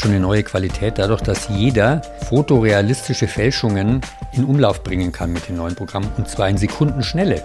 schon 0.00 0.12
eine 0.12 0.20
neue 0.20 0.42
Qualität 0.42 0.98
dadurch, 0.98 1.20
dass 1.20 1.48
jeder 1.50 2.00
fotorealistische 2.28 3.28
Fälschungen 3.28 4.00
in 4.32 4.44
Umlauf 4.44 4.82
bringen 4.82 5.12
kann 5.12 5.30
mit 5.30 5.48
dem 5.48 5.56
neuen 5.56 5.74
Programm 5.74 6.08
und 6.16 6.26
zwar 6.26 6.48
in 6.48 6.56
Sekundenschnelle. 6.56 7.42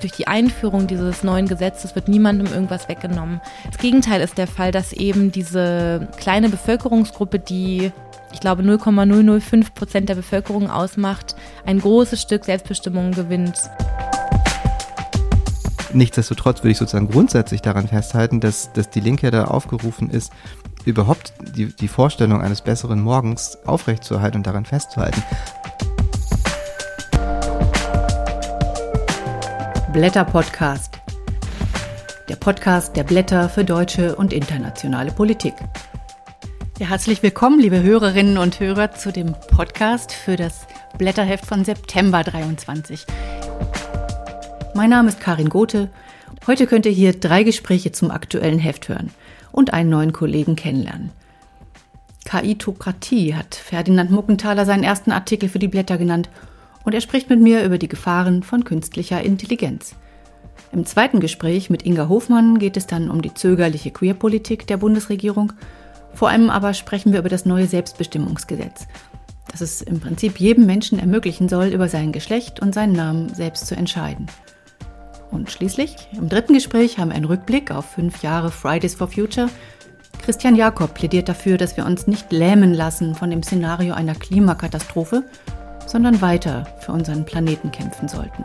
Durch 0.00 0.12
die 0.12 0.28
Einführung 0.28 0.86
dieses 0.86 1.24
neuen 1.24 1.48
Gesetzes 1.48 1.94
wird 1.96 2.08
niemandem 2.08 2.46
irgendwas 2.46 2.88
weggenommen. 2.88 3.40
Das 3.66 3.78
Gegenteil 3.78 4.20
ist 4.20 4.38
der 4.38 4.46
Fall, 4.46 4.70
dass 4.70 4.92
eben 4.92 5.32
diese 5.32 6.08
kleine 6.16 6.48
Bevölkerungsgruppe, 6.48 7.40
die 7.40 7.92
ich 8.32 8.38
glaube 8.38 8.62
0,005 8.62 9.74
Prozent 9.74 10.08
der 10.08 10.14
Bevölkerung 10.14 10.70
ausmacht, 10.70 11.34
ein 11.66 11.80
großes 11.80 12.22
Stück 12.22 12.44
Selbstbestimmung 12.44 13.10
gewinnt. 13.10 13.58
Nichtsdestotrotz 15.92 16.58
würde 16.58 16.70
ich 16.70 16.78
sozusagen 16.78 17.08
grundsätzlich 17.08 17.62
daran 17.62 17.88
festhalten, 17.88 18.40
dass, 18.40 18.72
dass 18.72 18.90
die 18.90 19.00
Linke 19.00 19.30
da 19.30 19.46
aufgerufen 19.46 20.08
ist, 20.08 20.32
überhaupt 20.84 21.32
die, 21.56 21.74
die 21.74 21.88
Vorstellung 21.88 22.40
eines 22.40 22.62
besseren 22.62 23.00
Morgens 23.00 23.58
aufrechtzuerhalten 23.66 24.38
und 24.38 24.46
daran 24.46 24.64
festzuhalten. 24.64 25.22
Blätter 29.92 30.24
Podcast. 30.24 31.00
Der 32.28 32.36
Podcast 32.36 32.94
der 32.94 33.02
Blätter 33.02 33.48
für 33.48 33.64
deutsche 33.64 34.14
und 34.14 34.32
internationale 34.32 35.10
Politik. 35.10 35.54
Ja, 36.78 36.88
herzlich 36.88 37.22
willkommen, 37.24 37.58
liebe 37.58 37.82
Hörerinnen 37.82 38.38
und 38.38 38.60
Hörer, 38.60 38.92
zu 38.92 39.10
dem 39.10 39.34
Podcast 39.48 40.12
für 40.12 40.36
das 40.36 40.66
Blätterheft 40.96 41.44
von 41.44 41.64
September 41.64 42.22
23. 42.22 43.04
Mein 44.72 44.90
Name 44.90 45.08
ist 45.08 45.20
Karin 45.20 45.48
Gothe. 45.48 45.88
Heute 46.46 46.66
könnt 46.66 46.86
ihr 46.86 46.92
hier 46.92 47.12
drei 47.12 47.42
Gespräche 47.42 47.90
zum 47.90 48.12
aktuellen 48.12 48.60
Heft 48.60 48.88
hören 48.88 49.10
und 49.50 49.72
einen 49.72 49.90
neuen 49.90 50.12
Kollegen 50.12 50.54
kennenlernen. 50.54 51.10
KI-Tokratie 52.24 53.34
hat 53.34 53.56
Ferdinand 53.56 54.12
Muckenthaler 54.12 54.64
seinen 54.64 54.84
ersten 54.84 55.10
Artikel 55.10 55.48
für 55.48 55.58
die 55.58 55.68
Blätter 55.68 55.98
genannt 55.98 56.30
und 56.84 56.94
er 56.94 57.00
spricht 57.00 57.28
mit 57.28 57.40
mir 57.40 57.64
über 57.64 57.78
die 57.78 57.88
Gefahren 57.88 58.44
von 58.44 58.62
künstlicher 58.62 59.20
Intelligenz. 59.20 59.96
Im 60.70 60.86
zweiten 60.86 61.18
Gespräch 61.18 61.68
mit 61.68 61.84
Inga 61.84 62.08
Hofmann 62.08 62.60
geht 62.60 62.76
es 62.76 62.86
dann 62.86 63.10
um 63.10 63.22
die 63.22 63.34
zögerliche 63.34 63.90
Queerpolitik 63.90 64.68
der 64.68 64.76
Bundesregierung. 64.76 65.52
Vor 66.14 66.28
allem 66.28 66.48
aber 66.48 66.74
sprechen 66.74 67.12
wir 67.12 67.18
über 67.18 67.28
das 67.28 67.44
neue 67.44 67.66
Selbstbestimmungsgesetz, 67.66 68.86
das 69.50 69.62
es 69.62 69.82
im 69.82 69.98
Prinzip 69.98 70.38
jedem 70.38 70.66
Menschen 70.66 71.00
ermöglichen 71.00 71.48
soll, 71.48 71.66
über 71.66 71.88
sein 71.88 72.12
Geschlecht 72.12 72.60
und 72.60 72.72
seinen 72.72 72.92
Namen 72.92 73.34
selbst 73.34 73.66
zu 73.66 73.76
entscheiden. 73.76 74.28
Und 75.30 75.50
schließlich, 75.50 75.96
im 76.12 76.28
dritten 76.28 76.54
Gespräch 76.54 76.98
haben 76.98 77.10
wir 77.10 77.16
einen 77.16 77.24
Rückblick 77.24 77.70
auf 77.70 77.84
fünf 77.84 78.22
Jahre 78.22 78.50
Fridays 78.50 78.94
for 78.94 79.08
Future. 79.08 79.48
Christian 80.22 80.56
Jakob 80.56 80.94
plädiert 80.94 81.28
dafür, 81.28 81.56
dass 81.56 81.76
wir 81.76 81.86
uns 81.86 82.06
nicht 82.06 82.30
lähmen 82.32 82.74
lassen 82.74 83.14
von 83.14 83.30
dem 83.30 83.42
Szenario 83.42 83.94
einer 83.94 84.14
Klimakatastrophe, 84.14 85.24
sondern 85.86 86.20
weiter 86.20 86.66
für 86.80 86.92
unseren 86.92 87.24
Planeten 87.24 87.70
kämpfen 87.70 88.08
sollten. 88.08 88.44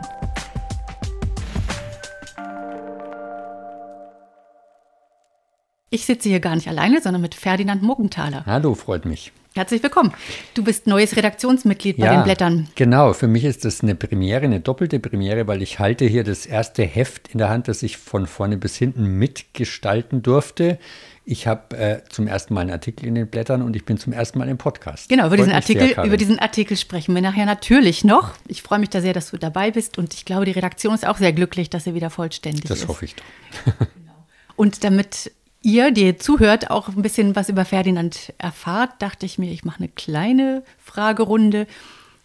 Ich 5.88 6.04
sitze 6.04 6.28
hier 6.28 6.40
gar 6.40 6.56
nicht 6.56 6.66
alleine, 6.66 7.00
sondern 7.00 7.22
mit 7.22 7.36
Ferdinand 7.36 7.80
Muggenthaler. 7.80 8.44
Hallo, 8.44 8.74
freut 8.74 9.04
mich. 9.04 9.30
Herzlich 9.54 9.84
willkommen. 9.84 10.12
Du 10.54 10.64
bist 10.64 10.88
neues 10.88 11.16
Redaktionsmitglied 11.16 11.98
bei 11.98 12.06
ja, 12.06 12.16
den 12.16 12.24
Blättern. 12.24 12.68
Genau, 12.74 13.12
für 13.12 13.28
mich 13.28 13.44
ist 13.44 13.64
das 13.64 13.82
eine 13.82 13.94
Premiere, 13.94 14.42
eine 14.42 14.58
doppelte 14.58 14.98
Premiere, 14.98 15.46
weil 15.46 15.62
ich 15.62 15.78
halte 15.78 16.04
hier 16.04 16.24
das 16.24 16.44
erste 16.44 16.82
Heft 16.82 17.28
in 17.28 17.38
der 17.38 17.50
Hand, 17.50 17.68
das 17.68 17.84
ich 17.84 17.98
von 17.98 18.26
vorne 18.26 18.56
bis 18.56 18.74
hinten 18.76 19.04
mitgestalten 19.04 20.22
durfte. 20.22 20.80
Ich 21.24 21.46
habe 21.46 21.76
äh, 21.76 22.02
zum 22.08 22.26
ersten 22.26 22.54
Mal 22.54 22.62
einen 22.62 22.72
Artikel 22.72 23.06
in 23.06 23.14
den 23.14 23.28
Blättern 23.28 23.62
und 23.62 23.76
ich 23.76 23.84
bin 23.84 23.96
zum 23.96 24.12
ersten 24.12 24.40
Mal 24.40 24.48
im 24.48 24.58
Podcast. 24.58 25.08
Genau, 25.08 25.28
über 25.28 25.36
diesen, 25.36 25.52
Artikel, 25.52 25.94
sehr, 25.94 26.04
über 26.04 26.16
diesen 26.16 26.40
Artikel 26.40 26.76
sprechen 26.76 27.14
wir 27.14 27.22
nachher 27.22 27.46
natürlich 27.46 28.02
noch. 28.02 28.32
Ich 28.48 28.60
freue 28.60 28.80
mich 28.80 28.90
da 28.90 29.00
sehr, 29.00 29.12
dass 29.12 29.30
du 29.30 29.36
dabei 29.36 29.70
bist 29.70 29.98
und 29.98 30.14
ich 30.14 30.24
glaube, 30.24 30.46
die 30.46 30.52
Redaktion 30.52 30.96
ist 30.96 31.06
auch 31.06 31.18
sehr 31.18 31.32
glücklich, 31.32 31.70
dass 31.70 31.84
sie 31.84 31.94
wieder 31.94 32.10
vollständig 32.10 32.64
das 32.64 32.78
ist. 32.78 32.82
Das 32.82 32.88
hoffe 32.88 33.04
ich 33.04 33.14
doch. 33.14 33.24
genau. 33.78 34.26
Und 34.56 34.82
damit 34.82 35.30
ihr, 35.66 35.90
die 35.90 36.04
ihr 36.04 36.18
zuhört, 36.18 36.70
auch 36.70 36.88
ein 36.88 37.02
bisschen 37.02 37.34
was 37.34 37.48
über 37.48 37.64
Ferdinand 37.64 38.32
erfahrt, 38.38 38.90
dachte 39.00 39.26
ich 39.26 39.36
mir, 39.36 39.50
ich 39.50 39.64
mache 39.64 39.80
eine 39.80 39.88
kleine 39.88 40.62
Fragerunde. 40.82 41.62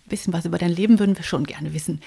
Ein 0.05 0.09
bisschen 0.09 0.31
was 0.31 0.45
über 0.45 0.59
dein 0.59 0.71
Leben 0.71 0.99
würden 0.99 1.17
wir 1.17 1.23
schon 1.23 1.45
gerne 1.45 1.73
wissen. 1.73 2.01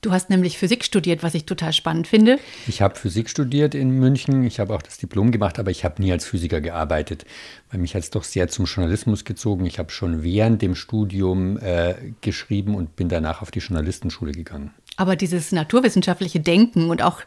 Du 0.00 0.12
hast 0.12 0.28
nämlich 0.28 0.58
Physik 0.58 0.84
studiert, 0.84 1.22
was 1.22 1.32
ich 1.34 1.46
total 1.46 1.72
spannend 1.72 2.08
finde. 2.08 2.38
Ich 2.66 2.82
habe 2.82 2.96
Physik 2.96 3.30
studiert 3.30 3.74
in 3.74 3.90
München. 3.90 4.44
Ich 4.44 4.60
habe 4.60 4.74
auch 4.74 4.82
das 4.82 4.98
Diplom 4.98 5.32
gemacht, 5.32 5.58
aber 5.58 5.70
ich 5.70 5.82
habe 5.82 6.02
nie 6.02 6.12
als 6.12 6.26
Physiker 6.26 6.60
gearbeitet, 6.60 7.24
weil 7.70 7.80
mich 7.80 7.94
hat 7.94 8.02
es 8.02 8.10
doch 8.10 8.24
sehr 8.24 8.48
zum 8.48 8.66
Journalismus 8.66 9.24
gezogen. 9.24 9.64
Ich 9.64 9.78
habe 9.78 9.90
schon 9.90 10.22
während 10.22 10.60
dem 10.60 10.74
Studium 10.74 11.56
äh, 11.56 11.94
geschrieben 12.20 12.74
und 12.74 12.96
bin 12.96 13.08
danach 13.08 13.40
auf 13.40 13.50
die 13.50 13.60
Journalistenschule 13.60 14.32
gegangen. 14.32 14.74
Aber 14.96 15.16
dieses 15.16 15.52
naturwissenschaftliche 15.52 16.40
Denken 16.40 16.90
und 16.90 17.00
auch 17.00 17.20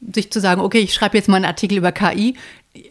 sich 0.00 0.30
zu 0.30 0.40
sagen, 0.40 0.60
okay, 0.60 0.78
ich 0.78 0.94
schreibe 0.94 1.16
jetzt 1.16 1.28
mal 1.28 1.36
einen 1.36 1.44
Artikel 1.44 1.78
über 1.78 1.92
KI, 1.92 2.36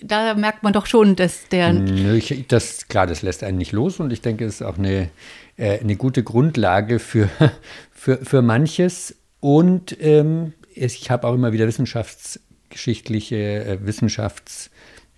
da 0.01 0.33
merkt 0.33 0.63
man 0.63 0.73
doch 0.73 0.85
schon, 0.85 1.15
dass 1.15 1.47
der. 1.49 1.73
Nö, 1.73 2.15
ich, 2.15 2.45
das, 2.47 2.87
klar, 2.87 3.07
das 3.07 3.21
lässt 3.21 3.43
einen 3.43 3.57
nicht 3.57 3.71
los 3.71 3.99
und 3.99 4.11
ich 4.11 4.21
denke, 4.21 4.45
es 4.45 4.55
ist 4.55 4.61
auch 4.63 4.77
eine, 4.77 5.09
äh, 5.55 5.79
eine 5.79 5.95
gute 5.95 6.23
Grundlage 6.23 6.99
für, 6.99 7.29
für, 7.91 8.17
für 8.17 8.41
manches. 8.41 9.15
Und 9.39 9.95
ähm, 10.01 10.53
ich 10.73 11.09
habe 11.09 11.27
auch 11.27 11.33
immer 11.33 11.53
wieder 11.53 11.67
wissenschaftsgeschichtliche, 11.67 13.35
äh, 13.35 13.77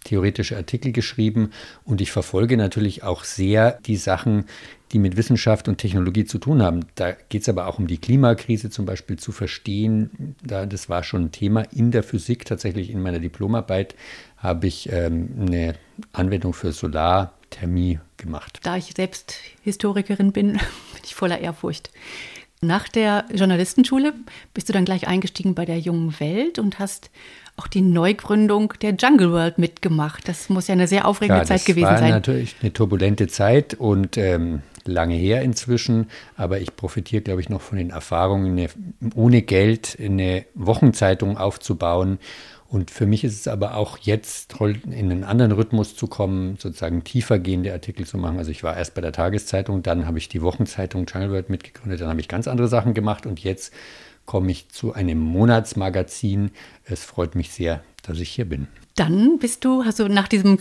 wissenschaftstheoretische 0.10 0.58
Artikel 0.58 0.92
geschrieben 0.92 1.52
und 1.86 2.02
ich 2.02 2.12
verfolge 2.12 2.58
natürlich 2.58 3.04
auch 3.04 3.24
sehr 3.24 3.80
die 3.86 3.96
Sachen, 3.96 4.46
die 4.92 5.00
mit 5.00 5.18
Wissenschaft 5.18 5.68
und 5.68 5.78
Technologie 5.78 6.26
zu 6.26 6.40
tun 6.40 6.64
haben. 6.64 6.86
Da 6.96 7.12
geht 7.12 7.44
es 7.44 7.50
aber 7.50 7.68
auch 7.68 7.78
um 7.78 7.88
die 7.88 8.00
Klimakrise 8.00 8.70
zum 8.70 8.86
Beispiel 8.86 9.18
zu 9.18 9.32
verstehen. 9.32 10.36
Da, 10.44 10.66
das 10.66 10.90
war 10.90 11.04
schon 11.04 11.26
ein 11.26 11.32
Thema 11.32 11.62
in 11.72 11.92
der 11.92 12.04
Physik. 12.04 12.46
Tatsächlich 12.46 12.90
in 12.90 13.02
meiner 13.02 13.20
Diplomarbeit 13.20 13.96
habe 14.38 14.68
ich 14.68 14.92
ähm, 14.92 15.30
eine 15.40 15.76
Anwendung 16.12 16.54
für 16.54 16.72
Solarthermie 16.72 18.00
gemacht. 18.18 18.60
Da 18.64 18.78
ich 18.78 18.94
selbst 18.96 19.36
Historikerin 19.62 20.32
bin, 20.32 20.54
bin 20.94 21.04
ich 21.04 21.14
voller 21.14 21.40
Ehrfurcht. 21.40 21.92
Nach 22.62 22.90
der 22.90 23.24
Journalistenschule 23.34 24.14
bist 24.54 24.68
du 24.68 24.74
dann 24.74 24.84
gleich 24.84 25.08
eingestiegen 25.08 25.56
bei 25.56 25.64
der 25.64 25.80
Jungen 25.80 26.20
Welt 26.20 26.60
und 26.60 26.78
hast 26.78 27.10
auch 27.56 27.68
die 27.68 27.82
Neugründung 27.82 28.74
der 28.82 28.96
Jungle 28.96 29.32
World 29.32 29.58
mitgemacht. 29.58 30.28
Das 30.28 30.50
muss 30.50 30.68
ja 30.68 30.74
eine 30.74 30.88
sehr 30.88 31.08
aufregende 31.08 31.42
ja, 31.42 31.46
Zeit 31.46 31.64
gewesen 31.64 31.86
sein. 31.86 31.94
Das 31.96 32.02
war 32.02 32.10
natürlich 32.10 32.56
eine 32.62 32.74
turbulente 32.74 33.28
Zeit 33.28 33.76
und 33.76 34.18
ähm, 34.18 34.62
lange 34.86 35.16
her 35.16 35.42
inzwischen, 35.42 36.10
aber 36.36 36.60
ich 36.60 36.76
profitiere, 36.76 37.22
glaube 37.22 37.40
ich, 37.40 37.48
noch 37.48 37.62
von 37.62 37.78
den 37.78 37.92
Erfahrungen, 37.92 38.52
eine, 38.58 38.70
ohne 39.16 39.42
Geld 39.42 39.98
eine 40.02 40.46
Wochenzeitung 40.54 41.38
aufzubauen 41.38 42.20
und 42.70 42.92
für 42.92 43.08
mich 43.08 43.24
ist 43.24 43.34
es 43.34 43.48
aber 43.48 43.76
auch 43.76 43.98
jetzt 43.98 44.52
toll, 44.52 44.80
in 44.86 45.12
einen 45.12 45.24
anderen 45.24 45.52
Rhythmus 45.52 45.96
zu 45.96 46.06
kommen, 46.06 46.58
sozusagen 46.58 47.04
tiefer 47.04 47.40
gehende 47.40 47.74
Artikel 47.74 48.06
zu 48.06 48.20
machen. 48.20 48.38
Also 48.38 48.52
ich 48.52 48.64
war 48.64 48.78
erst 48.78 48.94
bei 48.94 49.02
der 49.02 49.12
Tageszeitung, 49.12 49.82
dann 49.82 50.06
habe 50.06 50.20
ich 50.20 50.30
die 50.30 50.44
Wochenzeitung 50.44 51.08
Jungle 51.08 51.32
World 51.32 51.50
mitgegründet, 51.50 52.00
dann 52.02 52.10
habe 52.10 52.22
ich 52.22 52.28
ganz 52.28 52.48
andere 52.48 52.68
Sachen 52.68 52.94
gemacht 52.94 53.26
und 53.26 53.44
jetzt 53.44 53.74
komme 54.26 54.52
ich 54.52 54.70
zu 54.70 54.94
einem 54.94 55.20
Monatsmagazin. 55.20 56.52
Es 56.86 57.04
freut 57.04 57.34
mich 57.34 57.50
sehr, 57.52 57.84
dass 58.04 58.20
ich 58.20 58.30
hier 58.30 58.46
bin 58.46 58.68
dann 59.00 59.40
bist 59.40 59.64
du, 59.64 59.86
hast 59.86 60.00
du 60.00 60.10
nach 60.10 60.28
diesem 60.28 60.58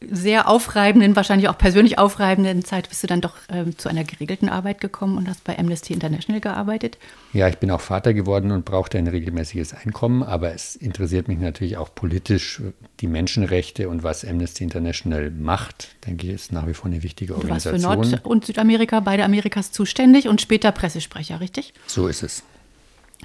sehr 0.00 0.48
aufreibenden, 0.48 1.16
wahrscheinlich 1.16 1.48
auch 1.48 1.58
persönlich 1.58 1.98
aufreibenden 1.98 2.64
Zeit, 2.64 2.88
bist 2.88 3.02
du 3.02 3.08
dann 3.08 3.20
doch 3.20 3.34
ähm, 3.48 3.76
zu 3.76 3.88
einer 3.88 4.04
geregelten 4.04 4.48
Arbeit 4.48 4.80
gekommen 4.80 5.18
und 5.18 5.28
hast 5.28 5.42
bei 5.42 5.58
Amnesty 5.58 5.92
International 5.92 6.40
gearbeitet? 6.40 6.98
Ja, 7.32 7.48
ich 7.48 7.58
bin 7.58 7.70
auch 7.70 7.80
Vater 7.80 8.14
geworden 8.14 8.52
und 8.52 8.64
brauchte 8.64 8.96
ein 8.98 9.08
regelmäßiges 9.08 9.74
Einkommen, 9.74 10.22
aber 10.22 10.54
es 10.54 10.76
interessiert 10.76 11.26
mich 11.26 11.40
natürlich 11.40 11.76
auch 11.78 11.92
politisch 11.94 12.62
die 13.00 13.08
Menschenrechte 13.08 13.88
und 13.88 14.04
was 14.04 14.24
Amnesty 14.24 14.62
International 14.62 15.30
macht, 15.30 15.96
denke 16.06 16.28
ich, 16.28 16.32
ist 16.34 16.52
nach 16.52 16.68
wie 16.68 16.74
vor 16.74 16.86
eine 16.86 17.02
wichtige 17.02 17.34
Organisation. 17.34 17.80
Du 17.80 17.88
warst 17.88 18.10
für 18.10 18.16
Nord- 18.16 18.24
und 18.24 18.46
Südamerika, 18.46 19.00
beide 19.00 19.24
Amerikas 19.24 19.72
zuständig 19.72 20.28
und 20.28 20.40
später 20.40 20.70
Pressesprecher, 20.70 21.40
richtig? 21.40 21.74
So 21.86 22.06
ist 22.06 22.22
es. 22.22 22.44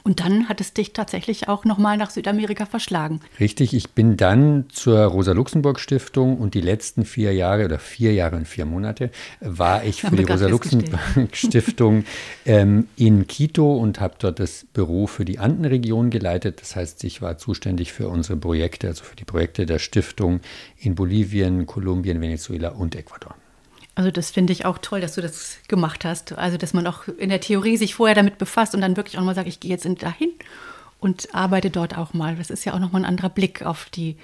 Und 0.03 0.19
dann 0.19 0.49
hat 0.49 0.61
es 0.61 0.73
dich 0.73 0.93
tatsächlich 0.93 1.47
auch 1.47 1.65
nochmal 1.65 1.97
nach 1.97 2.09
Südamerika 2.09 2.65
verschlagen. 2.65 3.21
Richtig, 3.39 3.73
ich 3.73 3.91
bin 3.91 4.17
dann 4.17 4.65
zur 4.69 4.99
Rosa-Luxemburg-Stiftung 4.99 6.37
und 6.37 6.53
die 6.53 6.61
letzten 6.61 7.05
vier 7.05 7.33
Jahre 7.33 7.65
oder 7.65 7.79
vier 7.79 8.13
Jahre 8.13 8.35
und 8.35 8.47
vier 8.47 8.65
Monate 8.65 9.09
war 9.39 9.83
ich 9.83 10.01
für 10.03 10.15
die 10.15 10.23
Rosa-Luxemburg-Stiftung 10.23 12.05
ähm, 12.45 12.87
in 12.95 13.27
Quito 13.27 13.75
und 13.75 13.99
habe 13.99 14.15
dort 14.19 14.39
das 14.39 14.65
Büro 14.73 15.07
für 15.07 15.25
die 15.25 15.39
Andenregion 15.39 16.09
geleitet. 16.09 16.61
Das 16.61 16.75
heißt, 16.75 17.03
ich 17.03 17.21
war 17.21 17.37
zuständig 17.37 17.93
für 17.93 18.09
unsere 18.09 18.37
Projekte, 18.37 18.87
also 18.87 19.03
für 19.03 19.15
die 19.15 19.25
Projekte 19.25 19.65
der 19.65 19.79
Stiftung 19.79 20.41
in 20.77 20.95
Bolivien, 20.95 21.65
Kolumbien, 21.65 22.21
Venezuela 22.21 22.69
und 22.69 22.95
Ecuador. 22.95 23.35
Also 23.95 24.11
das 24.11 24.29
finde 24.29 24.51
ich 24.51 24.65
auch 24.65 24.77
toll, 24.77 24.99
dass 24.99 25.15
du 25.15 25.21
das 25.21 25.57
gemacht 25.67 26.03
hast. 26.03 26.37
Also 26.37 26.57
dass 26.57 26.73
man 26.73 26.85
auch 26.85 27.07
in 27.07 27.29
der 27.29 27.39
Theorie 27.39 27.77
sich 27.77 27.95
vorher 27.95 28.15
damit 28.15 28.37
befasst 28.37 28.75
und 28.75 28.81
dann 28.81 28.97
wirklich 28.97 29.17
auch 29.17 29.23
mal 29.23 29.35
sagt, 29.35 29.47
ich 29.47 29.61
gehe 29.61 29.71
jetzt 29.71 29.87
dahin 30.03 30.31
und 30.99 31.33
arbeite 31.33 31.69
dort 31.69 31.97
auch 31.97 32.13
mal. 32.13 32.35
Das 32.35 32.49
ist 32.49 32.65
ja 32.65 32.73
auch 32.73 32.79
nochmal 32.79 33.03
ein 33.03 33.05
anderer 33.05 33.29
Blick 33.29 33.65
auf 33.65 33.89
die 33.93 34.17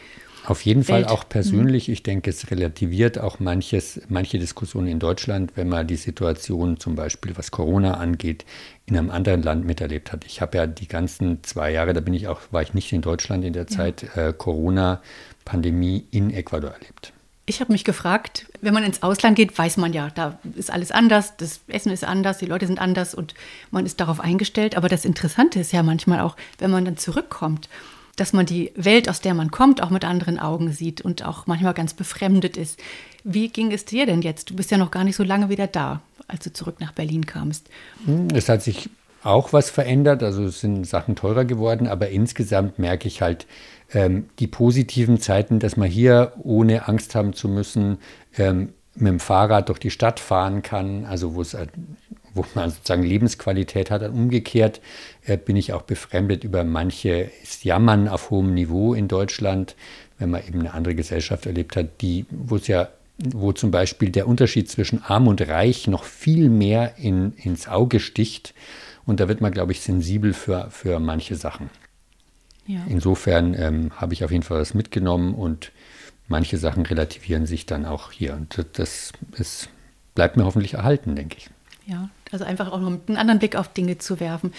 Auf 0.45 0.65
jeden 0.65 0.87
Welt. 0.87 1.05
Fall 1.05 1.13
auch 1.13 1.29
persönlich. 1.29 1.87
Ich 1.87 2.03
denke, 2.03 2.31
es 2.31 2.51
relativiert 2.51 3.17
auch 3.17 3.39
manches, 3.39 4.01
manche 4.09 4.39
Diskussionen 4.39 4.87
in 4.87 4.99
Deutschland, 4.99 5.53
wenn 5.55 5.69
man 5.69 5.87
die 5.87 5.95
Situation 5.95 6.77
zum 6.77 6.95
Beispiel, 6.95 7.37
was 7.37 7.51
Corona 7.51 7.93
angeht, 7.93 8.45
in 8.87 8.97
einem 8.97 9.09
anderen 9.09 9.41
Land 9.41 9.65
miterlebt 9.65 10.11
hat. 10.11 10.25
Ich 10.25 10.41
habe 10.41 10.57
ja 10.57 10.67
die 10.67 10.87
ganzen 10.87 11.43
zwei 11.43 11.71
Jahre, 11.71 11.93
da 11.93 12.01
bin 12.01 12.13
ich 12.13 12.27
auch, 12.27 12.41
war 12.51 12.61
ich 12.61 12.73
nicht 12.73 12.91
in 12.91 13.01
Deutschland 13.01 13.45
in 13.45 13.53
der 13.53 13.67
Zeit, 13.67 14.03
ja. 14.15 14.29
äh, 14.29 14.33
Corona-Pandemie 14.33 16.07
in 16.11 16.31
Ecuador 16.31 16.71
erlebt. 16.71 17.13
Ich 17.51 17.59
habe 17.59 17.73
mich 17.73 17.83
gefragt, 17.83 18.45
wenn 18.61 18.73
man 18.73 18.85
ins 18.85 19.03
Ausland 19.03 19.35
geht, 19.35 19.57
weiß 19.57 19.75
man 19.75 19.91
ja, 19.91 20.09
da 20.15 20.39
ist 20.55 20.71
alles 20.71 20.89
anders, 20.89 21.35
das 21.35 21.59
Essen 21.67 21.91
ist 21.91 22.05
anders, 22.05 22.37
die 22.37 22.45
Leute 22.45 22.65
sind 22.65 22.79
anders 22.79 23.13
und 23.13 23.33
man 23.71 23.85
ist 23.85 23.99
darauf 23.99 24.21
eingestellt. 24.21 24.77
Aber 24.77 24.87
das 24.87 25.03
Interessante 25.03 25.59
ist 25.59 25.73
ja 25.73 25.83
manchmal 25.83 26.21
auch, 26.21 26.37
wenn 26.59 26.71
man 26.71 26.85
dann 26.85 26.95
zurückkommt, 26.95 27.67
dass 28.15 28.31
man 28.31 28.45
die 28.45 28.71
Welt, 28.77 29.09
aus 29.09 29.19
der 29.19 29.33
man 29.33 29.51
kommt, 29.51 29.83
auch 29.83 29.89
mit 29.89 30.05
anderen 30.05 30.39
Augen 30.39 30.71
sieht 30.71 31.01
und 31.01 31.25
auch 31.25 31.45
manchmal 31.45 31.73
ganz 31.73 31.93
befremdet 31.93 32.55
ist. 32.55 32.79
Wie 33.25 33.49
ging 33.49 33.73
es 33.73 33.83
dir 33.83 34.05
denn 34.05 34.21
jetzt? 34.21 34.49
Du 34.49 34.55
bist 34.55 34.71
ja 34.71 34.77
noch 34.77 34.89
gar 34.89 35.03
nicht 35.03 35.17
so 35.17 35.23
lange 35.23 35.49
wieder 35.49 35.67
da, 35.67 35.99
als 36.29 36.45
du 36.45 36.53
zurück 36.53 36.79
nach 36.79 36.93
Berlin 36.93 37.25
kamst. 37.25 37.67
Hm, 38.05 38.29
es 38.33 38.47
hat 38.47 38.63
sich 38.63 38.89
auch 39.23 39.51
was 39.51 39.69
verändert, 39.69 40.23
also 40.23 40.45
es 40.45 40.61
sind 40.61 40.85
Sachen 40.85 41.17
teurer 41.17 41.43
geworden, 41.43 41.87
aber 41.87 42.07
insgesamt 42.11 42.79
merke 42.79 43.09
ich 43.09 43.21
halt, 43.21 43.45
ähm, 43.93 44.29
die 44.39 44.47
positiven 44.47 45.19
Zeiten, 45.19 45.59
dass 45.59 45.77
man 45.77 45.89
hier 45.89 46.33
ohne 46.41 46.87
Angst 46.87 47.15
haben 47.15 47.33
zu 47.33 47.47
müssen, 47.47 47.99
ähm, 48.37 48.73
mit 48.95 49.07
dem 49.07 49.19
Fahrrad 49.19 49.69
durch 49.69 49.79
die 49.79 49.89
Stadt 49.89 50.19
fahren 50.19 50.61
kann, 50.61 51.05
also 51.05 51.35
wo 51.35 51.41
es 51.41 51.53
äh, 51.53 51.67
wo 52.33 52.45
man 52.55 52.69
sozusagen 52.69 53.03
Lebensqualität 53.03 53.91
hat. 53.91 54.07
Umgekehrt 54.09 54.81
äh, 55.25 55.37
bin 55.37 55.55
ich 55.55 55.73
auch 55.73 55.81
befremdet 55.81 56.43
über 56.43 56.63
manches 56.63 57.63
Jammern 57.63 58.07
auf 58.07 58.29
hohem 58.29 58.53
Niveau 58.53 58.93
in 58.93 59.07
Deutschland, 59.07 59.75
wenn 60.17 60.29
man 60.29 60.45
eben 60.47 60.59
eine 60.59 60.73
andere 60.73 60.95
Gesellschaft 60.95 61.45
erlebt 61.45 61.75
hat, 61.75 62.01
die, 62.01 62.25
wo 62.29 62.55
es 62.55 62.67
ja, 62.67 62.89
wo 63.17 63.51
zum 63.51 63.71
Beispiel 63.71 64.09
der 64.09 64.27
Unterschied 64.27 64.69
zwischen 64.69 65.03
Arm 65.03 65.27
und 65.27 65.41
Reich 65.41 65.87
noch 65.87 66.03
viel 66.03 66.49
mehr 66.49 66.95
in, 66.97 67.33
ins 67.33 67.67
Auge 67.67 67.99
sticht. 67.99 68.53
Und 69.05 69.19
da 69.19 69.27
wird 69.27 69.41
man, 69.41 69.51
glaube 69.51 69.73
ich, 69.73 69.81
sensibel 69.81 70.33
für, 70.33 70.69
für 70.69 70.99
manche 70.99 71.35
Sachen. 71.35 71.69
Ja. 72.71 72.79
Insofern 72.87 73.53
ähm, 73.53 73.91
habe 73.97 74.13
ich 74.13 74.23
auf 74.23 74.31
jeden 74.31 74.43
Fall 74.43 74.61
was 74.61 74.73
mitgenommen 74.73 75.35
und 75.35 75.73
manche 76.29 76.57
Sachen 76.57 76.85
relativieren 76.85 77.45
sich 77.45 77.65
dann 77.65 77.85
auch 77.85 78.13
hier. 78.13 78.33
Und 78.33 78.65
das 78.73 79.11
ist, 79.37 79.67
bleibt 80.15 80.37
mir 80.37 80.45
hoffentlich 80.45 80.75
erhalten, 80.75 81.15
denke 81.17 81.37
ich. 81.37 81.49
Ja, 81.85 82.09
also 82.31 82.45
einfach 82.45 82.71
auch 82.71 82.79
noch 82.79 82.87
einen 82.87 83.17
anderen 83.17 83.39
Blick 83.39 83.57
auf 83.57 83.73
Dinge 83.73 83.97
zu 83.97 84.21
werfen. 84.21 84.53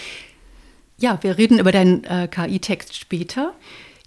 Ja, 0.98 1.18
wir 1.22 1.38
reden 1.38 1.58
über 1.58 1.72
deinen 1.72 2.04
äh, 2.04 2.28
KI-Text 2.30 2.94
später. 2.96 3.54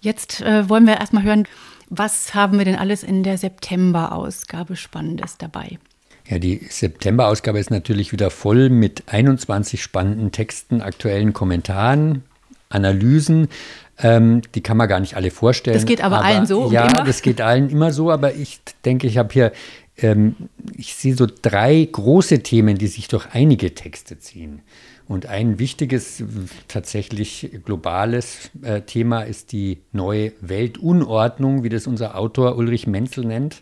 Jetzt 0.02 0.42
äh, 0.42 0.70
wollen 0.70 0.86
wir 0.86 0.98
erstmal 0.98 1.24
hören, 1.24 1.48
was 1.90 2.36
haben 2.36 2.60
wir 2.60 2.66
denn 2.66 2.76
alles 2.76 3.02
in 3.02 3.24
der 3.24 3.40
September-Ausgabe 3.40 4.76
Spannendes 4.76 5.38
dabei? 5.40 5.80
Ja, 6.28 6.38
die 6.38 6.68
September-Ausgabe 6.70 7.60
ist 7.60 7.72
natürlich 7.72 8.12
wieder 8.12 8.30
voll 8.30 8.70
mit 8.70 9.04
21 9.08 9.82
spannenden 9.82 10.32
Texten, 10.32 10.82
aktuellen 10.82 11.34
Kommentaren, 11.34 12.24
Analysen. 12.70 13.48
Ähm, 13.98 14.42
die 14.54 14.62
kann 14.62 14.78
man 14.78 14.90
gar 14.90 15.00
nicht 15.00 15.16
alle 15.16 15.32
vorstellen. 15.32 15.76
Das 15.76 15.86
geht 15.86 16.04
aber, 16.04 16.18
aber 16.18 16.26
allen 16.26 16.46
so. 16.46 16.72
Ja, 16.72 16.88
das 16.88 17.22
geht 17.22 17.40
allen 17.40 17.70
immer 17.70 17.94
so, 17.94 18.12
aber 18.12 18.34
ich 18.34 18.60
denke, 18.84 19.08
ich 19.08 19.18
habe 19.18 19.32
hier, 19.32 19.52
ähm, 19.98 20.36
ich 20.76 20.96
sehe 20.96 21.16
so 21.16 21.28
drei 21.42 21.88
große 21.90 22.44
Themen, 22.44 22.78
die 22.78 22.88
sich 22.88 23.08
durch 23.08 23.28
einige 23.32 23.74
Texte 23.74 24.20
ziehen. 24.20 24.62
Und 25.08 25.28
ein 25.28 25.60
wichtiges, 25.60 26.24
tatsächlich 26.68 27.52
globales 27.64 28.50
äh, 28.64 28.82
Thema 28.82 29.22
ist 29.22 29.52
die 29.52 29.82
neue 29.92 30.34
Weltunordnung, 30.42 31.64
wie 31.64 31.70
das 31.70 31.86
unser 31.86 32.18
Autor 32.18 32.58
Ulrich 32.58 32.88
Menzel 32.88 33.26
nennt. 33.26 33.62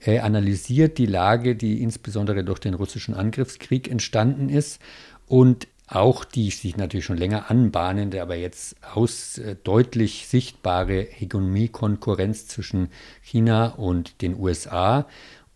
Er 0.00 0.24
analysiert 0.24 0.96
die 0.96 1.06
Lage, 1.06 1.56
die 1.56 1.82
insbesondere 1.82 2.42
durch 2.42 2.58
den 2.58 2.74
russischen 2.74 3.14
Angriffskrieg 3.14 3.90
entstanden 3.90 4.48
ist 4.48 4.80
und 5.26 5.68
auch 5.88 6.24
die 6.24 6.50
sich 6.50 6.76
natürlich 6.76 7.06
schon 7.06 7.16
länger 7.16 7.50
anbahnende, 7.50 8.20
aber 8.20 8.36
jetzt 8.36 8.76
aus 8.94 9.38
äh, 9.38 9.56
deutlich 9.64 10.26
sichtbare 10.28 11.06
Hegemoniekonkurrenz 11.10 12.46
zwischen 12.46 12.88
China 13.22 13.68
und 13.68 14.20
den 14.20 14.38
USA. 14.38 15.06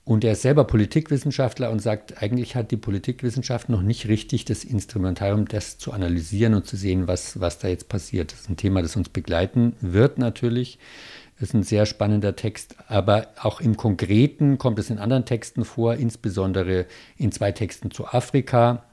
Und 0.05 0.25
er 0.25 0.33
ist 0.33 0.43
selber 0.43 0.65
Politikwissenschaftler 0.65 1.71
und 1.71 1.81
sagt, 1.81 2.23
eigentlich 2.23 2.57
hat 2.57 2.73
die 2.73 2.77
Politikwissenschaft 2.77 3.69
noch 3.69 3.83
nicht 3.83 4.09
richtig 4.09 4.45
das 4.45 4.65
Instrumentarium, 4.65 5.47
das 5.47 5.79
zu 5.79 5.93
analysieren 5.93 6.55
und 6.55 6.67
zu 6.67 6.77
sehen, 6.77 7.07
was, 7.07 7.39
was 7.39 7.59
da 7.59 7.69
jetzt 7.69 7.89
passiert. 7.89 8.33
Das 8.33 8.41
ist 8.41 8.51
ein 8.51 8.57
Thema, 8.57 8.83
das 8.83 8.97
uns 8.97 9.11
begleiten 9.11 9.77
wird 9.81 10.19
natürlich. 10.19 10.79
Das 11.39 11.51
ist 11.51 11.55
ein 11.55 11.63
sehr 11.63 11.87
spannender 11.87 12.35
Text, 12.37 12.77
aber 12.89 13.29
auch 13.41 13.61
im 13.61 13.77
Konkreten 13.77 14.59
kommt 14.59 14.79
es 14.79 14.91
in 14.91 14.99
anderen 14.99 15.25
Texten 15.25 15.65
vor, 15.65 15.95
insbesondere 15.95 16.87
in 17.17 17.33
zwei 17.33 17.53
Texten 17.53 17.91
zu 17.91 18.07
Afrika 18.07 18.85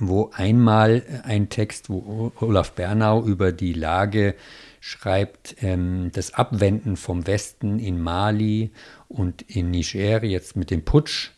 wo 0.00 0.30
einmal 0.34 1.02
ein 1.24 1.48
Text, 1.48 1.90
wo 1.90 2.32
Olaf 2.40 2.72
Bernau 2.72 3.24
über 3.24 3.52
die 3.52 3.72
Lage 3.72 4.34
schreibt, 4.80 5.56
ähm, 5.62 6.10
das 6.12 6.34
Abwenden 6.34 6.96
vom 6.96 7.26
Westen 7.26 7.78
in 7.78 8.00
Mali 8.00 8.70
und 9.08 9.42
in 9.42 9.70
Niger, 9.70 10.24
jetzt 10.24 10.56
mit 10.56 10.70
dem 10.70 10.84
Putsch, 10.84 11.30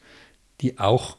die 0.61 0.79
auch 0.79 1.17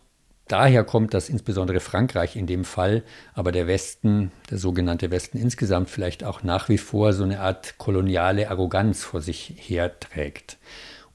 daher 0.47 0.83
kommt, 0.83 1.13
dass 1.13 1.29
insbesondere 1.29 1.79
Frankreich 1.79 2.35
in 2.35 2.47
dem 2.47 2.65
Fall, 2.65 3.03
aber 3.33 3.51
der 3.51 3.67
Westen, 3.67 4.31
der 4.49 4.57
sogenannte 4.57 5.11
Westen 5.11 5.37
insgesamt 5.37 5.89
vielleicht 5.89 6.23
auch 6.23 6.43
nach 6.43 6.69
wie 6.69 6.77
vor 6.77 7.13
so 7.13 7.23
eine 7.23 7.39
Art 7.39 7.77
koloniale 7.77 8.49
Arroganz 8.49 9.03
vor 9.03 9.21
sich 9.21 9.53
herträgt. 9.57 10.57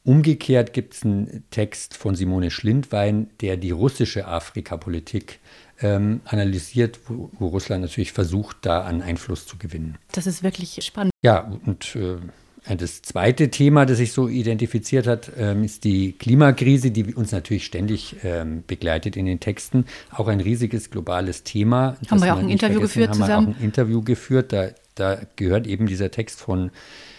Umgekehrt 0.05 0.75
gibt 0.75 0.95
es 0.95 1.03
einen 1.03 1.45
Text 1.51 1.97
von 1.97 2.15
Simone 2.15 2.51
Schlindwein, 2.51 3.31
der 3.41 3.57
die 3.57 3.71
russische 3.71 4.29
Afrikapolitik 4.29 5.41
ähm, 5.81 6.21
analysiert, 6.27 7.01
wo, 7.07 7.31
wo, 7.39 7.49
Russland 7.49 7.83
natürlich 7.83 8.13
versucht, 8.13 8.59
da 8.63 8.83
an 8.83 9.01
Einfluss 9.01 9.47
zu 9.47 9.57
gewinnen. 9.57 9.97
Das 10.13 10.27
ist 10.27 10.43
wirklich 10.43 10.79
spannend. 10.85 11.11
Ja, 11.23 11.51
und 11.65 11.97
äh, 11.97 12.77
das 12.77 13.01
zweite 13.01 13.51
Thema, 13.51 13.87
das 13.87 13.97
sich 13.97 14.13
so 14.13 14.29
identifiziert 14.29 15.07
hat, 15.07 15.33
ähm, 15.39 15.65
ist 15.65 15.85
die 15.85 16.13
Klimakrise, 16.13 16.91
die 16.91 17.15
uns 17.15 17.33
natürlich 17.33 17.65
ständig 17.65 18.17
ähm, 18.25 18.63
begleitet 18.67 19.17
in 19.17 19.25
den 19.25 19.41
Texten. 19.41 19.87
Auch 20.11 20.29
ein 20.29 20.41
riesiges 20.41 20.91
globales 20.91 21.45
Thema. 21.45 21.97
Haben 22.11 22.23
wir 22.23 22.35
auch 22.35 22.39
ein 22.39 22.51
Interview 22.51 22.81
geführt 22.81 23.09
haben 23.09 23.21
zusammen. 23.21 23.47
Haben 23.47 23.55
auch 23.55 23.59
ein 23.59 23.65
Interview 23.65 24.03
geführt. 24.03 24.53
Da, 24.53 24.69
da 24.97 25.21
gehört 25.37 25.67
eben 25.67 25.87
dieser 25.87 26.11
Text 26.11 26.41
von 26.41 26.71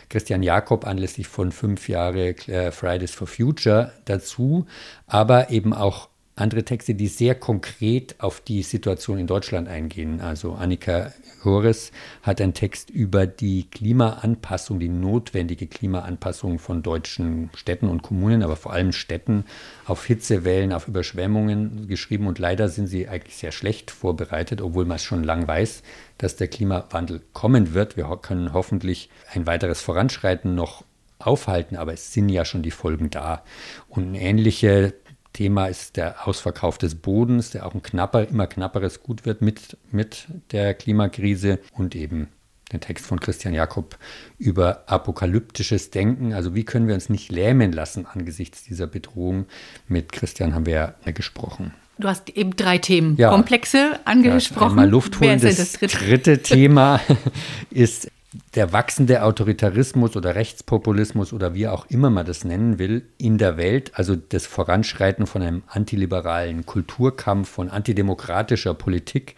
Christian 0.09 0.43
Jakob 0.43 0.85
anlässlich 0.85 1.27
von 1.27 1.51
fünf 1.51 1.89
Jahre 1.89 2.35
Fridays 2.71 3.12
for 3.12 3.27
Future 3.27 3.91
dazu, 4.05 4.65
aber 5.07 5.50
eben 5.50 5.74
auch 5.74 6.09
andere 6.38 6.65
Texte, 6.65 6.96
die 6.96 7.08
sehr 7.08 7.34
konkret 7.34 8.15
auf 8.20 8.42
die 8.42 8.62
Situation 8.62 9.18
in 9.18 9.27
Deutschland 9.27 9.70
eingehen. 9.70 10.20
Also 10.20 10.54
Annika 10.54 11.13
Hores 11.46 11.94
hat 12.24 12.42
einen 12.42 12.54
Text 12.54 12.89
über 12.89 13.25
die 13.25 13.70
Klimaanpassung, 13.70 14.80
die 14.80 14.89
notwendige 14.89 15.68
Klimaanpassung 15.68 16.60
von 16.60 16.84
deutschen 16.84 17.50
Städten 17.56 17.88
und 17.88 18.01
Kommunen, 18.01 18.44
aber 18.44 18.58
vor 18.58 18.74
allem 18.74 18.92
Städten 18.92 19.46
auf 19.86 20.06
Hitzewellen, 20.06 20.74
auf 20.74 20.89
Überschwemmungen 20.89 21.88
geschrieben. 21.88 22.27
Und 22.27 22.38
leider 22.38 22.68
sind 22.68 22.88
sie 22.88 23.08
eigentlich 23.08 23.38
sehr 23.38 23.54
schlecht 23.54 23.89
vorbereitet, 23.89 24.62
obwohl 24.62 24.84
man 24.84 24.98
es 24.98 25.04
schon 25.04 25.24
lang 25.24 25.48
weiß, 25.48 25.84
dass 26.18 26.36
der 26.36 26.50
Klimawandel 26.50 27.22
kommen 27.32 27.74
wird. 27.74 27.96
Wir 27.96 28.06
können 28.22 28.51
hoffentlich 28.51 29.10
ein 29.34 29.48
weiteres 29.48 29.82
Voranschreiten 29.82 30.54
noch 30.54 30.84
aufhalten, 31.18 31.77
aber 31.77 31.94
es 31.94 32.12
sind 32.12 32.27
ja 32.27 32.44
schon 32.44 32.62
die 32.62 32.72
Folgen 32.72 33.10
da. 33.10 33.44
Und 33.88 34.15
ähnliche 34.15 34.94
Thema 35.36 35.68
ist 35.68 35.98
der 35.98 36.27
Ausverkauf 36.27 36.77
des 36.77 36.96
Bodens, 36.96 37.51
der 37.51 37.65
auch 37.65 37.74
ein 37.74 37.84
knapper, 37.84 38.27
immer 38.27 38.48
knapperes 38.48 39.04
Gut 39.04 39.25
wird 39.25 39.42
mit, 39.42 39.77
mit 39.92 40.27
der 40.51 40.74
Klimakrise 40.74 41.60
und 41.74 41.94
eben 41.94 42.30
der 42.72 42.80
Text 42.80 43.06
von 43.06 43.20
Christian 43.20 43.54
Jakob 43.54 43.98
über 44.38 44.84
apokalyptisches 44.88 45.92
Denken. 45.92 46.34
Also 46.34 46.56
wie 46.56 46.63
können 46.63 46.88
wir 46.88 46.96
uns 46.96 47.10
nicht 47.10 47.32
lähmen 47.32 47.74
lassen 47.74 48.06
angesichts 48.06 48.63
dieser 48.63 48.88
Bedrohung? 48.88 49.46
Mit 49.89 50.13
Christian 50.13 50.56
haben 50.56 50.65
wir 50.65 50.96
ja 51.06 51.12
gesprochen. 51.12 51.74
Du 51.98 52.08
hast 52.08 52.30
eben 52.30 52.56
drei 52.56 52.77
Themenkomplexe 52.77 53.77
ja. 53.77 54.00
angesprochen. 54.06 54.62
Ja, 54.62 54.70
einmal 54.70 54.89
Luft 54.89 55.20
holen. 55.20 55.39
Das, 55.39 55.58
das 55.58 55.74
dritte? 55.74 55.98
dritte 55.98 56.42
Thema 56.42 57.01
ist 57.70 58.10
der 58.56 58.74
wachsende 58.74 59.24
Autoritarismus 59.24 60.15
oder 60.15 60.36
Rechtspopulismus 60.36 61.34
oder 61.34 61.54
wie 61.54 61.68
auch 61.68 61.86
immer 61.89 62.10
man 62.10 62.25
das 62.25 62.44
nennen 62.44 62.80
will, 62.80 63.04
in 63.18 63.38
der 63.38 63.58
Welt, 63.58 63.92
also 63.96 64.15
das 64.15 64.46
Voranschreiten 64.46 65.27
von 65.27 65.42
einem 65.42 65.63
antiliberalen 65.68 66.65
Kulturkampf, 66.65 67.50
von 67.50 67.70
antidemokratischer 67.70 68.74
Politik. 68.74 69.36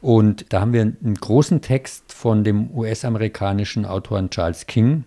Und 0.00 0.46
da 0.52 0.60
haben 0.60 0.72
wir 0.72 0.82
einen 0.82 1.14
großen 1.14 1.60
Text 1.60 2.12
von 2.12 2.44
dem 2.44 2.70
US-amerikanischen 2.70 3.84
Autoren 3.84 4.30
Charles 4.30 4.66
King. 4.66 5.04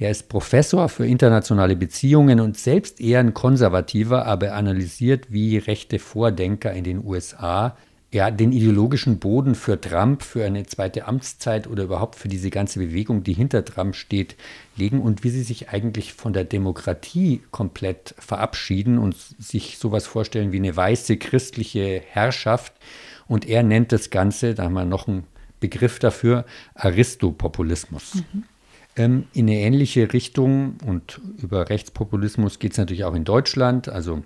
Der 0.00 0.10
ist 0.10 0.28
Professor 0.28 0.88
für 0.88 1.06
internationale 1.06 1.76
Beziehungen 1.76 2.40
und 2.40 2.58
selbst 2.58 3.00
eher 3.00 3.20
ein 3.20 3.32
konservativer, 3.32 4.26
aber 4.26 4.54
analysiert, 4.54 5.26
wie 5.30 5.56
rechte 5.58 6.00
Vordenker 6.00 6.72
in 6.72 6.82
den 6.82 7.04
USA 7.04 7.76
ja, 8.14 8.30
den 8.30 8.52
ideologischen 8.52 9.18
Boden 9.18 9.56
für 9.56 9.80
Trump, 9.80 10.22
für 10.22 10.44
eine 10.44 10.64
zweite 10.66 11.08
Amtszeit 11.08 11.66
oder 11.66 11.82
überhaupt 11.82 12.14
für 12.14 12.28
diese 12.28 12.48
ganze 12.48 12.78
Bewegung, 12.78 13.24
die 13.24 13.32
hinter 13.32 13.64
Trump 13.64 13.96
steht, 13.96 14.36
legen 14.76 15.02
und 15.02 15.24
wie 15.24 15.30
sie 15.30 15.42
sich 15.42 15.70
eigentlich 15.70 16.12
von 16.12 16.32
der 16.32 16.44
Demokratie 16.44 17.42
komplett 17.50 18.14
verabschieden 18.16 18.98
und 18.98 19.16
sich 19.16 19.78
sowas 19.78 20.06
vorstellen 20.06 20.52
wie 20.52 20.58
eine 20.58 20.76
weiße 20.76 21.16
christliche 21.16 22.02
Herrschaft. 22.06 22.72
Und 23.26 23.48
er 23.48 23.64
nennt 23.64 23.90
das 23.90 24.10
Ganze, 24.10 24.54
da 24.54 24.62
haben 24.62 24.74
wir 24.74 24.84
noch 24.84 25.08
einen 25.08 25.24
Begriff 25.58 25.98
dafür, 25.98 26.44
Aristopopulismus. 26.76 28.14
Mhm. 28.14 28.44
Ähm, 28.94 29.26
in 29.32 29.48
eine 29.48 29.58
ähnliche 29.58 30.12
Richtung 30.12 30.76
und 30.86 31.20
über 31.42 31.68
Rechtspopulismus 31.68 32.60
geht 32.60 32.72
es 32.72 32.78
natürlich 32.78 33.02
auch 33.02 33.14
in 33.14 33.24
Deutschland. 33.24 33.88
Also 33.88 34.22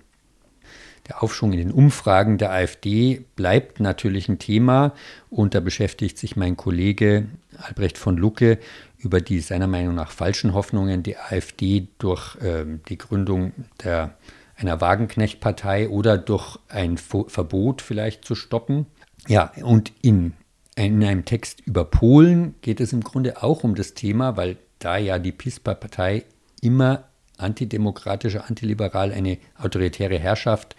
der 1.09 1.23
Aufschwung 1.23 1.53
in 1.53 1.59
den 1.59 1.73
Umfragen 1.73 2.39
der 2.39 2.53
AfD 2.53 3.25
bleibt 3.35 3.81
natürlich 3.81 4.29
ein 4.29 4.39
Thema 4.39 4.93
und 5.31 5.55
da 5.55 5.61
beschäftigt 5.61 6.19
sich 6.19 6.37
mein 6.37 6.57
Kollege 6.57 7.27
Albrecht 7.57 7.99
von 7.99 8.17
Lucke 8.17 8.59
über 8.99 9.21
die 9.21 9.41
seiner 9.41 9.67
Meinung 9.67 9.95
nach 9.95 10.11
falschen 10.11 10.55
Hoffnungen, 10.55 11.03
die 11.03 11.17
AfD 11.17 11.89
durch 11.99 12.37
ähm, 12.43 12.81
die 12.89 12.99
Gründung 12.99 13.53
der, 13.83 14.15
einer 14.57 14.81
Wagenknecht-Partei 14.81 15.89
oder 15.89 16.19
durch 16.19 16.59
ein 16.69 16.99
Verbot 16.99 17.81
vielleicht 17.81 18.25
zu 18.25 18.35
stoppen. 18.35 18.87
Ja, 19.29 19.53
und 19.63 19.93
in, 20.03 20.35
in 20.75 21.03
einem 21.03 21.25
Text 21.25 21.61
über 21.61 21.85
Polen 21.85 22.57
geht 22.61 22.81
es 22.81 22.93
im 22.93 23.03
Grunde 23.03 23.43
auch 23.43 23.63
um 23.63 23.77
das 23.77 23.95
Thema, 23.95 24.37
weil 24.37 24.57
da 24.79 24.97
ja 24.97 25.19
die 25.19 25.33
PISPA-Partei 25.33 26.25
immer 26.61 27.08
antidemokratische, 27.39 28.45
antiliberal 28.45 29.13
eine 29.13 29.39
autoritäre 29.57 30.19
Herrschaft, 30.19 30.77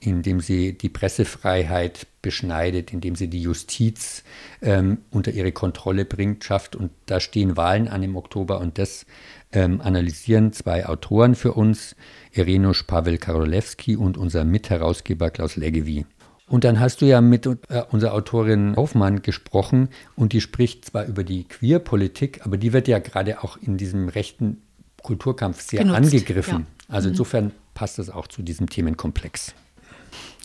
indem 0.00 0.40
sie 0.40 0.76
die 0.76 0.88
Pressefreiheit 0.88 2.06
beschneidet, 2.22 2.92
indem 2.92 3.14
sie 3.14 3.28
die 3.28 3.42
Justiz 3.42 4.24
ähm, 4.60 4.98
unter 5.10 5.30
ihre 5.30 5.52
Kontrolle 5.52 6.04
bringt, 6.04 6.44
schafft. 6.44 6.74
Und 6.74 6.90
da 7.06 7.20
stehen 7.20 7.56
Wahlen 7.56 7.88
an 7.88 8.02
im 8.02 8.16
Oktober 8.16 8.60
und 8.60 8.78
das 8.78 9.06
ähm, 9.52 9.80
analysieren 9.80 10.52
zwei 10.52 10.86
Autoren 10.86 11.34
für 11.34 11.52
uns, 11.52 11.94
Irenusz 12.32 12.82
Pavel 12.82 13.18
Karolewski 13.18 13.96
und 13.96 14.18
unser 14.18 14.44
Mitherausgeber 14.44 15.30
Klaus 15.30 15.56
Leggevi. 15.56 16.06
Und 16.48 16.64
dann 16.64 16.80
hast 16.80 17.00
du 17.00 17.06
ja 17.06 17.20
mit 17.20 17.46
äh, 17.46 17.56
unserer 17.90 18.14
Autorin 18.14 18.76
Hoffmann 18.76 19.22
gesprochen 19.22 19.88
und 20.16 20.32
die 20.32 20.40
spricht 20.40 20.84
zwar 20.84 21.06
über 21.06 21.24
die 21.24 21.44
Queerpolitik, 21.44 22.44
aber 22.44 22.56
die 22.56 22.72
wird 22.72 22.88
ja 22.88 22.98
gerade 22.98 23.42
auch 23.42 23.56
in 23.56 23.76
diesem 23.76 24.08
rechten 24.08 24.62
Kulturkampf 25.02 25.60
sehr 25.60 25.80
Genutzt, 25.80 26.12
angegriffen. 26.12 26.66
Ja. 26.88 26.94
Also 26.94 27.08
mhm. 27.08 27.12
insofern 27.12 27.52
passt 27.74 27.98
das 27.98 28.10
auch 28.10 28.26
zu 28.26 28.42
diesem 28.42 28.68
Themenkomplex. 28.68 29.54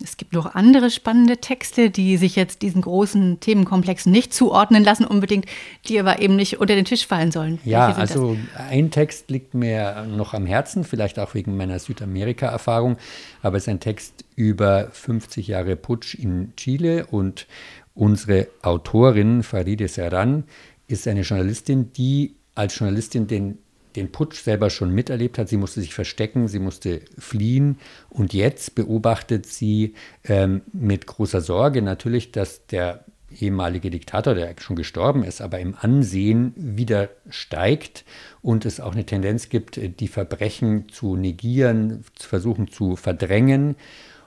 Es 0.03 0.15
gibt 0.17 0.33
noch 0.33 0.53
andere 0.53 0.91
spannende 0.91 1.37
Texte, 1.37 1.89
die 1.89 2.17
sich 2.17 2.35
jetzt 2.35 2.61
diesen 2.61 2.81
großen 2.81 3.39
Themenkomplexen 3.39 4.11
nicht 4.11 4.33
zuordnen 4.33 4.83
lassen 4.83 5.05
unbedingt, 5.05 5.45
die 5.87 5.99
aber 5.99 6.21
eben 6.21 6.35
nicht 6.35 6.59
unter 6.59 6.75
den 6.75 6.85
Tisch 6.85 7.07
fallen 7.07 7.31
sollen. 7.31 7.59
Ja, 7.65 7.93
also 7.93 8.37
das? 8.53 8.67
ein 8.69 8.91
Text 8.91 9.29
liegt 9.31 9.53
mir 9.53 10.05
noch 10.05 10.33
am 10.33 10.45
Herzen, 10.45 10.83
vielleicht 10.83 11.17
auch 11.19 11.33
wegen 11.33 11.57
meiner 11.57 11.79
Südamerika-Erfahrung, 11.79 12.97
aber 13.41 13.57
es 13.57 13.63
ist 13.63 13.69
ein 13.69 13.79
Text 13.79 14.25
über 14.35 14.89
50 14.91 15.47
Jahre 15.47 15.75
Putsch 15.75 16.13
in 16.15 16.53
Chile 16.55 17.07
und 17.07 17.47
unsere 17.95 18.47
Autorin 18.61 19.41
Faride 19.41 19.87
Serran 19.87 20.43
ist 20.87 21.07
eine 21.07 21.21
Journalistin, 21.21 21.91
die 21.93 22.35
als 22.53 22.77
Journalistin 22.77 23.27
den 23.27 23.57
den 23.97 24.11
Putsch 24.11 24.41
selber 24.43 24.69
schon 24.69 24.93
miterlebt 24.93 25.37
hat. 25.37 25.49
Sie 25.49 25.57
musste 25.57 25.81
sich 25.81 25.93
verstecken, 25.93 26.47
sie 26.47 26.59
musste 26.59 27.01
fliehen 27.17 27.79
und 28.09 28.33
jetzt 28.33 28.75
beobachtet 28.75 29.45
sie 29.45 29.95
ähm, 30.23 30.61
mit 30.71 31.07
großer 31.07 31.41
Sorge 31.41 31.81
natürlich, 31.81 32.31
dass 32.31 32.65
der 32.67 33.03
ehemalige 33.41 33.89
Diktator, 33.89 34.35
der 34.35 34.55
schon 34.59 34.75
gestorben 34.75 35.23
ist, 35.23 35.41
aber 35.41 35.59
im 35.59 35.75
Ansehen 35.79 36.53
wieder 36.55 37.09
steigt 37.29 38.05
und 38.41 38.65
es 38.65 38.79
auch 38.79 38.93
eine 38.93 39.05
Tendenz 39.05 39.49
gibt, 39.49 39.79
die 39.99 40.07
Verbrechen 40.07 40.87
zu 40.89 41.15
negieren, 41.15 42.05
zu 42.15 42.29
versuchen 42.29 42.69
zu 42.69 42.95
verdrängen. 42.95 43.75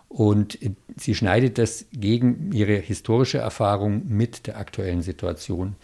Und 0.08 0.58
sie 0.96 1.14
schneidet 1.14 1.56
das 1.56 1.86
gegen 1.92 2.50
ihre 2.52 2.74
historische 2.74 3.38
Erfahrung 3.38 4.02
mit 4.08 4.48
der 4.48 4.58
aktuellen 4.58 5.02
Situation. 5.02 5.76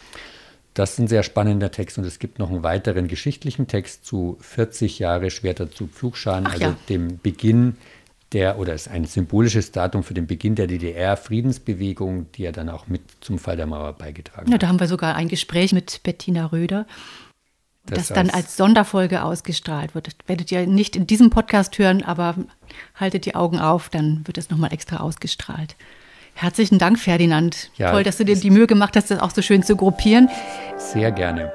Das 0.77 0.93
ist 0.93 0.99
ein 0.99 1.09
sehr 1.09 1.23
spannender 1.23 1.71
Text 1.71 1.97
und 1.97 2.05
es 2.05 2.19
gibt 2.19 2.39
noch 2.39 2.51
einen 2.51 2.63
weiteren 2.63 3.09
geschichtlichen 3.09 3.67
Text 3.67 4.05
zu 4.05 4.37
40 4.43 4.99
Jahre 4.99 5.31
Schwerter 5.31 5.71
zu 5.71 5.87
Pflugscharen, 5.87 6.47
also 6.47 6.65
ja. 6.65 6.77
dem 6.91 7.19
Beginn 7.19 7.79
der, 8.33 8.59
oder 8.59 8.75
ist 8.75 8.89
ein 8.89 9.07
symbolisches 9.07 9.73
Datum 9.73 10.03
für 10.03 10.13
den 10.13 10.27
Beginn 10.27 10.55
der 10.55 10.67
DDR-Friedensbewegung, 10.67 12.31
die 12.33 12.43
ja 12.43 12.53
dann 12.53 12.69
auch 12.69 12.89
mit 12.89 13.01
zum 13.21 13.39
Fall 13.39 13.57
der 13.57 13.65
Mauer 13.67 13.95
beigetragen 13.95 14.49
hat. 14.49 14.53
Ja, 14.53 14.59
da 14.59 14.69
haben 14.69 14.79
wir 14.79 14.87
sogar 14.87 15.15
ein 15.15 15.29
Gespräch 15.29 15.73
mit 15.73 16.03
Bettina 16.03 16.45
Röder, 16.45 16.87
das, 17.87 18.09
das 18.09 18.15
dann 18.15 18.29
als 18.29 18.59
Sonderfolge 18.59 19.23
ausgestrahlt 19.23 19.95
wird. 19.95 20.09
Das 20.09 20.15
werdet 20.27 20.53
ihr 20.53 20.67
nicht 20.67 20.95
in 20.95 21.07
diesem 21.07 21.31
Podcast 21.31 21.79
hören, 21.79 22.03
aber 22.03 22.35
haltet 22.97 23.25
die 23.25 23.35
Augen 23.35 23.61
auf, 23.61 23.89
dann 23.89 24.27
wird 24.27 24.37
es 24.37 24.51
nochmal 24.51 24.75
extra 24.75 24.99
ausgestrahlt. 24.99 25.75
Herzlichen 26.39 26.79
Dank, 26.79 26.99
Ferdinand. 26.99 27.71
Ja, 27.79 27.93
Toll, 27.93 28.03
dass 28.03 28.19
du 28.19 28.25
dir 28.27 28.37
die 28.37 28.51
Mühe 28.51 28.67
gemacht 28.67 28.95
hast, 28.95 29.11
das 29.11 29.21
auch 29.21 29.31
so 29.31 29.41
schön 29.41 29.63
zu 29.63 29.75
gruppieren. 29.75 30.29
Sehr 30.77 31.11
gerne. 31.11 31.51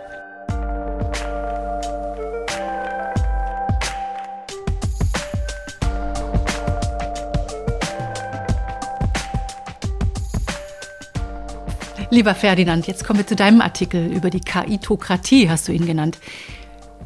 Lieber 12.09 12.33
Ferdinand, 12.33 12.87
jetzt 12.87 13.05
kommen 13.05 13.19
wir 13.19 13.27
zu 13.27 13.35
deinem 13.35 13.61
Artikel 13.61 14.11
über 14.11 14.31
die 14.31 14.41
KI-Tokratie, 14.41 15.47
hast 15.47 15.67
du 15.67 15.73
ihn 15.73 15.85
genannt. 15.85 16.17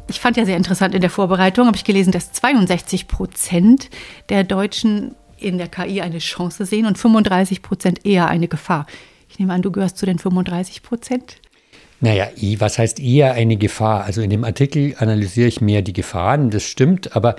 Ich 0.08 0.18
fand 0.18 0.38
ja 0.38 0.46
sehr 0.46 0.56
interessant 0.56 0.94
in 0.94 1.02
der 1.02 1.10
Vorbereitung, 1.10 1.66
habe 1.66 1.76
ich 1.76 1.84
gelesen, 1.84 2.10
dass 2.10 2.32
62 2.32 3.06
Prozent 3.06 3.90
der 4.30 4.44
Deutschen 4.44 5.14
in 5.46 5.58
der 5.58 5.68
KI 5.68 6.00
eine 6.00 6.18
Chance 6.18 6.66
sehen 6.66 6.86
und 6.86 6.98
35 6.98 7.62
Prozent 7.62 8.04
eher 8.04 8.28
eine 8.28 8.48
Gefahr. 8.48 8.86
Ich 9.28 9.38
nehme 9.38 9.52
an, 9.52 9.62
du 9.62 9.70
gehörst 9.70 9.96
zu 9.96 10.06
den 10.06 10.18
35 10.18 10.82
Prozent. 10.82 11.36
Naja, 12.00 12.28
was 12.58 12.78
heißt 12.78 13.00
eher 13.00 13.32
eine 13.32 13.56
Gefahr? 13.56 14.04
Also 14.04 14.20
in 14.20 14.30
dem 14.30 14.44
Artikel 14.44 14.94
analysiere 14.98 15.48
ich 15.48 15.60
mehr 15.60 15.82
die 15.82 15.94
Gefahren, 15.94 16.50
das 16.50 16.64
stimmt, 16.64 17.16
aber 17.16 17.36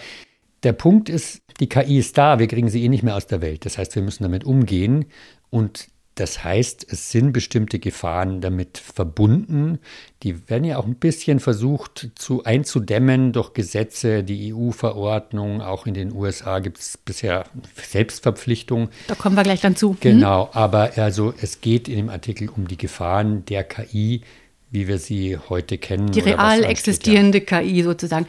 der 0.63 0.73
Punkt 0.73 1.09
ist, 1.09 1.41
die 1.59 1.69
KI 1.69 1.99
ist 1.99 2.17
da, 2.17 2.39
wir 2.39 2.47
kriegen 2.47 2.69
sie 2.69 2.83
eh 2.83 2.89
nicht 2.89 3.03
mehr 3.03 3.15
aus 3.15 3.27
der 3.27 3.41
Welt. 3.41 3.65
Das 3.65 3.77
heißt, 3.77 3.95
wir 3.95 4.01
müssen 4.01 4.23
damit 4.23 4.43
umgehen 4.43 5.05
und 5.49 5.87
das 6.19 6.43
heißt, 6.43 6.87
es 6.89 7.11
sind 7.11 7.31
bestimmte 7.31 7.77
Gefahren 7.77 8.41
damit 8.41 8.79
verbunden. 8.79 9.77
Die 10.23 10.49
werden 10.49 10.63
ja 10.63 10.77
auch 10.77 10.85
ein 10.85 10.95
bisschen 10.95 11.39
versucht 11.39 12.09
zu 12.15 12.43
einzudämmen 12.43 13.33
durch 13.33 13.53
Gesetze, 13.53 14.23
die 14.23 14.51
EU-Verordnung. 14.51 15.61
Auch 15.61 15.85
in 15.85 15.93
den 15.93 16.11
USA 16.11 16.57
gibt 16.57 16.79
es 16.79 16.97
bisher 16.97 17.45
Selbstverpflichtungen. 17.75 18.89
Da 19.07 19.13
kommen 19.13 19.35
wir 19.35 19.43
gleich 19.43 19.61
dann 19.61 19.75
zu. 19.75 19.91
Hm? 19.91 19.97
Genau, 19.99 20.49
aber 20.53 20.93
also 20.95 21.35
es 21.39 21.61
geht 21.61 21.87
in 21.87 21.97
dem 21.97 22.09
Artikel 22.09 22.49
um 22.49 22.67
die 22.67 22.77
Gefahren 22.77 23.45
der 23.45 23.63
KI, 23.63 24.21
wie 24.71 24.87
wir 24.87 24.97
sie 24.97 25.37
heute 25.49 25.77
kennen. 25.77 26.11
Die 26.11 26.19
real 26.19 26.63
existierende. 26.63 27.41
KI 27.41 27.83
sozusagen. 27.83 28.25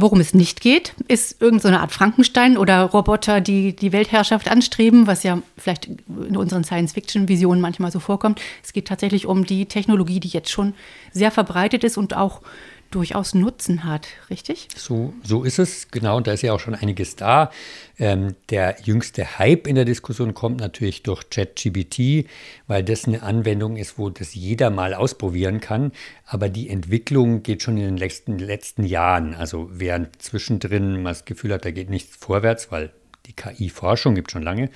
Worum 0.00 0.20
es 0.20 0.32
nicht 0.32 0.60
geht, 0.60 0.94
ist 1.08 1.42
irgendeine 1.42 1.78
so 1.78 1.80
Art 1.82 1.90
Frankenstein 1.90 2.56
oder 2.56 2.82
Roboter, 2.82 3.40
die 3.40 3.74
die 3.74 3.90
Weltherrschaft 3.90 4.48
anstreben, 4.48 5.08
was 5.08 5.24
ja 5.24 5.42
vielleicht 5.56 5.86
in 5.86 6.36
unseren 6.36 6.62
Science-Fiction-Visionen 6.62 7.60
manchmal 7.60 7.90
so 7.90 7.98
vorkommt. 7.98 8.40
Es 8.62 8.72
geht 8.72 8.86
tatsächlich 8.86 9.26
um 9.26 9.44
die 9.44 9.66
Technologie, 9.66 10.20
die 10.20 10.28
jetzt 10.28 10.50
schon 10.50 10.74
sehr 11.10 11.32
verbreitet 11.32 11.82
ist 11.82 11.98
und 11.98 12.14
auch 12.14 12.42
durchaus 12.90 13.34
Nutzen 13.34 13.84
hat, 13.84 14.08
richtig? 14.30 14.68
So, 14.76 15.12
so 15.22 15.44
ist 15.44 15.58
es, 15.58 15.90
genau. 15.90 16.16
Und 16.16 16.26
da 16.26 16.32
ist 16.32 16.42
ja 16.42 16.52
auch 16.52 16.60
schon 16.60 16.74
einiges 16.74 17.16
da. 17.16 17.50
Ähm, 17.98 18.34
der 18.50 18.76
jüngste 18.82 19.38
Hype 19.38 19.66
in 19.66 19.74
der 19.74 19.84
Diskussion 19.84 20.34
kommt 20.34 20.60
natürlich 20.60 21.02
durch 21.02 21.28
ChatGPT, 21.30 22.28
weil 22.66 22.82
das 22.82 23.06
eine 23.06 23.22
Anwendung 23.22 23.76
ist, 23.76 23.98
wo 23.98 24.10
das 24.10 24.34
jeder 24.34 24.70
mal 24.70 24.94
ausprobieren 24.94 25.60
kann. 25.60 25.92
Aber 26.24 26.48
die 26.48 26.70
Entwicklung 26.70 27.42
geht 27.42 27.62
schon 27.62 27.76
in 27.76 27.84
den 27.84 27.96
letzten, 27.96 28.38
letzten 28.38 28.84
Jahren. 28.84 29.34
Also 29.34 29.68
während 29.72 30.22
zwischendrin 30.22 30.94
man 30.94 31.12
das 31.12 31.24
Gefühl 31.24 31.52
hat, 31.52 31.64
da 31.64 31.70
geht 31.70 31.90
nichts 31.90 32.16
vorwärts, 32.16 32.72
weil 32.72 32.92
die 33.26 33.34
KI-Forschung 33.34 34.14
gibt 34.14 34.30
schon 34.30 34.42
lange, 34.42 34.70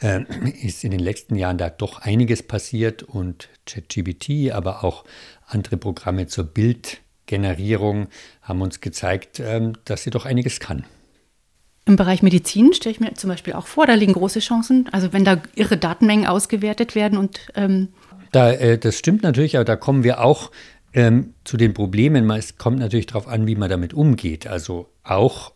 äh, 0.00 0.20
ist 0.62 0.84
in 0.84 0.92
den 0.92 1.00
letzten 1.00 1.34
Jahren 1.34 1.58
da 1.58 1.68
doch 1.68 1.98
einiges 1.98 2.44
passiert 2.44 3.02
und 3.02 3.48
ChatGPT, 3.66 4.52
aber 4.52 4.84
auch 4.84 5.04
andere 5.46 5.76
Programme 5.76 6.28
zur 6.28 6.44
Bild- 6.44 7.00
Generierung 7.26 8.08
haben 8.42 8.62
uns 8.62 8.80
gezeigt, 8.80 9.40
ähm, 9.40 9.74
dass 9.84 10.02
sie 10.02 10.10
doch 10.10 10.26
einiges 10.26 10.60
kann. 10.60 10.84
Im 11.84 11.96
Bereich 11.96 12.22
Medizin 12.22 12.72
stelle 12.72 12.92
ich 12.92 13.00
mir 13.00 13.14
zum 13.14 13.30
Beispiel 13.30 13.52
auch 13.52 13.66
vor, 13.66 13.86
da 13.86 13.94
liegen 13.94 14.12
große 14.12 14.40
Chancen. 14.40 14.88
Also 14.90 15.12
wenn 15.12 15.24
da 15.24 15.40
irre 15.54 15.76
Datenmengen 15.76 16.26
ausgewertet 16.26 16.94
werden 16.94 17.18
und 17.18 17.40
ähm 17.54 17.88
da, 18.32 18.50
äh, 18.52 18.76
das 18.76 18.98
stimmt 18.98 19.22
natürlich, 19.22 19.56
aber 19.56 19.64
da 19.64 19.76
kommen 19.76 20.02
wir 20.02 20.20
auch 20.20 20.50
ähm, 20.92 21.34
zu 21.44 21.56
den 21.56 21.74
Problemen. 21.74 22.28
Es 22.30 22.58
kommt 22.58 22.80
natürlich 22.80 23.06
darauf 23.06 23.28
an, 23.28 23.46
wie 23.46 23.54
man 23.54 23.70
damit 23.70 23.94
umgeht. 23.94 24.46
Also 24.46 24.90
auch 25.04 25.52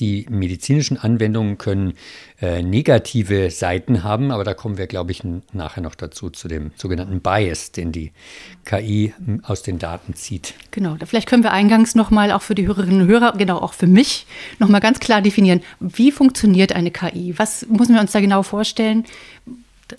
Die 0.00 0.26
medizinischen 0.30 0.96
Anwendungen 0.96 1.58
können 1.58 1.94
äh, 2.40 2.62
negative 2.62 3.50
Seiten 3.50 4.04
haben, 4.04 4.30
aber 4.30 4.44
da 4.44 4.54
kommen 4.54 4.78
wir, 4.78 4.86
glaube 4.86 5.10
ich, 5.10 5.22
nachher 5.52 5.80
noch 5.80 5.96
dazu, 5.96 6.30
zu 6.30 6.46
dem 6.46 6.70
sogenannten 6.76 7.20
Bias, 7.20 7.72
den 7.72 7.90
die 7.90 8.12
KI 8.64 9.12
aus 9.42 9.62
den 9.62 9.78
Daten 9.78 10.14
zieht. 10.14 10.54
Genau, 10.70 10.96
vielleicht 11.04 11.28
können 11.28 11.42
wir 11.42 11.52
eingangs 11.52 11.94
nochmal 11.94 12.30
auch 12.30 12.42
für 12.42 12.54
die 12.54 12.66
Hörerinnen 12.66 13.02
und 13.02 13.08
Hörer, 13.08 13.32
genau 13.36 13.58
auch 13.58 13.72
für 13.72 13.88
mich, 13.88 14.26
nochmal 14.58 14.80
ganz 14.80 15.00
klar 15.00 15.20
definieren, 15.20 15.62
wie 15.80 16.12
funktioniert 16.12 16.72
eine 16.72 16.90
KI? 16.90 17.34
Was 17.36 17.66
müssen 17.66 17.94
wir 17.94 18.00
uns 18.00 18.12
da 18.12 18.20
genau 18.20 18.42
vorstellen, 18.42 19.04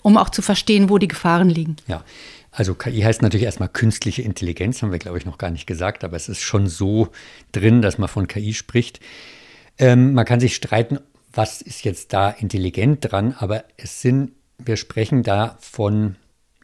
um 0.02 0.16
auch 0.16 0.30
zu 0.30 0.40
verstehen, 0.40 0.88
wo 0.88 0.98
die 0.98 1.08
Gefahren 1.08 1.50
liegen? 1.50 1.76
Ja, 1.88 2.04
also 2.52 2.74
KI 2.74 3.00
heißt 3.02 3.22
natürlich 3.22 3.44
erstmal 3.44 3.68
künstliche 3.68 4.22
Intelligenz, 4.22 4.82
haben 4.82 4.92
wir, 4.92 4.98
glaube 4.98 5.18
ich, 5.18 5.26
noch 5.26 5.38
gar 5.38 5.50
nicht 5.50 5.66
gesagt, 5.66 6.02
aber 6.04 6.16
es 6.16 6.28
ist 6.28 6.40
schon 6.40 6.66
so 6.66 7.08
drin, 7.52 7.80
dass 7.80 7.98
man 7.98 8.08
von 8.08 8.26
KI 8.26 8.54
spricht. 8.54 9.00
Ähm, 9.80 10.12
man 10.12 10.26
kann 10.26 10.40
sich 10.40 10.54
streiten, 10.54 11.00
was 11.32 11.62
ist 11.62 11.84
jetzt 11.84 12.12
da 12.12 12.28
intelligent 12.28 13.10
dran, 13.10 13.34
aber 13.36 13.64
es 13.78 14.02
sind, 14.02 14.32
wir 14.58 14.76
sprechen 14.76 15.22
da 15.22 15.56
von 15.60 16.16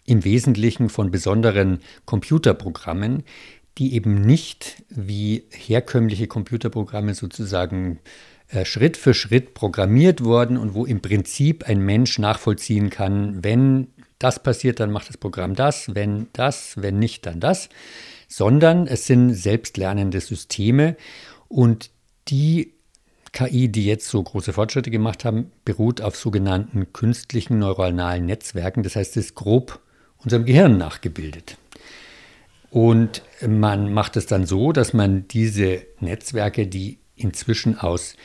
im 0.05 0.23
Wesentlichen 0.23 0.91
von 0.91 1.11
besonderen 1.11 1.81
Computerprogrammen, 2.05 3.25
die 3.79 3.95
eben 3.95 4.21
nicht 4.21 4.85
wie 4.89 5.45
herkömmliche 5.51 6.27
Computerprogramme 6.27 7.15
sozusagen 7.15 8.01
äh, 8.49 8.67
Schritt 8.67 8.99
für 8.99 9.15
Schritt 9.15 9.55
programmiert 9.55 10.23
wurden 10.23 10.59
und 10.59 10.75
wo 10.75 10.85
im 10.85 11.01
Prinzip 11.01 11.65
ein 11.65 11.81
Mensch 11.81 12.19
nachvollziehen 12.19 12.91
kann, 12.91 13.43
wenn 13.43 13.89
das 14.19 14.43
passiert, 14.43 14.79
dann 14.79 14.93
macht 14.93 15.09
das 15.09 15.17
Programm 15.17 15.55
das, 15.55 15.95
wenn 15.95 16.29
das, 16.35 16.75
wenn 16.77 16.99
nicht, 16.99 17.25
dann 17.25 17.41
das, 17.41 17.71
sondern 18.29 18.87
es 18.87 19.07
sind 19.07 19.33
selbstlernende 19.35 20.21
Systeme 20.21 20.97
und 21.49 21.91
die 22.29 22.76
KI, 23.33 23.69
die 23.69 23.87
jetzt 23.87 24.09
so 24.09 24.23
große 24.23 24.53
Fortschritte 24.53 24.91
gemacht 24.91 25.25
haben, 25.25 25.51
beruht 25.65 26.01
auf 26.01 26.17
sogenannten 26.17 26.93
künstlichen 26.93 27.59
neuronalen 27.59 28.27
Netzwerken. 28.27 28.83
Das 28.83 28.97
heißt, 28.97 29.17
es 29.17 29.27
ist 29.27 29.35
grob 29.35 29.81
unserem 30.19 30.45
Gehirn 30.45 30.79
nachgebildet. 30.79 31.57
Und 32.71 33.23
man 33.47 33.93
macht 33.93 34.17
es 34.17 34.27
dann 34.27 34.45
so, 34.45 34.73
dass 34.73 34.93
man 34.93 35.29
diese 35.29 35.83
Netzwerke, 36.01 36.67
die 36.67 36.99
inzwischen 37.15 37.79
aus 37.79 38.17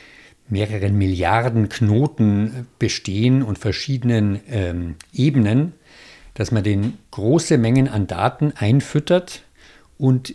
mehreren 0.48 0.98
Milliarden 0.98 1.68
Knoten 1.68 2.66
bestehen 2.78 3.42
und 3.42 3.58
verschiedenen 3.58 4.40
ähm, 4.48 4.96
Ebenen, 5.12 5.72
dass 6.34 6.50
man 6.50 6.64
den 6.64 6.98
große 7.10 7.58
Mengen 7.58 7.88
an 7.88 8.06
Daten 8.06 8.52
einfüttert 8.52 9.44
und 9.98 10.34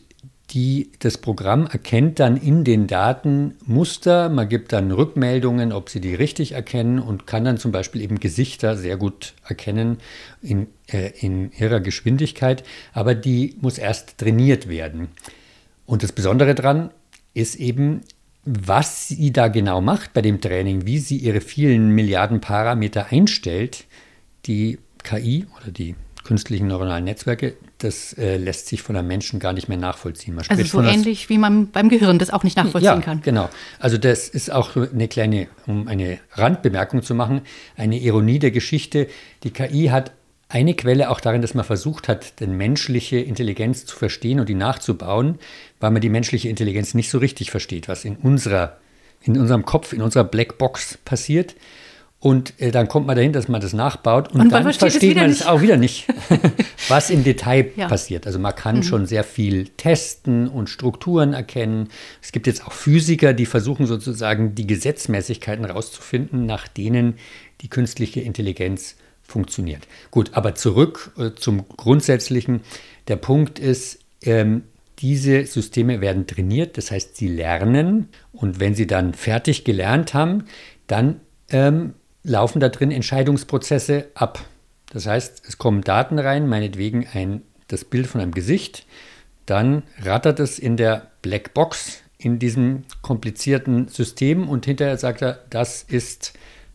die, 0.52 0.92
das 1.00 1.18
Programm 1.18 1.68
erkennt 1.68 2.20
dann 2.20 2.38
in 2.38 2.64
den 2.64 2.88
Daten 2.88 3.56
Muster, 3.66 4.30
man 4.30 4.48
gibt 4.48 4.72
dann 4.72 4.92
Rückmeldungen, 4.92 5.74
ob 5.74 5.90
sie 5.90 6.00
die 6.00 6.16
richtig 6.16 6.54
erkennen 6.54 7.00
und 7.00 7.28
kann 7.28 7.44
dann 7.44 7.58
zum 7.58 7.74
Beispiel 7.74 8.02
eben 8.02 8.20
Gesichter 8.20 8.78
sehr 8.78 8.96
gut 8.96 9.34
erkennen 9.46 9.98
in, 10.42 10.68
äh, 10.88 11.12
in 11.20 11.52
ihrer 11.52 11.82
Geschwindigkeit, 11.82 12.64
aber 12.94 13.14
die 13.14 13.56
muss 13.60 13.78
erst 13.78 14.18
trainiert 14.20 14.70
werden. 14.70 15.10
Und 15.86 16.04
das 16.04 16.14
Besondere 16.14 16.56
daran 16.56 16.92
ist 17.34 17.56
eben, 17.56 18.02
was 18.46 19.10
sie 19.10 19.34
da 19.34 19.50
genau 19.50 19.82
macht 19.82 20.14
bei 20.14 20.22
dem 20.22 20.40
Training, 20.40 20.86
wie 20.86 21.00
sie 21.00 21.18
ihre 21.18 21.42
vielen 21.42 21.90
Milliarden 21.90 22.40
Parameter 22.40 23.08
einstellt, 23.12 23.84
die 24.46 24.80
KI 25.04 25.46
oder 25.58 25.72
die 25.72 25.96
künstlichen 26.24 26.68
neuronalen 26.68 27.04
Netzwerke, 27.04 27.56
das 27.80 28.14
äh, 28.14 28.38
lässt 28.38 28.68
sich 28.68 28.82
von 28.82 28.96
einem 28.96 29.08
Menschen 29.08 29.40
gar 29.40 29.54
nicht 29.54 29.70
mehr 29.70 29.78
nachvollziehen. 29.78 30.36
Man 30.36 30.46
also 30.48 30.64
so 30.64 30.82
ähnlich 30.82 31.30
wie 31.30 31.38
man 31.38 31.70
beim 31.70 31.90
Gehirn 31.90 32.18
das 32.18 32.32
auch 32.32 32.44
nicht 32.44 32.58
nachvollziehen 32.58 32.84
ja, 32.84 33.02
kann. 33.02 33.22
Genau. 33.22 33.50
Also 33.80 33.98
das 33.98 34.30
ist 34.30 34.52
auch 34.52 34.76
eine 34.76 35.08
kleine, 35.08 35.48
um 35.68 35.88
eine 35.88 36.20
Randbemerkung 36.34 37.04
zu 37.04 37.14
machen, 37.14 37.42
eine 37.76 38.00
Ironie 38.00 38.40
der 38.40 38.52
Geschichte. 38.52 39.08
Die 39.44 39.52
KI 39.52 39.88
hat 39.88 40.12
eine 40.50 40.74
Quelle 40.76 41.10
auch 41.10 41.20
darin, 41.20 41.42
dass 41.42 41.54
man 41.54 41.66
versucht 41.66 42.08
hat, 42.08 42.40
die 42.40 42.48
menschliche 42.48 43.18
Intelligenz 43.18 43.86
zu 43.86 43.96
verstehen 43.96 44.40
und 44.40 44.48
die 44.50 44.56
nachzubauen, 44.56 45.40
weil 45.80 45.92
man 45.92 46.02
die 46.02 46.10
menschliche 46.10 46.50
Intelligenz 46.50 46.94
nicht 46.94 47.10
so 47.10 47.18
richtig 47.18 47.52
versteht, 47.52 47.88
was 47.88 48.06
in 48.06 48.16
unserer, 48.16 48.78
in 49.22 49.38
unserem 49.38 49.66
Kopf, 49.66 49.94
in 49.94 50.02
unserer 50.02 50.24
Blackbox 50.24 51.00
passiert. 51.04 51.56
Und 52.28 52.60
äh, 52.60 52.72
dann 52.72 52.90
kommt 52.90 53.08
man 53.08 53.16
dahin, 53.16 53.32
dass 53.32 53.48
man 53.48 53.62
das 53.62 53.72
nachbaut 53.72 54.34
und, 54.34 54.42
und 54.42 54.52
dann 54.52 54.74
versteht 54.74 55.16
man 55.16 55.30
es 55.30 55.46
auch 55.46 55.62
wieder 55.62 55.78
nicht, 55.78 56.08
was 56.90 57.10
im 57.10 57.24
Detail 57.24 57.72
ja. 57.78 57.88
passiert. 57.88 58.28
Also 58.28 58.38
man 58.38 58.54
kann 58.54 58.76
mhm. 58.80 58.84
schon 58.84 59.06
sehr 59.06 59.24
viel 59.24 59.70
testen 59.78 60.50
und 60.50 60.70
Strukturen 60.70 61.32
erkennen. 61.32 61.88
Es 62.22 62.34
gibt 62.34 62.46
jetzt 62.46 62.68
auch 62.68 62.74
Physiker, 62.74 63.32
die 63.32 63.46
versuchen 63.46 63.86
sozusagen 63.86 64.56
die 64.56 64.68
Gesetzmäßigkeiten 64.68 65.64
rauszufinden, 65.64 66.46
nach 66.46 66.68
denen 66.68 67.14
die 67.62 67.70
künstliche 67.70 68.20
Intelligenz 68.20 68.98
funktioniert. 69.24 69.88
Gut, 70.12 70.32
aber 70.34 70.54
zurück 70.54 71.14
äh, 71.18 71.32
zum 71.34 71.66
Grundsätzlichen. 71.78 72.60
Der 73.08 73.16
Punkt 73.16 73.58
ist, 73.58 74.00
ähm, 74.22 74.64
diese 75.00 75.46
Systeme 75.46 76.02
werden 76.02 76.28
trainiert, 76.28 76.78
das 76.78 76.92
heißt, 76.92 77.16
sie 77.16 77.30
lernen 77.30 78.10
und 78.34 78.60
wenn 78.60 78.76
sie 78.76 78.86
dann 78.86 79.14
fertig 79.14 79.64
gelernt 79.64 80.14
haben, 80.14 80.44
dann 80.88 81.22
ähm, 81.52 81.94
laufen 82.28 82.60
da 82.60 82.70
drin 82.70 82.92
Entscheidungsprozesse 82.92 84.08
ab. 84.14 84.44
Das 84.92 85.08
heißt, 85.08 85.44
es 85.48 85.58
kommen 85.58 85.82
Daten 85.82 86.20
rein, 86.20 86.48
meinetwegen 86.48 87.08
ein, 87.12 87.42
das 87.68 87.86
Bild 87.86 88.08
von 88.08 88.22
einem 88.22 88.34
Gesicht, 88.34 88.86
dann 89.46 89.84
rattert 90.02 90.40
es 90.40 90.60
in 90.60 90.78
der 90.78 91.12
Blackbox 91.22 92.02
in 92.18 92.40
diesem 92.40 92.84
komplizierten 93.02 93.88
System 93.88 94.50
und 94.50 94.66
hinterher 94.66 94.98
sagt 94.98 95.22
er, 95.22 95.40
das 95.50 95.84
ist 95.84 96.34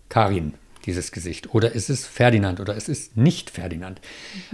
Karin, 0.09 0.55
dieses 0.87 1.13
Gesicht. 1.13 1.55
Oder 1.55 1.75
es 1.75 1.91
ist 1.91 2.07
Ferdinand 2.07 2.61
oder 2.61 2.77
es 2.77 2.89
ist 2.89 3.17
nicht 3.17 3.51
Ferdinand. 3.51 4.01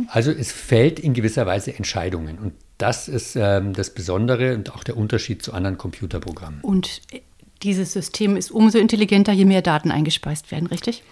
Also 0.08 0.30
es 0.30 0.50
fällt 0.50 0.98
in 0.98 1.14
gewisser 1.14 1.46
Weise 1.46 1.74
Entscheidungen. 1.74 2.38
Und 2.38 2.54
das 2.78 3.08
ist 3.08 3.36
ähm, 3.36 3.72
das 3.72 3.90
Besondere 3.90 4.54
und 4.54 4.74
auch 4.74 4.84
der 4.84 4.96
Unterschied 4.96 5.42
zu 5.42 5.52
anderen 5.52 5.78
Computerprogrammen. 5.78 6.60
Und 6.62 7.02
dieses 7.62 7.92
System 7.92 8.36
ist 8.36 8.50
umso 8.50 8.78
intelligenter, 8.78 9.32
je 9.32 9.44
mehr 9.44 9.62
Daten 9.62 9.90
eingespeist 9.90 10.50
werden, 10.50 10.66
richtig? 10.66 11.02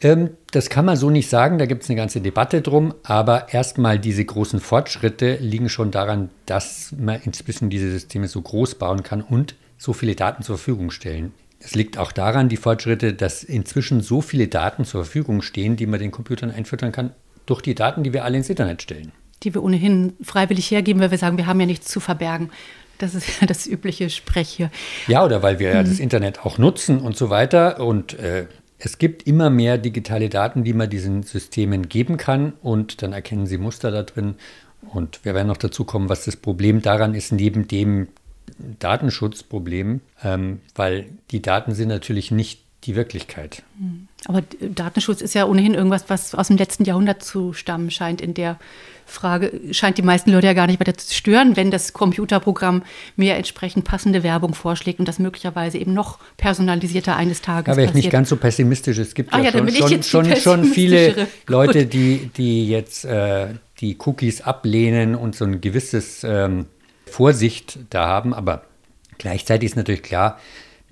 Ähm, 0.00 0.30
das 0.52 0.70
kann 0.70 0.84
man 0.84 0.96
so 0.96 1.10
nicht 1.10 1.28
sagen, 1.28 1.58
da 1.58 1.66
gibt 1.66 1.82
es 1.82 1.90
eine 1.90 1.96
ganze 1.96 2.20
Debatte 2.20 2.62
drum, 2.62 2.94
aber 3.02 3.52
erstmal 3.52 3.98
diese 3.98 4.24
großen 4.24 4.60
Fortschritte 4.60 5.36
liegen 5.36 5.68
schon 5.68 5.90
daran, 5.90 6.30
dass 6.46 6.94
man 6.96 7.20
inzwischen 7.24 7.70
diese 7.70 7.90
Systeme 7.90 8.28
so 8.28 8.40
groß 8.40 8.76
bauen 8.76 9.02
kann 9.02 9.22
und 9.22 9.56
so 9.76 9.92
viele 9.92 10.14
Daten 10.14 10.42
zur 10.42 10.56
Verfügung 10.56 10.90
stellen. 10.90 11.32
Es 11.60 11.74
liegt 11.74 11.98
auch 11.98 12.12
daran, 12.12 12.48
die 12.48 12.56
Fortschritte, 12.56 13.14
dass 13.14 13.42
inzwischen 13.42 14.00
so 14.00 14.20
viele 14.20 14.46
Daten 14.46 14.84
zur 14.84 15.04
Verfügung 15.04 15.42
stehen, 15.42 15.76
die 15.76 15.86
man 15.86 15.98
den 15.98 16.12
Computern 16.12 16.52
einfüttern 16.52 16.92
kann, 16.92 17.10
durch 17.46 17.62
die 17.62 17.74
Daten, 17.74 18.04
die 18.04 18.12
wir 18.12 18.24
alle 18.24 18.36
ins 18.36 18.50
Internet 18.50 18.82
stellen. 18.82 19.12
Die 19.42 19.54
wir 19.54 19.62
ohnehin 19.62 20.12
freiwillig 20.22 20.70
hergeben, 20.70 21.00
weil 21.00 21.10
wir 21.10 21.18
sagen, 21.18 21.36
wir 21.36 21.46
haben 21.46 21.58
ja 21.60 21.66
nichts 21.66 21.88
zu 21.88 21.98
verbergen. 21.98 22.50
Das 22.98 23.14
ist 23.14 23.40
ja 23.40 23.46
das 23.46 23.66
übliche 23.66 24.10
Sprech 24.10 24.48
hier. 24.48 24.70
Ja, 25.06 25.24
oder 25.24 25.42
weil 25.42 25.58
wir 25.58 25.70
ja 25.70 25.82
das 25.82 26.00
Internet 26.00 26.44
auch 26.44 26.58
nutzen 26.58 27.00
und 27.00 27.16
so 27.16 27.30
weiter. 27.30 27.80
Und 27.80 28.18
äh, 28.18 28.46
es 28.78 28.98
gibt 28.98 29.24
immer 29.24 29.50
mehr 29.50 29.78
digitale 29.78 30.28
Daten, 30.28 30.64
die 30.64 30.72
man 30.72 30.90
diesen 30.90 31.22
Systemen 31.22 31.88
geben 31.88 32.16
kann. 32.16 32.54
Und 32.62 33.02
dann 33.02 33.12
erkennen 33.12 33.46
sie 33.46 33.58
Muster 33.58 33.90
da 33.90 34.02
drin. 34.02 34.34
Und 34.92 35.24
wir 35.24 35.34
werden 35.34 35.48
noch 35.48 35.56
dazu 35.56 35.84
kommen, 35.84 36.08
was 36.08 36.24
das 36.24 36.36
Problem 36.36 36.82
daran 36.82 37.14
ist, 37.14 37.32
neben 37.32 37.68
dem 37.68 38.08
Datenschutzproblem, 38.78 40.00
ähm, 40.24 40.60
weil 40.74 41.06
die 41.30 41.42
Daten 41.42 41.74
sind 41.74 41.88
natürlich 41.88 42.30
nicht 42.30 42.62
die 42.84 42.96
Wirklichkeit. 42.96 43.62
Aber 44.26 44.42
Datenschutz 44.60 45.20
ist 45.20 45.34
ja 45.34 45.46
ohnehin 45.46 45.74
irgendwas, 45.74 46.04
was 46.08 46.34
aus 46.34 46.48
dem 46.48 46.56
letzten 46.56 46.84
Jahrhundert 46.84 47.22
zu 47.22 47.52
stammen 47.52 47.90
scheint. 47.90 48.20
In 48.20 48.34
der 48.34 48.58
Frage 49.06 49.52
scheint 49.70 49.96
die 49.96 50.02
meisten 50.02 50.32
Leute 50.32 50.48
ja 50.48 50.52
gar 50.52 50.66
nicht 50.66 50.80
weiter 50.80 50.96
zu 50.96 51.14
stören, 51.14 51.56
wenn 51.56 51.70
das 51.70 51.92
Computerprogramm 51.92 52.82
mir 53.16 53.36
entsprechend 53.36 53.84
passende 53.84 54.22
Werbung 54.22 54.54
vorschlägt 54.54 54.98
und 54.98 55.06
das 55.08 55.18
möglicherweise 55.18 55.78
eben 55.78 55.94
noch 55.94 56.18
personalisierter 56.36 57.16
eines 57.16 57.40
Tages. 57.40 57.72
Da 57.72 57.76
wäre 57.76 57.88
ich 57.88 57.94
nicht 57.94 58.10
ganz 58.10 58.28
so 58.28 58.36
pessimistisch. 58.36 58.98
Es 58.98 59.14
gibt 59.14 59.32
ah, 59.32 59.40
ja, 59.40 59.52
schon, 59.52 59.70
schon, 59.70 60.02
schon, 60.02 60.36
schon, 60.36 60.64
viele 60.64 61.28
Leute, 61.46 61.86
die, 61.86 62.30
die 62.36 62.68
jetzt 62.68 63.04
äh, 63.04 63.54
die 63.80 63.96
Cookies 64.04 64.40
ablehnen 64.42 65.14
und 65.14 65.36
so 65.36 65.44
ein 65.44 65.60
gewisses 65.60 66.24
ähm, 66.24 66.66
Vorsicht 67.06 67.78
da 67.90 68.06
haben. 68.06 68.34
Aber 68.34 68.64
gleichzeitig 69.16 69.70
ist 69.70 69.76
natürlich 69.76 70.02
klar, 70.02 70.38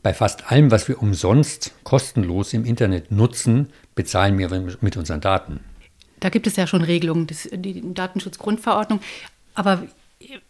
bei 0.06 0.14
fast 0.14 0.52
allem, 0.52 0.70
was 0.70 0.86
wir 0.86 1.02
umsonst 1.02 1.72
kostenlos 1.82 2.52
im 2.52 2.64
Internet 2.64 3.10
nutzen, 3.10 3.70
bezahlen 3.96 4.38
wir 4.38 4.48
mit 4.80 4.96
unseren 4.96 5.20
Daten. 5.20 5.58
Da 6.20 6.28
gibt 6.28 6.46
es 6.46 6.54
ja 6.54 6.68
schon 6.68 6.82
Regelungen, 6.82 7.26
das, 7.26 7.48
die 7.52 7.82
Datenschutzgrundverordnung. 7.92 9.00
Aber 9.56 9.82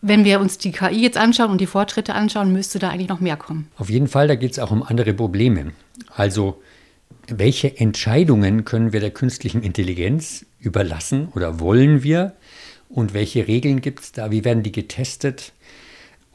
wenn 0.02 0.26
wir 0.26 0.40
uns 0.40 0.58
die 0.58 0.72
KI 0.72 1.00
jetzt 1.00 1.16
anschauen 1.16 1.50
und 1.50 1.58
die 1.62 1.66
Fortschritte 1.66 2.14
anschauen, 2.14 2.52
müsste 2.52 2.78
da 2.78 2.90
eigentlich 2.90 3.08
noch 3.08 3.20
mehr 3.20 3.38
kommen. 3.38 3.68
Auf 3.78 3.88
jeden 3.88 4.08
Fall, 4.08 4.28
da 4.28 4.34
geht 4.34 4.52
es 4.52 4.58
auch 4.58 4.70
um 4.70 4.82
andere 4.82 5.14
Probleme. 5.14 5.72
Also, 6.14 6.60
welche 7.26 7.78
Entscheidungen 7.78 8.66
können 8.66 8.92
wir 8.92 9.00
der 9.00 9.10
künstlichen 9.10 9.62
Intelligenz 9.62 10.44
überlassen 10.60 11.28
oder 11.34 11.60
wollen 11.60 12.02
wir? 12.02 12.34
Und 12.90 13.14
welche 13.14 13.48
Regeln 13.48 13.80
gibt 13.80 14.00
es 14.00 14.12
da? 14.12 14.30
Wie 14.30 14.44
werden 14.44 14.62
die 14.62 14.72
getestet? 14.72 15.54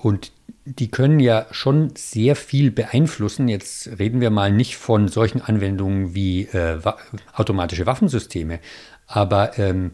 Und 0.01 0.31
die 0.65 0.89
können 0.89 1.19
ja 1.19 1.45
schon 1.51 1.91
sehr 1.95 2.35
viel 2.35 2.71
beeinflussen. 2.71 3.47
Jetzt 3.47 3.99
reden 3.99 4.21
wir 4.21 4.29
mal 4.29 4.51
nicht 4.51 4.77
von 4.77 5.07
solchen 5.07 5.41
Anwendungen 5.41 6.15
wie 6.15 6.43
äh, 6.43 6.83
wa 6.83 6.97
automatische 7.33 7.85
Waffensysteme, 7.85 8.59
aber 9.07 9.57
ähm, 9.59 9.91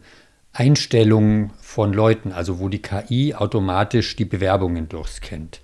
Einstellungen 0.52 1.52
von 1.60 1.92
Leuten, 1.92 2.32
also 2.32 2.58
wo 2.58 2.68
die 2.68 2.80
KI 2.80 3.34
automatisch 3.34 4.16
die 4.16 4.24
Bewerbungen 4.24 4.88
durchscannt. 4.88 5.60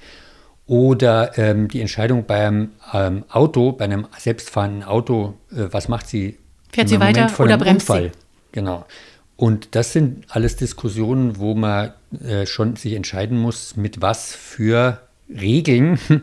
Oder 0.66 1.36
ähm, 1.36 1.68
die 1.68 1.80
Entscheidung 1.80 2.24
beim 2.26 2.70
ähm, 2.92 3.24
Auto, 3.28 3.72
bei 3.72 3.84
einem 3.84 4.06
selbstfahrenden 4.16 4.84
Auto, 4.84 5.34
äh, 5.50 5.68
was 5.70 5.88
macht 5.88 6.06
sie? 6.06 6.38
Fährt 6.72 6.88
sie 6.88 7.00
weiter 7.00 7.30
oder 7.38 7.58
bremst 7.58 7.88
Unfall? 7.88 8.12
sie? 8.12 8.18
Genau. 8.52 8.86
Und 9.36 9.74
das 9.74 9.92
sind 9.92 10.26
alles 10.28 10.56
Diskussionen, 10.56 11.38
wo 11.38 11.54
man 11.54 11.92
äh, 12.24 12.46
schon 12.46 12.76
sich 12.76 12.92
entscheiden 12.92 13.38
muss, 13.38 13.76
mit 13.76 14.00
was 14.00 14.34
für 14.34 15.00
Regeln 15.28 15.98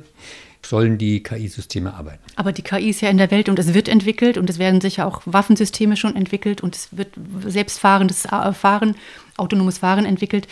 sollen 0.65 0.97
die 0.97 1.21
KI-Systeme 1.21 1.93
arbeiten. 1.93 2.23
Aber 2.35 2.51
die 2.51 2.61
KI 2.61 2.89
ist 2.89 3.01
ja 3.01 3.09
in 3.09 3.17
der 3.17 3.31
Welt 3.31 3.49
und 3.49 3.59
es 3.59 3.73
wird 3.73 3.89
entwickelt 3.89 4.37
und 4.37 4.49
es 4.49 4.59
werden 4.59 4.79
sicher 4.79 5.05
auch 5.05 5.21
Waffensysteme 5.25 5.97
schon 5.97 6.15
entwickelt 6.15 6.61
und 6.61 6.75
es 6.75 6.89
wird 6.91 7.09
selbstfahrendes 7.45 8.27
Fahren, 8.53 8.95
autonomes 9.37 9.79
Fahren 9.79 10.05
entwickelt. 10.05 10.47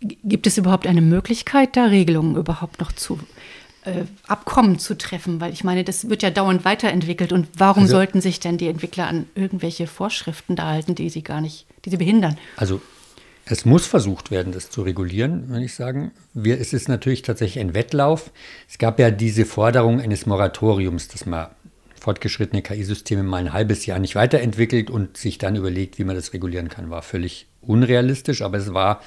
Gibt 0.00 0.46
es 0.46 0.58
überhaupt 0.58 0.86
eine 0.86 1.00
Möglichkeit, 1.00 1.76
da 1.76 1.86
Regelungen 1.86 2.36
überhaupt 2.36 2.80
noch 2.80 2.92
zu 2.92 3.18
äh, 3.84 4.04
Abkommen 4.26 4.78
zu 4.78 4.96
treffen? 4.96 5.40
Weil 5.40 5.52
ich 5.52 5.64
meine, 5.64 5.84
das 5.84 6.08
wird 6.08 6.22
ja 6.22 6.30
dauernd 6.30 6.64
weiterentwickelt 6.64 7.32
und 7.32 7.48
warum 7.56 7.84
also, 7.84 7.96
sollten 7.96 8.20
sich 8.20 8.40
denn 8.40 8.58
die 8.58 8.68
Entwickler 8.68 9.06
an 9.06 9.26
irgendwelche 9.34 9.86
Vorschriften 9.86 10.56
da 10.56 10.66
halten, 10.68 10.94
die 10.94 11.10
sie 11.10 11.22
gar 11.22 11.40
nicht, 11.40 11.66
die 11.84 11.90
sie 11.90 11.96
behindern? 11.96 12.38
Also 12.56 12.80
es 13.46 13.64
muss 13.64 13.86
versucht 13.86 14.30
werden, 14.30 14.52
das 14.52 14.70
zu 14.70 14.82
regulieren, 14.82 15.50
würde 15.50 15.64
ich 15.64 15.74
sagen. 15.74 16.12
Wir, 16.32 16.58
es 16.58 16.72
ist 16.72 16.88
natürlich 16.88 17.22
tatsächlich 17.22 17.62
ein 17.62 17.74
Wettlauf. 17.74 18.30
Es 18.68 18.78
gab 18.78 18.98
ja 18.98 19.10
diese 19.10 19.44
Forderung 19.44 20.00
eines 20.00 20.24
Moratoriums, 20.24 21.08
dass 21.08 21.26
man 21.26 21.48
fortgeschrittene 22.00 22.62
KI-Systeme 22.62 23.22
mal 23.22 23.38
ein 23.38 23.52
halbes 23.52 23.86
Jahr 23.86 23.98
nicht 23.98 24.14
weiterentwickelt 24.14 24.90
und 24.90 25.16
sich 25.16 25.38
dann 25.38 25.56
überlegt, 25.56 25.98
wie 25.98 26.04
man 26.04 26.16
das 26.16 26.32
regulieren 26.32 26.68
kann. 26.68 26.90
War 26.90 27.02
völlig 27.02 27.46
unrealistisch, 27.60 28.42
aber 28.42 28.58
es 28.58 28.72
war 28.72 29.00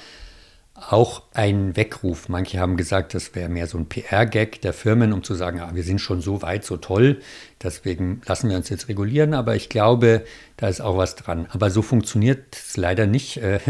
auch 0.80 1.22
ein 1.34 1.76
Weckruf. 1.76 2.28
Manche 2.28 2.58
haben 2.58 2.76
gesagt, 2.76 3.14
das 3.14 3.34
wäre 3.34 3.48
mehr 3.48 3.66
so 3.66 3.78
ein 3.78 3.86
PR-Gag 3.86 4.60
der 4.60 4.72
Firmen, 4.72 5.12
um 5.12 5.22
zu 5.22 5.34
sagen, 5.34 5.60
ah, 5.60 5.70
wir 5.74 5.82
sind 5.82 6.00
schon 6.00 6.20
so 6.20 6.42
weit, 6.42 6.64
so 6.64 6.76
toll, 6.76 7.20
deswegen 7.62 8.22
lassen 8.26 8.48
wir 8.48 8.56
uns 8.56 8.68
jetzt 8.68 8.88
regulieren. 8.88 9.34
Aber 9.34 9.56
ich 9.56 9.68
glaube, 9.68 10.24
da 10.56 10.68
ist 10.68 10.80
auch 10.80 10.96
was 10.96 11.16
dran. 11.16 11.46
Aber 11.50 11.70
so 11.70 11.82
funktioniert 11.82 12.54
es 12.54 12.76
leider 12.76 13.06
nicht 13.06 13.38
äh, 13.38 13.60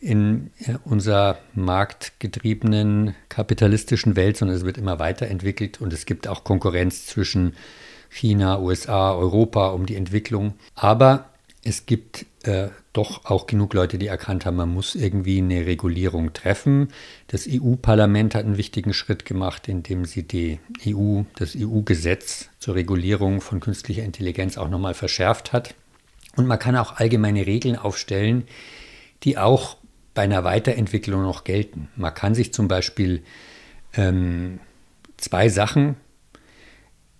in 0.00 0.50
unserer 0.84 1.38
marktgetriebenen 1.54 3.14
kapitalistischen 3.28 4.16
Welt, 4.16 4.36
sondern 4.36 4.56
es 4.56 4.64
wird 4.64 4.78
immer 4.78 4.98
weiterentwickelt 4.98 5.80
und 5.80 5.92
es 5.92 6.06
gibt 6.06 6.26
auch 6.26 6.44
Konkurrenz 6.44 7.06
zwischen 7.06 7.54
China, 8.08 8.58
USA, 8.60 9.14
Europa 9.14 9.68
um 9.68 9.86
die 9.86 9.96
Entwicklung. 9.96 10.54
Aber 10.74 11.30
es 11.62 11.86
gibt 11.86 12.26
äh, 12.42 12.68
doch 12.92 13.24
auch 13.24 13.46
genug 13.46 13.72
Leute, 13.74 13.98
die 13.98 14.08
erkannt 14.08 14.44
haben, 14.44 14.56
man 14.56 14.72
muss 14.72 14.94
irgendwie 14.94 15.38
eine 15.38 15.64
Regulierung 15.66 16.32
treffen. 16.32 16.88
Das 17.28 17.46
EU-Parlament 17.48 18.34
hat 18.34 18.44
einen 18.44 18.56
wichtigen 18.56 18.92
Schritt 18.92 19.24
gemacht, 19.24 19.68
indem 19.68 20.04
sie 20.04 20.24
die 20.24 20.58
EU, 20.86 21.22
das 21.36 21.56
EU-Gesetz 21.56 22.48
zur 22.58 22.74
Regulierung 22.74 23.40
von 23.40 23.60
künstlicher 23.60 24.02
Intelligenz 24.02 24.58
auch 24.58 24.68
nochmal 24.68 24.94
verschärft 24.94 25.52
hat. 25.52 25.74
Und 26.36 26.46
man 26.46 26.58
kann 26.58 26.76
auch 26.76 26.96
allgemeine 26.96 27.46
Regeln 27.46 27.76
aufstellen, 27.76 28.44
die 29.22 29.38
auch 29.38 29.76
bei 30.14 30.22
einer 30.22 30.42
Weiterentwicklung 30.42 31.22
noch 31.22 31.44
gelten. 31.44 31.88
Man 31.94 32.14
kann 32.14 32.34
sich 32.34 32.52
zum 32.52 32.66
Beispiel 32.66 33.22
ähm, 33.94 34.58
zwei 35.16 35.48
Sachen 35.48 35.96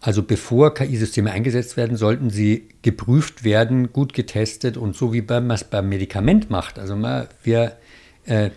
also 0.00 0.22
bevor 0.22 0.72
KI-Systeme 0.74 1.30
eingesetzt 1.30 1.76
werden, 1.76 1.96
sollten 1.96 2.30
sie 2.30 2.68
geprüft 2.82 3.44
werden, 3.44 3.92
gut 3.92 4.14
getestet 4.14 4.76
und 4.78 4.96
so 4.96 5.12
wie 5.12 5.20
man 5.20 5.50
es 5.50 5.64
beim 5.64 5.88
Medikament 5.90 6.48
macht. 6.48 6.78
Also 6.78 6.96
man, 6.96 7.28
wir, 7.42 7.76
äh, 8.24 8.50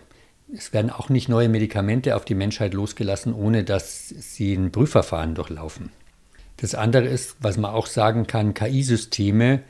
es 0.56 0.72
werden 0.72 0.90
auch 0.90 1.10
nicht 1.10 1.28
neue 1.28 1.50
Medikamente 1.50 2.16
auf 2.16 2.24
die 2.24 2.36
Menschheit 2.36 2.74
losgelassen, 2.74 3.34
ohne 3.34 3.66
dass 3.66 4.08
sie 4.08 4.54
ein 4.54 4.72
Prüfverfahren 4.72 5.36
durchlaufen. 5.36 5.90
Das 6.58 6.76
andere 6.76 7.08
ist, 7.08 7.36
was 7.42 7.58
man 7.58 7.72
auch 7.72 7.88
sagen 7.88 8.26
kann, 8.26 8.54
KI-Systeme 8.54 9.64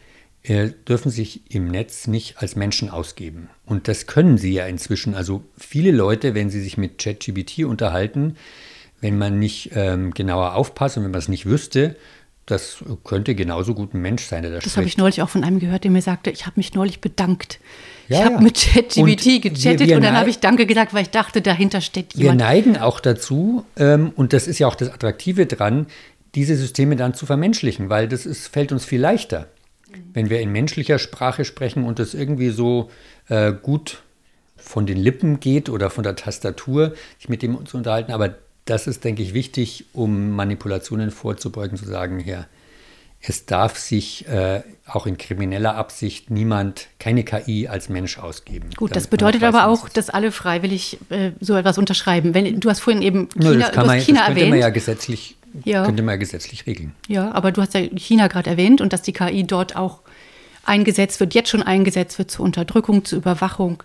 äh, 0.44 0.70
dürfen 0.88 1.10
sich 1.10 1.42
im 1.50 1.70
Netz 1.70 2.06
nicht 2.06 2.38
als 2.38 2.56
Menschen 2.56 2.92
ausgeben. 2.92 3.50
Und 3.66 3.88
das 3.88 4.06
können 4.06 4.38
sie 4.38 4.54
ja 4.54 4.68
inzwischen. 4.68 5.16
Also 5.16 5.44
viele 5.58 5.92
Leute, 5.92 6.36
wenn 6.36 6.52
sie 6.52 6.62
sich 6.62 6.78
mit 6.78 7.00
ChatGPT 7.00 7.64
unterhalten, 7.64 8.36
wenn 9.04 9.18
man 9.18 9.38
nicht 9.38 9.72
ähm, 9.76 10.14
genauer 10.14 10.56
aufpasst 10.56 10.98
und 10.98 11.04
wenn 11.04 11.12
man 11.12 11.20
es 11.20 11.28
nicht 11.28 11.46
wüsste, 11.46 11.98
das 12.46 12.78
könnte 13.04 13.36
genauso 13.36 13.74
gut 13.74 13.94
ein 13.94 14.02
Mensch 14.02 14.24
sein, 14.24 14.44
der 14.44 14.52
das 14.52 14.64
Das 14.64 14.78
habe 14.78 14.88
ich 14.88 14.98
neulich 14.98 15.22
auch 15.22 15.30
von 15.30 15.44
einem 15.44 15.60
gehört, 15.60 15.84
der 15.84 15.92
mir 15.92 16.02
sagte, 16.02 16.30
ich 16.30 16.46
habe 16.46 16.54
mich 16.56 16.74
neulich 16.74 17.02
bedankt. 17.02 17.60
Ja, 18.08 18.20
ich 18.20 18.26
habe 18.26 18.36
ja. 18.36 18.42
mit 18.42 18.56
ChatGPT 18.56 19.42
gechattet 19.42 19.80
wir, 19.82 19.88
wir 19.88 19.96
und 19.98 20.04
dann 20.04 20.16
habe 20.16 20.30
ich 20.30 20.40
Danke 20.40 20.66
gesagt, 20.66 20.94
weil 20.94 21.04
ich 21.04 21.10
dachte, 21.10 21.42
dahinter 21.42 21.82
steckt 21.82 22.16
jemand. 22.16 22.40
Wir 22.40 22.46
neigen 22.46 22.78
auch 22.78 23.02
dazu, 23.02 23.66
ähm, 23.76 24.14
und 24.16 24.32
das 24.32 24.48
ist 24.48 24.60
ja 24.60 24.68
auch 24.68 24.76
das 24.76 24.90
Attraktive 24.90 25.46
dran, 25.46 25.88
diese 26.34 26.56
Systeme 26.56 26.96
dann 26.96 27.14
zu 27.14 27.26
vermenschlichen, 27.26 27.90
weil 27.90 28.08
das 28.08 28.26
ist, 28.26 28.48
fällt 28.48 28.72
uns 28.72 28.86
viel 28.86 29.02
leichter, 29.02 29.48
wenn 30.14 30.30
wir 30.30 30.40
in 30.40 30.52
menschlicher 30.52 30.98
Sprache 30.98 31.44
sprechen 31.44 31.84
und 31.84 32.00
das 32.00 32.14
irgendwie 32.14 32.50
so 32.50 32.90
äh, 33.28 33.52
gut 33.52 34.02
von 34.56 34.86
den 34.86 34.98
Lippen 34.98 35.42
geht 35.42 35.70
oder 35.70 35.90
von 35.90 36.04
der 36.06 36.16
Tastatur, 36.16 36.94
sich 37.18 37.28
mit 37.28 37.42
dem 37.42 37.66
zu 37.66 37.78
unterhalten. 37.78 38.14
Aber 38.14 38.36
das 38.66 38.88
ist, 38.88 39.04
denke 39.04 39.24
ich, 39.24 39.34
wichtig, 39.34 39.86
um 39.94 40.32
Manipulationen 40.32 41.12
vorzubeugen, 41.12 41.78
zu 41.78 41.86
sagen, 41.86 42.20
ja, 42.26 42.46
es 43.26 43.46
darf 43.46 43.78
sich 43.78 44.28
äh, 44.28 44.64
auch 44.86 45.08
in 45.08 45.18
krimineller 45.18 45.76
Absicht 45.76 46.30
niemand, 46.30 46.88
keine 47.00 47.24
KI 47.24 47.70
als 47.70 47.88
Mensch 47.88 48.18
ausgeben. 48.18 48.70
Gut, 48.76 48.96
das 48.96 49.08
bedeutet 49.08 49.44
aber 49.44 49.68
auch, 49.68 49.88
dass 49.88 50.10
alle 50.10 50.32
freiwillig 50.32 50.98
äh, 51.10 51.32
so 51.40 51.56
etwas 51.56 51.78
unterschreiben. 51.78 52.34
Wenn, 52.34 52.60
du 52.60 52.70
hast 52.70 52.82
vorhin 52.82 53.02
eben 53.02 53.30
China, 53.30 53.52
Nö, 53.52 53.60
das 53.60 53.72
kann 53.72 53.88
man, 53.88 54.00
China 54.00 54.20
das 54.20 54.28
könnte 54.28 54.42
erwähnt. 54.42 54.50
Man 54.50 54.60
ja 54.60 54.70
gesetzlich, 54.70 55.38
ja. 55.64 55.86
könnte 55.86 56.04
man 56.04 56.16
ja 56.16 56.18
gesetzlich 56.18 56.68
regeln. 56.68 56.94
Ja, 57.08 57.32
aber 57.32 57.54
du 57.54 57.62
hast 57.62 57.74
ja 57.74 57.82
China 57.96 58.28
gerade 58.28 58.50
erwähnt 58.50 58.82
und 58.82 58.92
dass 58.92 59.04
die 59.04 59.14
KI 59.14 59.46
dort 59.46 59.78
auch 59.78 60.02
eingesetzt 60.66 61.22
wird, 61.22 61.34
jetzt 61.34 61.50
schon 61.50 61.64
eingesetzt 61.64 62.18
wird 62.18 62.30
zur 62.30 62.44
Unterdrückung, 62.44 63.06
zur 63.06 63.20
Überwachung. 63.20 63.84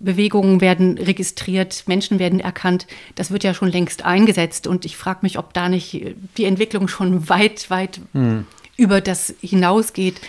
Bewegungen 0.00 0.60
werden 0.60 0.98
registriert, 0.98 1.84
Menschen 1.86 2.18
werden 2.18 2.40
erkannt. 2.40 2.86
Das 3.14 3.30
wird 3.30 3.44
ja 3.44 3.54
schon 3.54 3.70
längst 3.70 4.04
eingesetzt. 4.04 4.66
Und 4.66 4.84
ich 4.84 4.96
frage 4.96 5.20
mich, 5.22 5.38
ob 5.38 5.52
da 5.52 5.68
nicht 5.68 6.14
die 6.36 6.44
Entwicklung 6.44 6.88
schon 6.88 7.28
weit, 7.28 7.70
weit 7.70 8.00
hm. 8.12 8.46
über 8.76 9.00
das 9.00 9.34
hinausgeht. 9.40 10.20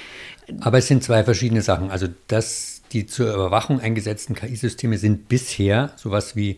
Aber 0.59 0.77
es 0.77 0.87
sind 0.87 1.03
zwei 1.03 1.23
verschiedene 1.23 1.61
Sachen. 1.61 1.89
Also 1.89 2.07
das, 2.27 2.81
die 2.91 3.05
zur 3.05 3.33
Überwachung 3.33 3.79
eingesetzten 3.79 4.35
KI-Systeme 4.35 4.97
sind 4.97 5.29
bisher 5.29 5.93
sowas 5.95 6.35
wie, 6.35 6.57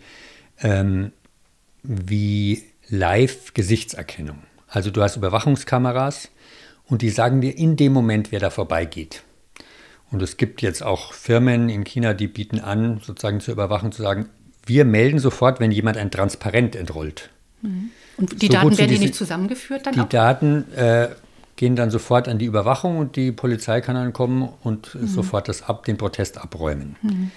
ähm, 0.61 1.11
wie 1.83 2.63
Live-Gesichtserkennung. 2.89 4.39
Also 4.67 4.89
du 4.89 5.03
hast 5.03 5.15
Überwachungskameras 5.17 6.29
und 6.87 7.03
die 7.03 7.11
sagen 7.11 7.41
dir 7.41 7.55
in 7.55 7.75
dem 7.75 7.93
Moment, 7.93 8.31
wer 8.31 8.39
da 8.39 8.49
vorbeigeht. 8.49 9.23
Und 10.13 10.21
es 10.21 10.37
gibt 10.37 10.61
jetzt 10.61 10.83
auch 10.83 11.11
Firmen 11.11 11.69
in 11.69 11.83
China, 11.83 12.13
die 12.13 12.27
bieten 12.27 12.59
an, 12.59 13.01
sozusagen 13.03 13.39
zur 13.39 13.55
Überwachung 13.55 13.91
zu 13.91 14.03
sagen, 14.03 14.29
wir 14.63 14.85
melden 14.85 15.17
sofort, 15.17 15.59
wenn 15.59 15.71
jemand 15.71 15.97
ein 15.97 16.11
Transparent 16.11 16.75
entrollt. 16.75 17.31
Mhm. 17.63 17.89
Und 18.17 18.41
die 18.43 18.45
so 18.45 18.53
Daten 18.53 18.77
werden 18.77 18.91
die 18.91 18.99
nicht 18.99 19.15
zusammengeführt 19.15 19.87
dann 19.87 19.95
Die 19.95 20.01
auch? 20.01 20.09
Daten 20.09 20.71
äh, 20.75 21.09
gehen 21.55 21.75
dann 21.75 21.89
sofort 21.89 22.27
an 22.27 22.37
die 22.37 22.45
Überwachung 22.45 22.99
und 22.99 23.15
die 23.15 23.31
Polizei 23.31 23.81
kann 23.81 23.95
dann 23.95 24.13
kommen 24.13 24.47
und 24.61 24.93
mhm. 24.93 25.07
sofort 25.07 25.47
das 25.47 25.63
ab, 25.63 25.83
den 25.85 25.97
Protest 25.97 26.37
abräumen. 26.37 26.95
Mhm. 27.01 27.31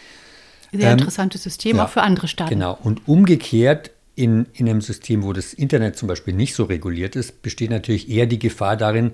Sehr 0.73 0.91
ähm, 0.91 0.99
interessantes 0.99 1.45
System, 1.45 1.79
ja, 1.79 1.85
auch 1.87 1.89
für 1.89 2.03
andere 2.03 2.29
Staaten. 2.29 2.51
Genau. 2.51 2.79
Und 2.83 3.09
umgekehrt 3.09 3.91
in, 4.17 4.47
in 4.53 4.69
einem 4.69 4.83
System, 4.83 5.23
wo 5.23 5.33
das 5.33 5.55
Internet 5.55 5.97
zum 5.97 6.09
Beispiel 6.09 6.35
nicht 6.35 6.55
so 6.55 6.65
reguliert 6.65 7.17
ist, 7.17 7.41
besteht 7.41 7.71
natürlich 7.71 8.11
eher 8.11 8.27
die 8.27 8.39
Gefahr 8.39 8.77
darin, 8.77 9.12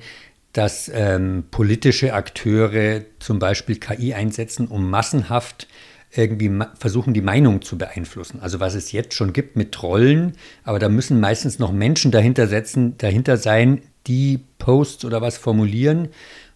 dass 0.52 0.90
ähm, 0.92 1.44
politische 1.50 2.14
Akteure 2.14 3.02
zum 3.18 3.38
Beispiel 3.38 3.76
KI 3.76 4.14
einsetzen, 4.14 4.66
um 4.66 4.90
massenhaft 4.90 5.66
irgendwie 6.14 6.50
versuchen, 6.78 7.14
die 7.14 7.22
Meinung 7.22 7.62
zu 7.62 7.78
beeinflussen. 7.78 8.40
Also 8.40 8.60
was 8.60 8.74
es 8.74 8.92
jetzt 8.92 9.14
schon 9.14 9.32
gibt 9.32 9.56
mit 9.56 9.72
Trollen, 9.72 10.34
aber 10.62 10.78
da 10.78 10.88
müssen 10.90 11.20
meistens 11.20 11.58
noch 11.58 11.72
Menschen 11.72 12.10
dahinter 12.10 12.48
setzen, 12.48 12.98
dahinter 12.98 13.38
sein, 13.38 13.80
die 14.06 14.40
Posts 14.58 15.06
oder 15.06 15.22
was 15.22 15.38
formulieren. 15.38 16.08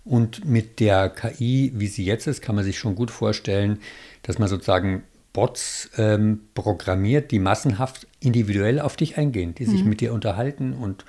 Und 0.04 0.44
mit 0.44 0.78
der 0.78 1.08
KI, 1.08 1.72
wie 1.74 1.86
sie 1.86 2.04
jetzt 2.04 2.26
ist, 2.26 2.42
kann 2.42 2.54
man 2.54 2.64
sich 2.64 2.78
schon 2.78 2.94
gut 2.94 3.10
vorstellen, 3.10 3.78
dass 4.22 4.38
man 4.38 4.48
sozusagen 4.48 5.02
Bots 5.32 5.90
ähm, 5.96 6.40
programmiert, 6.54 7.30
die 7.30 7.38
massenhaft 7.38 8.06
individuell 8.20 8.78
auf 8.80 8.96
dich 8.96 9.18
eingehen, 9.18 9.54
die 9.54 9.64
sich 9.64 9.82
mhm. 9.82 9.90
mit 9.90 10.00
dir 10.00 10.12
unterhalten 10.12 10.74
und 10.74 11.04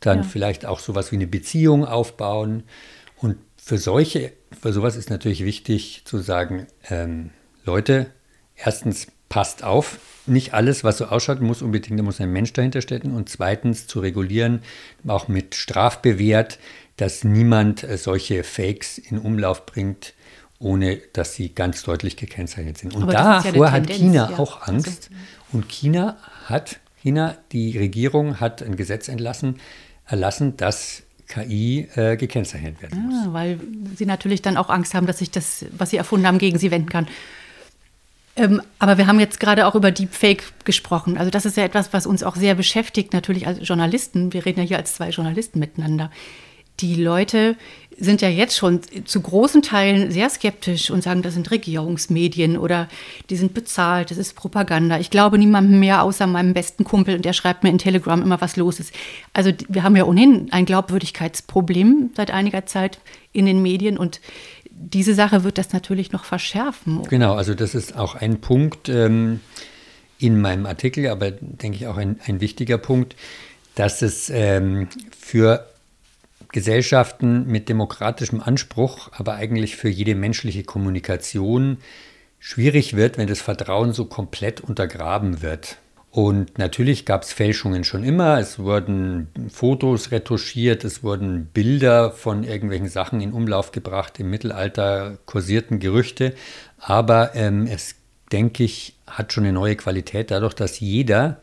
dann 0.00 0.18
ja. 0.18 0.24
vielleicht 0.24 0.66
auch 0.66 0.80
sowas 0.80 1.12
wie 1.12 1.16
eine 1.16 1.26
Beziehung 1.26 1.84
aufbauen. 1.84 2.64
Und 3.16 3.36
für 3.56 3.78
solche, 3.78 4.32
für 4.60 4.72
sowas 4.72 4.96
ist 4.96 5.10
natürlich 5.10 5.44
wichtig 5.44 6.02
zu 6.04 6.18
sagen, 6.18 6.66
ähm, 6.88 7.30
Leute, 7.64 8.06
erstens 8.56 9.08
passt 9.28 9.62
auf, 9.62 9.98
nicht 10.26 10.54
alles, 10.54 10.84
was 10.84 10.98
so 10.98 11.06
ausschaut, 11.06 11.40
muss 11.40 11.62
unbedingt, 11.62 11.98
da 11.98 12.02
muss 12.02 12.20
ein 12.20 12.32
Mensch 12.32 12.52
dahinter 12.52 12.80
stecken. 12.80 13.14
Und 13.14 13.28
zweitens 13.28 13.86
zu 13.86 14.00
regulieren, 14.00 14.62
auch 15.06 15.28
mit 15.28 15.54
Strafbewehrt, 15.54 16.58
dass 16.96 17.24
niemand 17.24 17.82
äh, 17.82 17.96
solche 17.96 18.42
Fakes 18.42 18.98
in 18.98 19.18
Umlauf 19.18 19.66
bringt, 19.66 20.14
ohne 20.58 21.00
dass 21.12 21.34
sie 21.34 21.54
ganz 21.54 21.82
deutlich 21.82 22.16
gekennzeichnet 22.16 22.78
sind. 22.78 22.94
Und 22.94 23.12
davor 23.12 23.66
ja 23.66 23.72
hat 23.72 23.88
China 23.88 24.30
ja. 24.30 24.38
auch 24.38 24.66
Angst. 24.68 25.10
Und 25.52 25.68
China 25.68 26.16
hat, 26.44 26.80
China, 27.00 27.36
die 27.52 27.78
Regierung 27.78 28.40
hat 28.40 28.62
ein 28.62 28.76
Gesetz 28.76 29.08
entlassen, 29.08 29.58
erlassen, 30.10 30.56
dass 30.56 31.02
KI 31.28 31.88
äh, 31.94 32.16
gekennzeichnet 32.16 32.82
werden 32.82 33.06
muss. 33.06 33.14
Ah, 33.26 33.32
weil 33.32 33.60
sie 33.96 34.06
natürlich 34.06 34.42
dann 34.42 34.56
auch 34.56 34.68
Angst 34.68 34.94
haben, 34.94 35.06
dass 35.06 35.18
sich 35.18 35.30
das, 35.30 35.64
was 35.72 35.90
sie 35.90 35.96
erfunden 35.96 36.26
haben, 36.26 36.38
gegen 36.38 36.58
sie 36.58 36.70
wenden 36.70 36.88
kann. 36.88 37.06
Ähm, 38.36 38.62
aber 38.78 38.98
wir 38.98 39.06
haben 39.06 39.20
jetzt 39.20 39.40
gerade 39.40 39.66
auch 39.66 39.74
über 39.74 39.90
Deepfake 39.90 40.42
gesprochen. 40.64 41.18
Also 41.18 41.30
das 41.30 41.46
ist 41.46 41.56
ja 41.56 41.64
etwas, 41.64 41.92
was 41.92 42.06
uns 42.06 42.22
auch 42.22 42.36
sehr 42.36 42.54
beschäftigt, 42.54 43.12
natürlich 43.12 43.46
als 43.46 43.66
Journalisten. 43.66 44.32
Wir 44.32 44.44
reden 44.44 44.60
ja 44.60 44.66
hier 44.66 44.76
als 44.78 44.94
zwei 44.94 45.10
Journalisten 45.10 45.58
miteinander. 45.58 46.10
Die 46.80 46.94
Leute 46.94 47.56
sind 48.00 48.22
ja 48.22 48.28
jetzt 48.28 48.56
schon 48.56 48.80
zu 49.04 49.20
großen 49.20 49.62
Teilen 49.62 50.10
sehr 50.10 50.30
skeptisch 50.30 50.90
und 50.90 51.02
sagen, 51.02 51.22
das 51.22 51.34
sind 51.34 51.50
Regierungsmedien 51.50 52.56
oder 52.56 52.88
die 53.28 53.36
sind 53.36 53.52
bezahlt, 53.54 54.10
das 54.10 54.18
ist 54.18 54.34
Propaganda. 54.34 54.98
Ich 54.98 55.10
glaube 55.10 55.38
niemandem 55.38 55.78
mehr 55.78 56.02
außer 56.02 56.26
meinem 56.26 56.54
besten 56.54 56.84
Kumpel 56.84 57.14
und 57.14 57.24
der 57.24 57.34
schreibt 57.34 57.62
mir 57.62 57.70
in 57.70 57.78
Telegram 57.78 58.22
immer, 58.22 58.40
was 58.40 58.56
los 58.56 58.80
ist. 58.80 58.94
Also 59.34 59.52
wir 59.68 59.82
haben 59.82 59.96
ja 59.96 60.04
ohnehin 60.04 60.48
ein 60.50 60.64
Glaubwürdigkeitsproblem 60.64 62.10
seit 62.16 62.30
einiger 62.30 62.66
Zeit 62.66 63.00
in 63.32 63.46
den 63.46 63.60
Medien 63.60 63.98
und 63.98 64.20
diese 64.70 65.14
Sache 65.14 65.44
wird 65.44 65.58
das 65.58 65.72
natürlich 65.72 66.10
noch 66.10 66.24
verschärfen. 66.24 67.02
Genau, 67.08 67.34
also 67.34 67.54
das 67.54 67.74
ist 67.74 67.96
auch 67.96 68.14
ein 68.14 68.40
Punkt 68.40 68.88
ähm, 68.88 69.40
in 70.18 70.40
meinem 70.40 70.64
Artikel, 70.64 71.06
aber 71.08 71.30
denke 71.30 71.76
ich 71.76 71.86
auch 71.86 71.98
ein, 71.98 72.18
ein 72.26 72.40
wichtiger 72.40 72.78
Punkt, 72.78 73.14
dass 73.74 74.00
es 74.00 74.30
ähm, 74.30 74.88
für 75.18 75.69
Gesellschaften 76.52 77.46
mit 77.46 77.68
demokratischem 77.68 78.40
Anspruch, 78.40 79.10
aber 79.12 79.34
eigentlich 79.34 79.76
für 79.76 79.88
jede 79.88 80.14
menschliche 80.14 80.64
Kommunikation 80.64 81.78
schwierig 82.38 82.96
wird, 82.96 83.18
wenn 83.18 83.28
das 83.28 83.40
Vertrauen 83.40 83.92
so 83.92 84.06
komplett 84.06 84.60
untergraben 84.60 85.42
wird. 85.42 85.76
Und 86.10 86.58
natürlich 86.58 87.06
gab 87.06 87.22
es 87.22 87.32
Fälschungen 87.32 87.84
schon 87.84 88.02
immer. 88.02 88.40
Es 88.40 88.58
wurden 88.58 89.28
Fotos 89.48 90.10
retuschiert, 90.10 90.82
es 90.82 91.04
wurden 91.04 91.46
Bilder 91.46 92.10
von 92.10 92.42
irgendwelchen 92.42 92.88
Sachen 92.88 93.20
in 93.20 93.32
Umlauf 93.32 93.70
gebracht. 93.70 94.18
Im 94.18 94.28
Mittelalter 94.30 95.18
kursierten 95.26 95.78
Gerüchte. 95.78 96.34
Aber 96.78 97.36
ähm, 97.36 97.68
es, 97.68 97.94
denke 98.32 98.64
ich, 98.64 98.96
hat 99.06 99.32
schon 99.32 99.44
eine 99.44 99.52
neue 99.52 99.76
Qualität 99.76 100.32
dadurch, 100.32 100.54
dass 100.54 100.80
jeder 100.80 101.40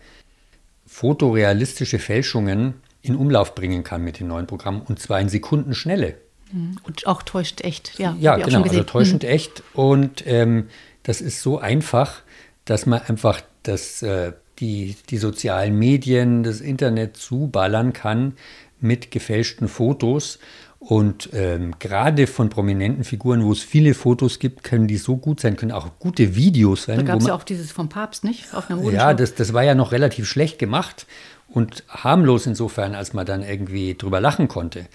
fotorealistische 0.85 1.99
Fälschungen 1.99 2.73
in 3.07 3.15
Umlauf 3.15 3.55
bringen 3.55 3.83
kann 3.83 4.03
mit 4.03 4.19
den 4.19 4.27
neuen 4.27 4.47
Programmen 4.47 4.81
und 4.81 4.99
zwar 4.99 5.19
in 5.19 5.29
Sekundenschnelle. 5.29 6.15
Mhm. 6.51 6.77
Und 6.83 7.07
auch 7.07 7.21
täuschend 7.23 7.63
echt, 7.63 7.99
ja. 7.99 8.15
Ja, 8.19 8.37
genau, 8.37 8.63
also 8.63 8.83
täuschend 8.83 9.23
mhm. 9.23 9.29
echt. 9.29 9.63
Und 9.73 10.25
ähm, 10.25 10.67
das 11.03 11.21
ist 11.21 11.41
so 11.41 11.59
einfach, 11.59 12.21
dass 12.65 12.85
man 12.85 13.01
einfach 13.01 13.41
das, 13.63 14.01
äh, 14.01 14.33
die, 14.59 14.95
die 15.09 15.17
sozialen 15.17 15.77
Medien, 15.77 16.43
das 16.43 16.61
Internet 16.61 17.17
zuballern 17.17 17.93
kann 17.93 18.33
mit 18.79 19.11
gefälschten 19.11 19.67
Fotos. 19.67 20.39
Und 20.79 21.29
ähm, 21.33 21.73
gerade 21.79 22.27
von 22.27 22.49
prominenten 22.49 23.03
Figuren, 23.03 23.43
wo 23.43 23.51
es 23.51 23.63
viele 23.63 23.93
Fotos 23.93 24.37
gibt, 24.37 24.63
können 24.63 24.87
die 24.87 24.97
so 24.97 25.17
gut 25.17 25.39
sein, 25.39 25.57
können 25.57 25.71
auch 25.71 25.89
gute 25.99 26.35
Videos 26.35 26.83
sein. 26.83 26.97
Da 26.97 27.03
gab 27.03 27.19
es 27.19 27.27
ja 27.27 27.33
auch 27.33 27.43
dieses 27.43 27.71
vom 27.71 27.89
Papst, 27.89 28.23
nicht? 28.23 28.53
Auf 28.53 28.69
einer 28.69 28.81
Ja, 28.91 29.13
das, 29.13 29.33
das 29.33 29.53
war 29.53 29.63
ja 29.63 29.73
noch 29.73 29.91
relativ 29.91 30.27
schlecht 30.27 30.59
gemacht 30.59 31.07
und 31.47 31.83
harmlos 31.87 32.45
insofern, 32.45 32.95
als 32.95 33.13
man 33.13 33.25
dann 33.25 33.43
irgendwie 33.43 33.95
drüber 33.95 34.19
lachen 34.19 34.47
konnte. 34.47 34.87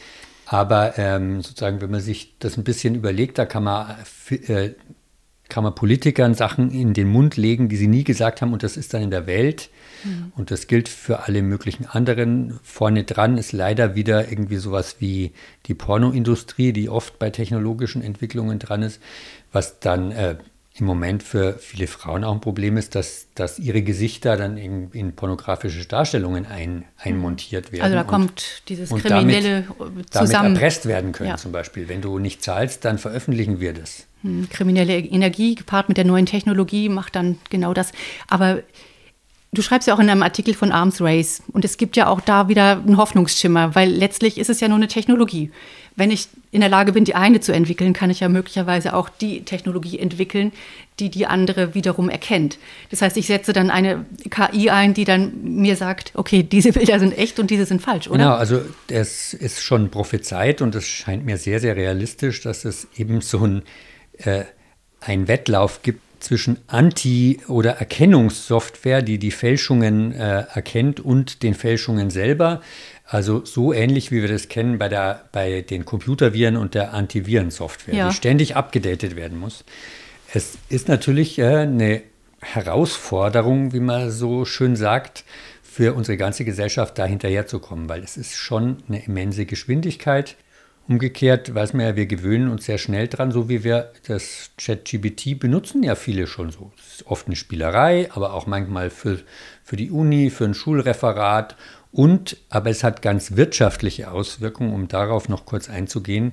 Aber 0.46 0.98
ähm, 0.98 1.40
sozusagen, 1.40 1.80
wenn 1.80 1.90
man 1.90 2.00
sich 2.00 2.34
das 2.38 2.56
ein 2.56 2.64
bisschen 2.64 2.94
überlegt, 2.94 3.38
da 3.38 3.46
kann 3.46 3.64
man, 3.64 3.96
äh, 4.28 4.70
kann 5.48 5.64
man 5.64 5.74
Politikern 5.74 6.34
Sachen 6.34 6.70
in 6.70 6.92
den 6.94 7.08
Mund 7.08 7.36
legen, 7.36 7.68
die 7.68 7.76
sie 7.76 7.86
nie 7.86 8.04
gesagt 8.04 8.42
haben, 8.42 8.52
und 8.52 8.62
das 8.62 8.76
ist 8.76 8.92
dann 8.92 9.02
in 9.02 9.10
der 9.10 9.26
Welt. 9.26 9.70
Mhm. 10.04 10.32
Und 10.36 10.50
das 10.50 10.66
gilt 10.66 10.88
für 10.88 11.20
alle 11.20 11.42
möglichen 11.42 11.86
anderen. 11.86 12.58
Vorne 12.62 13.04
dran 13.04 13.38
ist 13.38 13.52
leider 13.52 13.94
wieder 13.94 14.30
irgendwie 14.30 14.56
sowas 14.56 14.96
wie 14.98 15.32
die 15.66 15.74
Pornoindustrie, 15.74 16.72
die 16.72 16.88
oft 16.88 17.18
bei 17.18 17.30
technologischen 17.30 18.02
Entwicklungen 18.02 18.58
dran 18.58 18.82
ist, 18.82 19.00
was 19.52 19.80
dann 19.80 20.10
äh, 20.12 20.36
im 20.74 20.86
Moment 20.86 21.22
für 21.22 21.58
viele 21.58 21.86
Frauen 21.86 22.24
auch 22.24 22.32
ein 22.32 22.40
Problem 22.40 22.78
ist, 22.78 22.94
dass, 22.94 23.26
dass 23.34 23.58
ihre 23.58 23.82
Gesichter 23.82 24.38
dann 24.38 24.56
in, 24.56 24.90
in 24.92 25.14
pornografische 25.14 25.84
Darstellungen 25.86 26.46
ein, 26.46 26.86
einmontiert 26.96 27.72
werden. 27.72 27.84
Also 27.84 27.96
da 27.96 28.04
kommt 28.04 28.30
und, 28.30 28.68
dieses 28.68 28.88
Kriminelle 28.88 29.66
damit, 29.78 30.12
zusammen. 30.12 30.32
Damit 30.32 30.56
erpresst 30.56 30.86
werden 30.86 31.12
können 31.12 31.30
ja. 31.30 31.36
zum 31.36 31.52
Beispiel. 31.52 31.88
Wenn 31.88 32.00
du 32.00 32.18
nicht 32.18 32.42
zahlst, 32.42 32.86
dann 32.86 32.96
veröffentlichen 32.96 33.60
wir 33.60 33.74
das. 33.74 34.06
Hm, 34.22 34.48
kriminelle 34.48 34.98
Energie 34.98 35.56
gepaart 35.56 35.88
mit 35.88 35.98
der 35.98 36.06
neuen 36.06 36.24
Technologie 36.24 36.88
macht 36.88 37.16
dann 37.16 37.38
genau 37.50 37.74
das. 37.74 37.92
Aber 38.28 38.62
Du 39.54 39.60
schreibst 39.60 39.86
ja 39.86 39.94
auch 39.94 39.98
in 39.98 40.08
einem 40.08 40.22
Artikel 40.22 40.54
von 40.54 40.72
Arms 40.72 41.02
Race 41.02 41.42
und 41.52 41.62
es 41.66 41.76
gibt 41.76 41.98
ja 41.98 42.06
auch 42.06 42.22
da 42.22 42.48
wieder 42.48 42.78
einen 42.78 42.96
Hoffnungsschimmer, 42.96 43.74
weil 43.74 43.90
letztlich 43.90 44.38
ist 44.38 44.48
es 44.48 44.60
ja 44.60 44.68
nur 44.68 44.78
eine 44.78 44.88
Technologie. 44.88 45.50
Wenn 45.96 46.10
ich 46.10 46.28
in 46.50 46.60
der 46.60 46.70
Lage 46.70 46.92
bin, 46.92 47.04
die 47.04 47.14
eine 47.14 47.40
zu 47.40 47.52
entwickeln, 47.52 47.92
kann 47.92 48.10
ich 48.10 48.20
ja 48.20 48.28
möglicherweise 48.28 48.94
auch 48.94 49.08
die 49.08 49.44
Technologie 49.44 49.98
entwickeln, 49.98 50.52
die 50.98 51.10
die 51.10 51.26
andere 51.26 51.74
wiederum 51.74 52.08
erkennt. 52.08 52.58
Das 52.90 53.02
heißt, 53.02 53.16
ich 53.16 53.26
setze 53.26 53.52
dann 53.52 53.70
eine 53.70 54.04
KI 54.30 54.70
ein, 54.70 54.94
die 54.94 55.04
dann 55.04 55.32
mir 55.42 55.76
sagt, 55.76 56.12
okay, 56.14 56.42
diese 56.42 56.72
Bilder 56.72 56.98
sind 56.98 57.16
echt 57.16 57.38
und 57.38 57.50
diese 57.50 57.66
sind 57.66 57.82
falsch, 57.82 58.08
oder? 58.08 58.18
Genau, 58.18 58.34
also 58.34 58.60
es 58.88 59.34
ist 59.34 59.62
schon 59.62 59.90
prophezeit 59.90 60.62
und 60.62 60.74
es 60.74 60.86
scheint 60.86 61.24
mir 61.24 61.36
sehr, 61.36 61.60
sehr 61.60 61.76
realistisch, 61.76 62.40
dass 62.42 62.64
es 62.64 62.88
eben 62.96 63.20
so 63.20 63.46
ein, 63.46 63.62
äh, 64.18 64.44
ein 65.00 65.28
Wettlauf 65.28 65.82
gibt 65.82 66.00
zwischen 66.22 66.58
Anti- 66.68 67.40
oder 67.48 67.72
Erkennungssoftware, 67.72 69.02
die 69.02 69.18
die 69.18 69.30
Fälschungen 69.30 70.12
äh, 70.12 70.44
erkennt, 70.54 71.00
und 71.00 71.42
den 71.42 71.54
Fälschungen 71.54 72.10
selber. 72.10 72.60
Also 73.12 73.44
so 73.44 73.74
ähnlich 73.74 74.10
wie 74.10 74.22
wir 74.22 74.28
das 74.28 74.48
kennen 74.48 74.78
bei, 74.78 74.88
der, 74.88 75.28
bei 75.32 75.60
den 75.60 75.84
Computerviren 75.84 76.56
und 76.56 76.72
der 76.72 76.94
Antivirensoftware, 76.94 77.94
ja. 77.94 78.08
die 78.08 78.14
ständig 78.14 78.56
abgedatet 78.56 79.16
werden 79.16 79.38
muss. 79.38 79.66
Es 80.32 80.56
ist 80.70 80.88
natürlich 80.88 81.38
äh, 81.38 81.58
eine 81.58 82.00
Herausforderung, 82.40 83.74
wie 83.74 83.80
man 83.80 84.10
so 84.10 84.46
schön 84.46 84.76
sagt, 84.76 85.24
für 85.62 85.92
unsere 85.92 86.16
ganze 86.16 86.46
Gesellschaft 86.46 86.98
da 86.98 87.04
hinterherzukommen, 87.04 87.86
weil 87.90 88.02
es 88.02 88.16
ist 88.16 88.38
schon 88.38 88.78
eine 88.88 89.04
immense 89.04 89.44
Geschwindigkeit. 89.44 90.36
Umgekehrt 90.88 91.54
weiß 91.54 91.74
man 91.74 91.84
ja, 91.84 91.96
wir 91.96 92.06
gewöhnen 92.06 92.48
uns 92.48 92.64
sehr 92.64 92.78
schnell 92.78 93.08
dran, 93.08 93.30
so 93.30 93.46
wie 93.50 93.62
wir 93.62 93.92
das 94.06 94.52
ChatGBT 94.56 95.38
benutzen 95.38 95.82
ja 95.82 95.96
viele 95.96 96.26
schon 96.26 96.50
so. 96.50 96.72
Es 96.78 96.94
ist 97.00 97.06
oft 97.06 97.26
eine 97.26 97.36
Spielerei, 97.36 98.08
aber 98.14 98.32
auch 98.32 98.46
manchmal 98.46 98.88
für, 98.88 99.18
für 99.62 99.76
die 99.76 99.90
Uni, 99.90 100.30
für 100.30 100.46
ein 100.46 100.54
Schulreferat. 100.54 101.56
Und, 101.92 102.38
aber 102.48 102.70
es 102.70 102.82
hat 102.82 103.02
ganz 103.02 103.36
wirtschaftliche 103.36 104.10
Auswirkungen, 104.10 104.72
um 104.72 104.88
darauf 104.88 105.28
noch 105.28 105.44
kurz 105.44 105.68
einzugehen, 105.68 106.32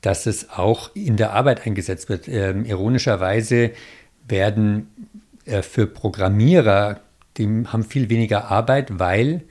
dass 0.00 0.26
es 0.26 0.50
auch 0.50 0.94
in 0.94 1.16
der 1.16 1.32
Arbeit 1.32 1.66
eingesetzt 1.66 2.08
wird. 2.08 2.28
Ähm, 2.28 2.64
ironischerweise 2.64 3.72
werden 4.26 4.88
äh, 5.44 5.62
für 5.62 5.86
Programmierer, 5.86 7.00
die 7.36 7.64
haben 7.66 7.84
viel 7.84 8.10
weniger 8.10 8.50
Arbeit, 8.50 8.98
weil 8.98 9.42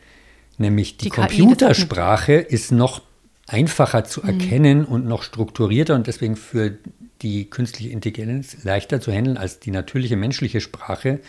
nämlich 0.57 0.97
die, 0.97 1.05
die 1.05 1.09
Computersprache 1.09 2.33
ist 2.33 2.71
noch 2.71 3.01
einfacher 3.47 4.05
zu 4.05 4.21
mhm. 4.21 4.29
erkennen 4.29 4.79
mhm. 4.79 4.85
und 4.85 5.05
noch 5.05 5.23
strukturierter 5.23 5.95
und 5.95 6.07
deswegen 6.07 6.37
für 6.37 6.77
die 7.21 7.49
künstliche 7.49 7.89
Intelligenz 7.89 8.63
leichter 8.63 9.01
zu 9.01 9.11
handeln 9.11 9.37
als 9.37 9.59
die 9.59 9.71
natürliche 9.71 10.15
menschliche 10.15 10.61
Sprache. 10.61 11.19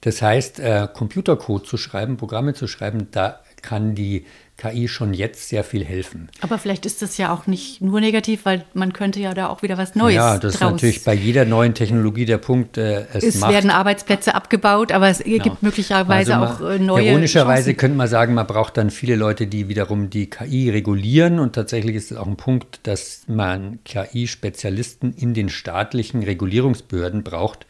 Das 0.00 0.22
heißt, 0.22 0.60
äh, 0.60 0.88
Computercode 0.92 1.66
zu 1.66 1.76
schreiben, 1.76 2.16
Programme 2.16 2.54
zu 2.54 2.68
schreiben, 2.68 3.08
da 3.10 3.40
kann 3.62 3.94
die 3.94 4.24
KI 4.56 4.88
schon 4.88 5.12
jetzt 5.12 5.50
sehr 5.50 5.64
viel 5.64 5.84
helfen. 5.84 6.30
Aber 6.40 6.58
vielleicht 6.58 6.86
ist 6.86 7.02
das 7.02 7.18
ja 7.18 7.30
auch 7.32 7.46
nicht 7.46 7.82
nur 7.82 8.00
negativ, 8.00 8.46
weil 8.46 8.64
man 8.72 8.94
könnte 8.94 9.20
ja 9.20 9.34
da 9.34 9.48
auch 9.48 9.60
wieder 9.60 9.76
was 9.76 9.94
Neues 9.94 10.14
Ja, 10.14 10.38
das 10.38 10.54
ist 10.54 10.60
natürlich 10.60 11.04
bei 11.04 11.12
jeder 11.12 11.44
neuen 11.44 11.74
Technologie 11.74 12.24
der 12.24 12.38
Punkt. 12.38 12.78
Äh, 12.78 13.04
es, 13.12 13.22
es 13.22 13.42
werden 13.42 13.70
Arbeitsplätze 13.70 14.34
abgebaut, 14.34 14.92
aber 14.92 15.08
es 15.08 15.18
genau. 15.18 15.44
gibt 15.44 15.62
möglicherweise 15.62 16.36
also 16.36 16.64
man, 16.64 16.70
auch 16.70 16.70
äh, 16.70 16.78
neue. 16.78 17.10
Ironischerweise 17.10 17.64
Chancen. 17.64 17.76
könnte 17.76 17.96
man 17.98 18.08
sagen, 18.08 18.32
man 18.32 18.46
braucht 18.46 18.78
dann 18.78 18.90
viele 18.90 19.16
Leute, 19.16 19.46
die 19.46 19.68
wiederum 19.68 20.08
die 20.08 20.30
KI 20.30 20.70
regulieren. 20.70 21.38
Und 21.38 21.52
tatsächlich 21.52 21.94
ist 21.94 22.10
es 22.10 22.16
auch 22.16 22.26
ein 22.26 22.36
Punkt, 22.36 22.80
dass 22.84 23.24
man 23.26 23.80
KI-Spezialisten 23.84 25.12
in 25.12 25.34
den 25.34 25.50
staatlichen 25.50 26.22
Regulierungsbehörden 26.22 27.24
braucht, 27.24 27.66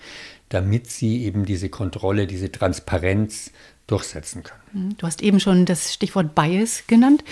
damit 0.51 0.89
sie 0.89 1.25
eben 1.25 1.45
diese 1.45 1.69
Kontrolle, 1.69 2.29
diese 2.29 2.53
Transparenz 2.53 3.51
durchsetzen 3.87 4.43
können. 4.43 4.61
Mhm. 4.73 4.97
Du 4.99 5.07
hast 5.07 5.23
eben 5.23 5.41
schon 5.41 5.65
das 5.65 5.93
Stichwort 5.93 6.35
Bias 6.35 6.85
genannt. 6.87 7.23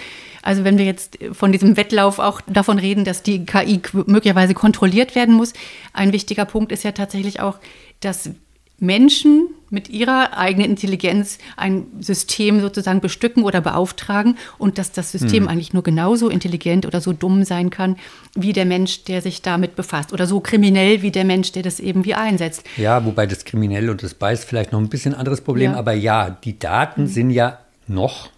Also 0.43 0.65
wenn 0.65 0.79
wir 0.79 0.85
jetzt 0.85 1.19
von 1.33 1.53
diesem 1.53 1.77
Wettlauf 1.77 2.19
auch 2.19 2.41
davon 2.43 2.79
reden, 2.79 3.05
dass 3.05 3.23
die 3.23 3.45
KI 3.45 3.81
möglicherweise 4.07 4.55
kontrolliert 4.55 5.15
werden 5.15 5.35
muss, 5.35 5.53
ein 5.93 6.13
wichtiger 6.13 6.45
Punkt 6.45 6.71
ist 6.71 6.85
ja 6.85 6.93
tatsächlich 6.93 7.41
auch, 7.41 7.59
dass 8.01 8.31
Menschen 8.79 9.49
mit 9.71 9.89
ihrer 9.89 10.37
eigenen 10.37 10.71
Intelligenz 10.71 11.39
ein 11.57 11.87
System 12.01 12.61
sozusagen 12.61 13.01
bestücken 13.01 13.43
oder 13.43 13.61
beauftragen 13.61 14.37
und 14.59 14.79
dass 14.79 14.93
das 14.93 15.13
System 15.13 15.45
hm. 15.45 15.49
eigentlich 15.49 15.73
nur 15.73 15.83
genauso 15.83 16.29
intelligent 16.29 16.87
oder 16.87 17.01
so 17.01 17.13
dumm 17.13 17.45
sein 17.45 17.71
kann 17.71 17.97
wie 18.35 18.53
der 18.53 18.65
Mensch, 18.65 19.05
der 19.05 19.21
sich 19.21 19.43
damit 19.43 19.77
befasst 19.77 20.13
oder 20.13 20.27
so 20.27 20.41
kriminell 20.41 21.03
wie 21.03 21.11
der 21.11 21.25
Mensch, 21.25 21.53
der 21.53 21.63
das 21.63 21.81
irgendwie 21.81 22.15
einsetzt. 22.15 22.65
Ja, 22.77 23.05
wobei 23.05 23.27
das 23.27 23.45
kriminell 23.45 23.91
und 23.91 24.03
das 24.03 24.15
beißt 24.15 24.45
vielleicht 24.45 24.73
noch 24.73 24.81
ein 24.81 24.89
bisschen 24.89 25.15
anderes 25.15 25.41
Problem, 25.41 25.73
ja. 25.73 25.79
aber 25.79 25.93
ja, 25.93 26.31
die 26.31 26.59
Daten 26.59 27.03
hm. 27.03 27.09
sind 27.09 27.31
ja 27.31 27.59
noch 27.87 28.31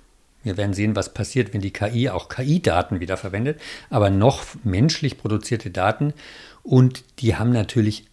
wir 0.43 0.57
werden 0.57 0.75
sehen, 0.75 0.95
was 0.95 1.13
passiert, 1.13 1.53
wenn 1.53 1.61
die 1.61 1.73
KI 1.73 2.09
auch 2.09 2.29
KI-Daten 2.29 3.01
wieder 3.01 3.17
verwendet, 3.17 3.61
aber 3.91 4.11
noch 4.11 4.45
menschlich 4.63 5.19
produzierte 5.19 5.71
Daten. 5.71 6.15
Und 6.63 7.03
die 7.19 7.35
haben 7.35 7.51
natürlich 7.51 8.07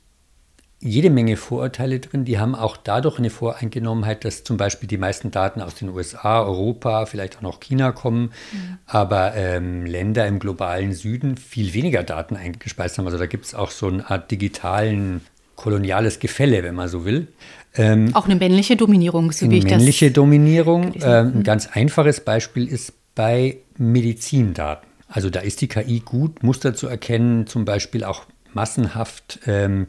jede 0.84 1.10
Menge 1.10 1.38
Vorurteile 1.38 2.00
drin. 2.00 2.26
Die 2.26 2.40
haben 2.40 2.56
auch 2.56 2.76
dadurch 2.76 3.18
eine 3.18 3.30
Voreingenommenheit, 3.30 4.26
dass 4.26 4.44
zum 4.44 4.58
Beispiel 4.58 4.88
die 4.88 4.98
meisten 4.98 5.32
Daten 5.32 5.62
aus 5.62 5.76
den 5.76 5.90
USA, 5.90 6.44
Europa, 6.44 7.06
vielleicht 7.06 7.38
auch 7.38 7.42
noch 7.42 7.60
China 7.60 7.92
kommen, 7.92 8.32
mhm. 8.52 8.78
aber 8.86 9.34
ähm, 9.36 9.86
Länder 9.86 10.28
im 10.28 10.40
globalen 10.40 10.94
Süden 10.94 11.38
viel 11.38 11.74
weniger 11.74 12.04
Daten 12.04 12.36
eingespeist 12.36 12.98
haben. 12.98 13.06
Also 13.06 13.18
da 13.18 13.28
gibt 13.28 13.46
es 13.46 13.56
auch 13.56 13.72
so 13.72 13.88
eine 13.88 14.10
Art 14.10 14.30
digitalen 14.30 15.22
koloniales 15.56 16.20
Gefälle, 16.20 16.64
wenn 16.64 16.76
man 16.76 16.90
so 16.90 17.06
will. 17.06 17.28
Ähm, 17.76 18.14
auch 18.14 18.26
eine 18.26 18.36
männliche 18.36 18.76
Dominierung, 18.76 19.32
so 19.32 19.50
wie 19.50 19.60
ich 19.60 19.64
das. 19.64 19.74
Männliche 19.74 20.12
Dominierung. 20.12 20.94
Äh, 20.96 21.22
ein 21.22 21.44
ganz 21.44 21.68
einfaches 21.72 22.20
Beispiel 22.20 22.68
ist 22.68 22.94
bei 23.16 23.58
Medizindaten. 23.78 24.90
Also 25.08 25.30
da 25.30 25.40
ist 25.40 25.62
die 25.62 25.68
KI 25.68 26.02
gut, 26.04 26.44
Muster 26.44 26.74
zu 26.74 26.88
erkennen, 26.88 27.48
zum 27.48 27.66
Beispiel 27.66 28.04
auch 28.04 28.26
massenhaft. 28.54 29.40
Ähm, 29.46 29.88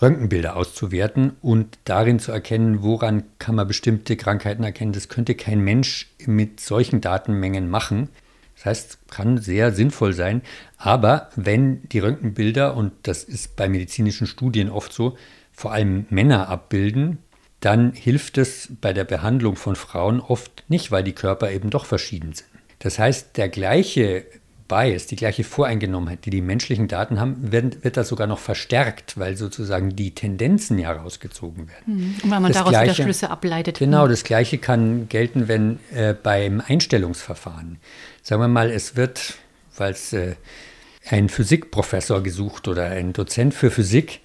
Röntgenbilder 0.00 0.56
auszuwerten 0.56 1.34
und 1.40 1.78
darin 1.84 2.18
zu 2.18 2.32
erkennen, 2.32 2.82
woran 2.82 3.24
kann 3.38 3.54
man 3.54 3.68
bestimmte 3.68 4.16
Krankheiten 4.16 4.64
erkennen. 4.64 4.92
Das 4.92 5.08
könnte 5.08 5.34
kein 5.34 5.60
Mensch 5.60 6.08
mit 6.26 6.60
solchen 6.60 7.00
Datenmengen 7.00 7.68
machen. 7.68 8.08
Das 8.56 8.66
heißt, 8.66 8.98
kann 9.10 9.38
sehr 9.38 9.72
sinnvoll 9.72 10.12
sein. 10.12 10.42
Aber 10.76 11.30
wenn 11.36 11.88
die 11.88 12.00
Röntgenbilder, 12.00 12.76
und 12.76 12.92
das 13.02 13.24
ist 13.24 13.56
bei 13.56 13.68
medizinischen 13.68 14.26
Studien 14.26 14.70
oft 14.70 14.92
so, 14.92 15.16
vor 15.52 15.72
allem 15.72 16.06
Männer 16.10 16.48
abbilden, 16.48 17.18
dann 17.60 17.92
hilft 17.92 18.36
es 18.36 18.72
bei 18.80 18.92
der 18.92 19.04
Behandlung 19.04 19.56
von 19.56 19.76
Frauen 19.76 20.20
oft 20.20 20.64
nicht, 20.68 20.90
weil 20.90 21.04
die 21.04 21.12
Körper 21.12 21.50
eben 21.50 21.70
doch 21.70 21.86
verschieden 21.86 22.32
sind. 22.34 22.48
Das 22.80 22.98
heißt, 22.98 23.36
der 23.36 23.48
gleiche 23.48 24.26
Bias, 24.66 25.06
die 25.06 25.16
gleiche 25.16 25.44
Voreingenommenheit, 25.44 26.24
die 26.24 26.30
die 26.30 26.40
menschlichen 26.40 26.88
Daten 26.88 27.20
haben, 27.20 27.52
wird, 27.52 27.84
wird 27.84 27.96
das 27.96 28.08
sogar 28.08 28.26
noch 28.26 28.38
verstärkt, 28.38 29.18
weil 29.18 29.36
sozusagen 29.36 29.94
die 29.94 30.14
Tendenzen 30.14 30.78
ja 30.78 30.92
rausgezogen 30.92 31.68
werden. 31.68 31.96
Mhm. 31.96 32.14
Und 32.22 32.30
weil 32.30 32.40
man 32.40 32.52
das 32.52 32.58
daraus 32.58 32.70
Gleiche, 32.70 32.94
wieder 32.94 33.04
Schlüsse 33.04 33.30
ableitet. 33.30 33.78
Genau, 33.78 34.06
mhm. 34.06 34.10
das 34.10 34.24
Gleiche 34.24 34.58
kann 34.58 35.08
gelten, 35.08 35.48
wenn 35.48 35.80
äh, 35.94 36.14
beim 36.14 36.62
Einstellungsverfahren, 36.66 37.78
sagen 38.22 38.40
wir 38.40 38.48
mal, 38.48 38.70
es 38.70 38.96
wird, 38.96 39.34
weil 39.76 39.92
es 39.92 40.12
äh, 40.12 40.36
ein 41.10 41.28
Physikprofessor 41.28 42.22
gesucht 42.22 42.66
oder 42.66 42.86
ein 42.86 43.12
Dozent 43.12 43.52
für 43.52 43.70
Physik 43.70 44.20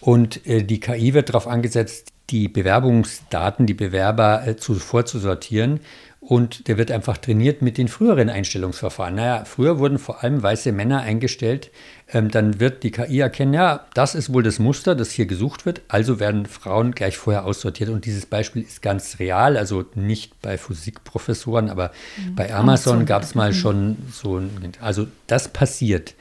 und 0.00 0.46
äh, 0.46 0.64
die 0.64 0.80
KI 0.80 1.14
wird 1.14 1.28
darauf 1.28 1.46
angesetzt, 1.46 2.12
die 2.30 2.48
Bewerbungsdaten, 2.48 3.66
die 3.66 3.74
Bewerber 3.74 4.46
äh, 4.46 4.56
zu, 4.56 4.74
vorzusortieren 4.74 5.80
und 6.26 6.68
der 6.68 6.78
wird 6.78 6.90
einfach 6.90 7.18
trainiert 7.18 7.60
mit 7.60 7.76
den 7.76 7.88
früheren 7.88 8.30
Einstellungsverfahren. 8.30 9.14
Naja, 9.14 9.44
früher 9.44 9.78
wurden 9.78 9.98
vor 9.98 10.22
allem 10.22 10.42
weiße 10.42 10.72
Männer 10.72 11.02
eingestellt. 11.02 11.70
Ähm, 12.10 12.30
dann 12.30 12.60
wird 12.60 12.82
die 12.82 12.92
KI 12.92 13.20
erkennen, 13.20 13.52
ja, 13.52 13.86
das 13.92 14.14
ist 14.14 14.32
wohl 14.32 14.42
das 14.42 14.58
Muster, 14.58 14.94
das 14.94 15.10
hier 15.10 15.26
gesucht 15.26 15.66
wird. 15.66 15.82
Also 15.88 16.20
werden 16.20 16.46
Frauen 16.46 16.92
gleich 16.92 17.18
vorher 17.18 17.44
aussortiert. 17.44 17.90
Und 17.90 18.06
dieses 18.06 18.24
Beispiel 18.24 18.62
ist 18.62 18.80
ganz 18.80 19.18
real, 19.18 19.58
also 19.58 19.84
nicht 19.94 20.40
bei 20.40 20.56
Physikprofessoren, 20.56 21.68
aber 21.68 21.92
mhm. 22.16 22.34
bei 22.34 22.54
Amazon 22.54 23.04
gab 23.04 23.22
es 23.22 23.34
mal 23.34 23.50
mhm. 23.50 23.56
schon 23.56 23.96
so 24.10 24.38
ein, 24.38 24.72
also 24.80 25.06
das 25.26 25.48
passiert. 25.48 26.14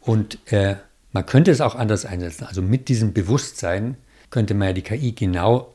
Und 0.00 0.38
äh, 0.52 0.76
man 1.12 1.26
könnte 1.26 1.52
es 1.52 1.60
auch 1.60 1.76
anders 1.76 2.06
einsetzen. 2.06 2.44
Also 2.44 2.60
mit 2.60 2.88
diesem 2.88 3.12
Bewusstsein 3.12 3.96
könnte 4.30 4.54
man 4.54 4.68
ja 4.68 4.74
die 4.74 4.82
KI 4.82 5.12
genau 5.12 5.74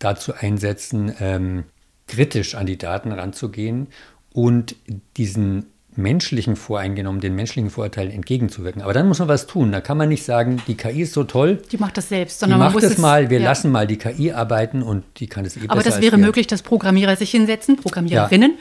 dazu 0.00 0.34
einsetzen, 0.34 1.14
ähm, 1.20 1.64
kritisch 2.06 2.54
an 2.54 2.66
die 2.66 2.78
Daten 2.78 3.12
ranzugehen 3.12 3.88
und 4.32 4.76
diesen 5.16 5.66
menschlichen 5.96 6.56
Voreingenommen, 6.56 7.20
den 7.20 7.34
menschlichen 7.34 7.70
Vorurteilen 7.70 8.12
entgegenzuwirken. 8.12 8.82
Aber 8.82 8.92
dann 8.92 9.08
muss 9.08 9.18
man 9.18 9.28
was 9.28 9.46
tun. 9.46 9.72
Da 9.72 9.80
kann 9.80 9.96
man 9.96 10.08
nicht 10.08 10.24
sagen, 10.24 10.62
die 10.66 10.76
KI 10.76 11.02
ist 11.02 11.14
so 11.14 11.24
toll. 11.24 11.62
Die 11.72 11.78
macht 11.78 11.96
das 11.96 12.08
selbst, 12.08 12.40
sondern 12.40 12.58
die 12.58 12.64
man 12.64 12.72
macht 12.74 12.84
es 12.84 12.98
mal, 12.98 13.30
wir 13.30 13.40
ja. 13.40 13.44
lassen 13.46 13.70
mal 13.70 13.86
die 13.86 13.96
KI 13.96 14.32
arbeiten 14.32 14.82
und 14.82 15.04
die 15.16 15.26
kann 15.26 15.44
es 15.44 15.56
eh 15.56 15.60
Aber 15.68 15.82
das 15.82 16.00
wäre 16.00 16.18
möglich, 16.18 16.46
dass 16.46 16.62
Programmierer 16.62 17.16
sich 17.16 17.30
hinsetzen, 17.30 17.76
Programmiererinnen, 17.76 18.52
ja. 18.52 18.58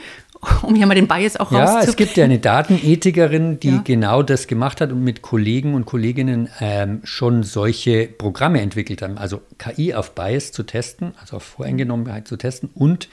Um 0.63 0.75
hier 0.75 0.87
mal 0.87 0.95
den 0.95 1.07
Bias 1.07 1.37
auch. 1.37 1.51
Ja, 1.51 1.81
es 1.81 1.95
gibt 1.95 2.17
ja 2.17 2.25
eine 2.25 2.39
Datenethikerin, 2.39 3.59
die 3.59 3.69
ja. 3.69 3.81
genau 3.83 4.23
das 4.23 4.47
gemacht 4.47 4.81
hat 4.81 4.91
und 4.91 5.03
mit 5.03 5.21
Kollegen 5.21 5.73
und 5.73 5.85
Kolleginnen 5.85 6.49
ähm, 6.59 7.01
schon 7.03 7.43
solche 7.43 8.07
Programme 8.07 8.61
entwickelt 8.61 9.01
haben. 9.01 9.17
Also 9.17 9.41
KI 9.57 9.93
auf 9.93 10.15
Bias 10.15 10.51
zu 10.51 10.63
testen, 10.63 11.13
also 11.19 11.37
auf 11.37 11.43
Voreingenommenheit 11.43 12.27
zu 12.27 12.37
testen 12.37 12.69
und 12.73 13.09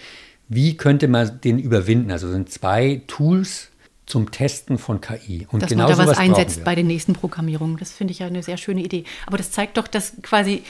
wie 0.48 0.76
könnte 0.76 1.08
man 1.08 1.40
den 1.40 1.58
überwinden? 1.58 2.10
Also 2.10 2.28
sind 2.30 2.50
zwei 2.50 3.00
Tools 3.06 3.71
zum 4.12 4.30
Testen 4.30 4.76
von 4.76 5.00
KI. 5.00 5.46
Und 5.50 5.62
dass 5.62 5.70
genau 5.70 5.88
man 5.88 5.96
da 5.96 6.06
was 6.06 6.18
einsetzt 6.18 6.64
bei 6.64 6.74
den 6.74 6.86
nächsten 6.86 7.14
Programmierungen. 7.14 7.78
Das 7.78 7.92
finde 7.92 8.12
ich 8.12 8.18
ja 8.18 8.26
eine 8.26 8.42
sehr 8.42 8.58
schöne 8.58 8.82
Idee. 8.82 9.04
Aber 9.24 9.38
das 9.38 9.50
zeigt 9.50 9.78
doch, 9.78 9.88
dass 9.88 10.12
quasi 10.20 10.64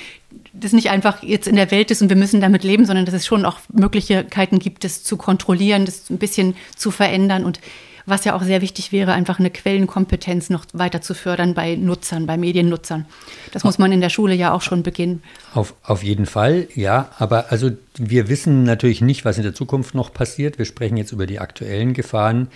das 0.53 0.73
nicht 0.73 0.91
einfach 0.91 1.25
jetzt 1.25 1.49
in 1.49 1.57
der 1.57 1.73
Welt 1.73 1.91
ist 1.91 2.03
und 2.03 2.09
wir 2.09 2.17
müssen 2.17 2.41
damit 2.41 2.63
leben, 2.63 2.87
sondern 2.87 3.05
dass 3.05 3.17
es 3.17 3.27
schon 3.27 3.45
auch 3.45 3.59
Möglichkeiten 3.73 4.61
gibt, 4.61 4.85
das 4.85 5.03
zu 5.03 5.17
kontrollieren, 5.17 5.87
das 5.87 6.09
ein 6.09 6.19
bisschen 6.19 6.55
zu 6.77 6.93
verändern 6.93 7.45
und 7.45 7.59
was 8.07 8.25
ja 8.25 8.35
auch 8.35 8.43
sehr 8.43 8.63
wichtig 8.63 8.93
wäre, 8.93 9.13
einfach 9.13 9.39
eine 9.39 9.51
Quellenkompetenz 9.51 10.51
noch 10.51 10.65
weiter 10.73 11.01
zu 11.01 11.15
fördern 11.15 11.55
bei 11.55 11.77
Nutzern, 11.77 12.27
bei 12.27 12.37
Mediennutzern. 12.37 13.07
Das 13.53 13.65
muss 13.65 13.79
man 13.79 13.93
in 13.93 14.01
der 14.01 14.09
Schule 14.09 14.35
ja 14.35 14.53
auch 14.53 14.63
schon 14.63 14.83
beginnen. 14.83 15.23
Auf, 15.55 15.75
auf 15.83 16.03
jeden 16.03 16.27
Fall, 16.27 16.69
ja. 16.75 17.11
Aber 17.19 17.51
also 17.51 17.71
wir 17.97 18.29
wissen 18.29 18.65
natürlich 18.65 19.03
nicht, 19.03 19.25
was 19.25 19.37
in 19.37 19.45
der 19.45 19.55
Zukunft 19.55 19.95
noch 19.95 20.13
passiert. 20.13 20.59
Wir 20.59 20.65
sprechen 20.65 20.97
jetzt 20.97 21.13
über 21.13 21.27
die 21.27 21.39
aktuellen 21.39 21.93
Gefahren. 21.93 22.49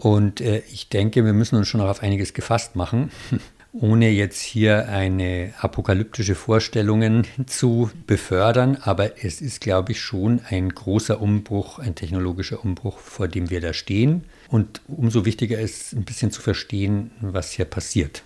Und 0.00 0.40
äh, 0.40 0.62
ich 0.72 0.88
denke, 0.88 1.24
wir 1.26 1.34
müssen 1.34 1.56
uns 1.56 1.68
schon 1.68 1.80
noch 1.80 1.88
auf 1.88 2.02
einiges 2.02 2.32
gefasst 2.32 2.74
machen, 2.74 3.10
ohne 3.72 4.08
jetzt 4.08 4.40
hier 4.40 4.88
eine 4.88 5.52
apokalyptische 5.60 6.34
Vorstellungen 6.34 7.26
zu 7.46 7.90
befördern. 8.06 8.78
Aber 8.80 9.22
es 9.22 9.42
ist, 9.42 9.60
glaube 9.60 9.92
ich, 9.92 10.00
schon 10.00 10.40
ein 10.48 10.70
großer 10.70 11.20
Umbruch, 11.20 11.78
ein 11.78 11.94
technologischer 11.94 12.64
Umbruch, 12.64 12.98
vor 12.98 13.28
dem 13.28 13.50
wir 13.50 13.60
da 13.60 13.74
stehen. 13.74 14.24
Und 14.48 14.80
umso 14.88 15.26
wichtiger 15.26 15.60
ist, 15.60 15.92
ein 15.92 16.04
bisschen 16.04 16.30
zu 16.30 16.40
verstehen, 16.40 17.10
was 17.20 17.52
hier 17.52 17.66
passiert. 17.66 18.22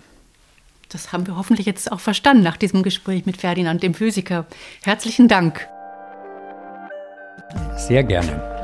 Das 0.89 1.11
haben 1.11 1.27
wir 1.27 1.35
hoffentlich 1.35 1.65
jetzt 1.65 1.91
auch 1.91 1.99
verstanden 1.99 2.43
nach 2.43 2.57
diesem 2.57 2.83
Gespräch 2.83 3.25
mit 3.25 3.35
Ferdinand, 3.35 3.83
dem 3.83 3.93
Physiker. 3.93 4.45
Herzlichen 4.83 5.27
Dank. 5.27 5.67
Sehr 7.75 8.03
gerne. 8.03 8.54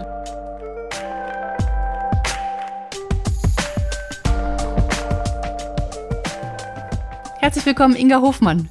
Herzlich 7.42 7.66
willkommen, 7.66 7.96
Inga 7.96 8.22
Hofmann. 8.22 8.70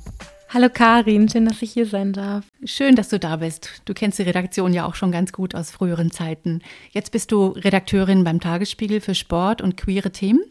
Hallo 0.48 0.68
Karin, 0.72 1.28
schön, 1.28 1.44
dass 1.44 1.60
ich 1.60 1.72
hier 1.72 1.86
sein 1.86 2.12
darf. 2.12 2.44
Schön, 2.64 2.94
dass 2.94 3.08
du 3.08 3.18
da 3.18 3.38
bist. 3.38 3.82
Du 3.84 3.94
kennst 3.94 4.20
die 4.20 4.22
Redaktion 4.22 4.72
ja 4.72 4.86
auch 4.86 4.94
schon 4.94 5.10
ganz 5.10 5.32
gut 5.32 5.56
aus 5.56 5.72
früheren 5.72 6.12
Zeiten. 6.12 6.62
Jetzt 6.92 7.10
bist 7.10 7.32
du 7.32 7.48
Redakteurin 7.48 8.22
beim 8.22 8.38
Tagesspiegel 8.38 9.00
für 9.00 9.16
Sport 9.16 9.60
und 9.60 9.76
queere 9.76 10.12
Themen 10.12 10.44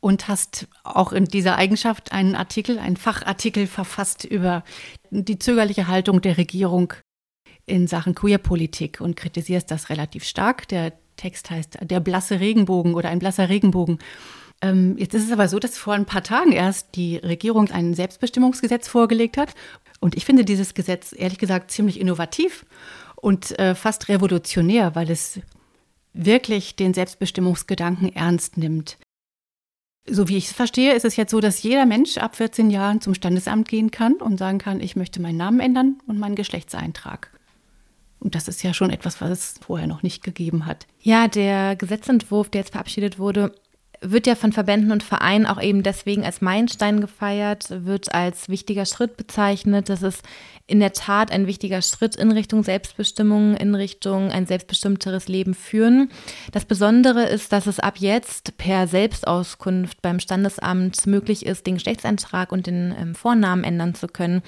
und 0.00 0.26
hast 0.26 0.66
auch 0.82 1.12
in 1.12 1.26
dieser 1.26 1.54
Eigenschaft 1.54 2.10
einen 2.10 2.34
Artikel, 2.34 2.80
einen 2.80 2.96
Fachartikel 2.96 3.68
verfasst 3.68 4.24
über 4.24 4.64
die 5.10 5.38
zögerliche 5.38 5.86
Haltung 5.86 6.20
der 6.22 6.36
Regierung 6.36 6.94
in 7.64 7.86
Sachen 7.86 8.16
Queerpolitik 8.16 9.00
und 9.00 9.14
kritisierst 9.14 9.70
das 9.70 9.88
relativ 9.88 10.24
stark. 10.24 10.66
Der 10.66 10.94
Text 11.14 11.48
heißt 11.50 11.78
Der 11.82 12.00
blasse 12.00 12.40
Regenbogen 12.40 12.94
oder 12.94 13.08
ein 13.08 13.20
blasser 13.20 13.48
Regenbogen. 13.48 14.00
Ähm, 14.62 14.96
jetzt 14.98 15.14
ist 15.14 15.24
es 15.24 15.32
aber 15.32 15.48
so, 15.48 15.58
dass 15.58 15.78
vor 15.78 15.94
ein 15.94 16.06
paar 16.06 16.22
Tagen 16.22 16.52
erst 16.52 16.94
die 16.94 17.16
Regierung 17.16 17.70
ein 17.70 17.94
Selbstbestimmungsgesetz 17.94 18.88
vorgelegt 18.88 19.36
hat. 19.36 19.54
Und 20.00 20.16
ich 20.16 20.24
finde 20.24 20.44
dieses 20.44 20.74
Gesetz 20.74 21.14
ehrlich 21.16 21.38
gesagt 21.38 21.70
ziemlich 21.70 22.00
innovativ 22.00 22.66
und 23.16 23.58
äh, 23.58 23.74
fast 23.74 24.08
revolutionär, 24.08 24.94
weil 24.94 25.10
es 25.10 25.40
wirklich 26.12 26.76
den 26.76 26.94
Selbstbestimmungsgedanken 26.94 28.14
ernst 28.14 28.56
nimmt. 28.56 28.98
So 30.08 30.28
wie 30.28 30.38
ich 30.38 30.46
es 30.46 30.52
verstehe, 30.52 30.94
ist 30.94 31.04
es 31.04 31.16
jetzt 31.16 31.30
so, 31.30 31.40
dass 31.40 31.62
jeder 31.62 31.86
Mensch 31.86 32.18
ab 32.18 32.36
14 32.36 32.70
Jahren 32.70 33.00
zum 33.00 33.14
Standesamt 33.14 33.68
gehen 33.68 33.90
kann 33.90 34.14
und 34.14 34.38
sagen 34.38 34.58
kann, 34.58 34.80
ich 34.80 34.96
möchte 34.96 35.20
meinen 35.20 35.36
Namen 35.36 35.60
ändern 35.60 36.00
und 36.06 36.18
meinen 36.18 36.34
Geschlechtseintrag. 36.34 37.30
Und 38.18 38.34
das 38.34 38.48
ist 38.48 38.62
ja 38.62 38.74
schon 38.74 38.90
etwas, 38.90 39.20
was 39.20 39.30
es 39.30 39.54
vorher 39.60 39.86
noch 39.86 40.02
nicht 40.02 40.22
gegeben 40.22 40.66
hat. 40.66 40.86
Ja, 41.00 41.28
der 41.28 41.76
Gesetzentwurf, 41.76 42.50
der 42.50 42.62
jetzt 42.62 42.72
verabschiedet 42.72 43.18
wurde, 43.18 43.54
wird 44.00 44.26
ja 44.26 44.34
von 44.34 44.52
Verbänden 44.52 44.92
und 44.92 45.02
Vereinen 45.02 45.46
auch 45.46 45.60
eben 45.60 45.82
deswegen 45.82 46.24
als 46.24 46.40
Meilenstein 46.40 47.00
gefeiert, 47.00 47.66
wird 47.84 48.14
als 48.14 48.48
wichtiger 48.48 48.86
Schritt 48.86 49.16
bezeichnet. 49.16 49.88
Das 49.88 50.02
ist 50.02 50.22
in 50.70 50.78
der 50.78 50.92
Tat 50.92 51.32
ein 51.32 51.48
wichtiger 51.48 51.82
Schritt 51.82 52.14
in 52.14 52.30
Richtung 52.30 52.62
Selbstbestimmung, 52.62 53.56
in 53.56 53.74
Richtung 53.74 54.30
ein 54.30 54.46
selbstbestimmteres 54.46 55.26
Leben 55.26 55.54
führen. 55.54 56.10
Das 56.52 56.64
Besondere 56.64 57.24
ist, 57.24 57.52
dass 57.52 57.66
es 57.66 57.80
ab 57.80 57.94
jetzt 57.98 58.56
per 58.56 58.86
Selbstauskunft 58.86 60.00
beim 60.00 60.20
Standesamt 60.20 61.08
möglich 61.08 61.44
ist, 61.44 61.66
den 61.66 61.74
Geschlechtseintrag 61.74 62.52
und 62.52 62.68
den 62.68 62.94
ähm, 62.96 63.14
Vornamen 63.16 63.64
ändern 63.64 63.96
zu 63.96 64.06
können. 64.06 64.42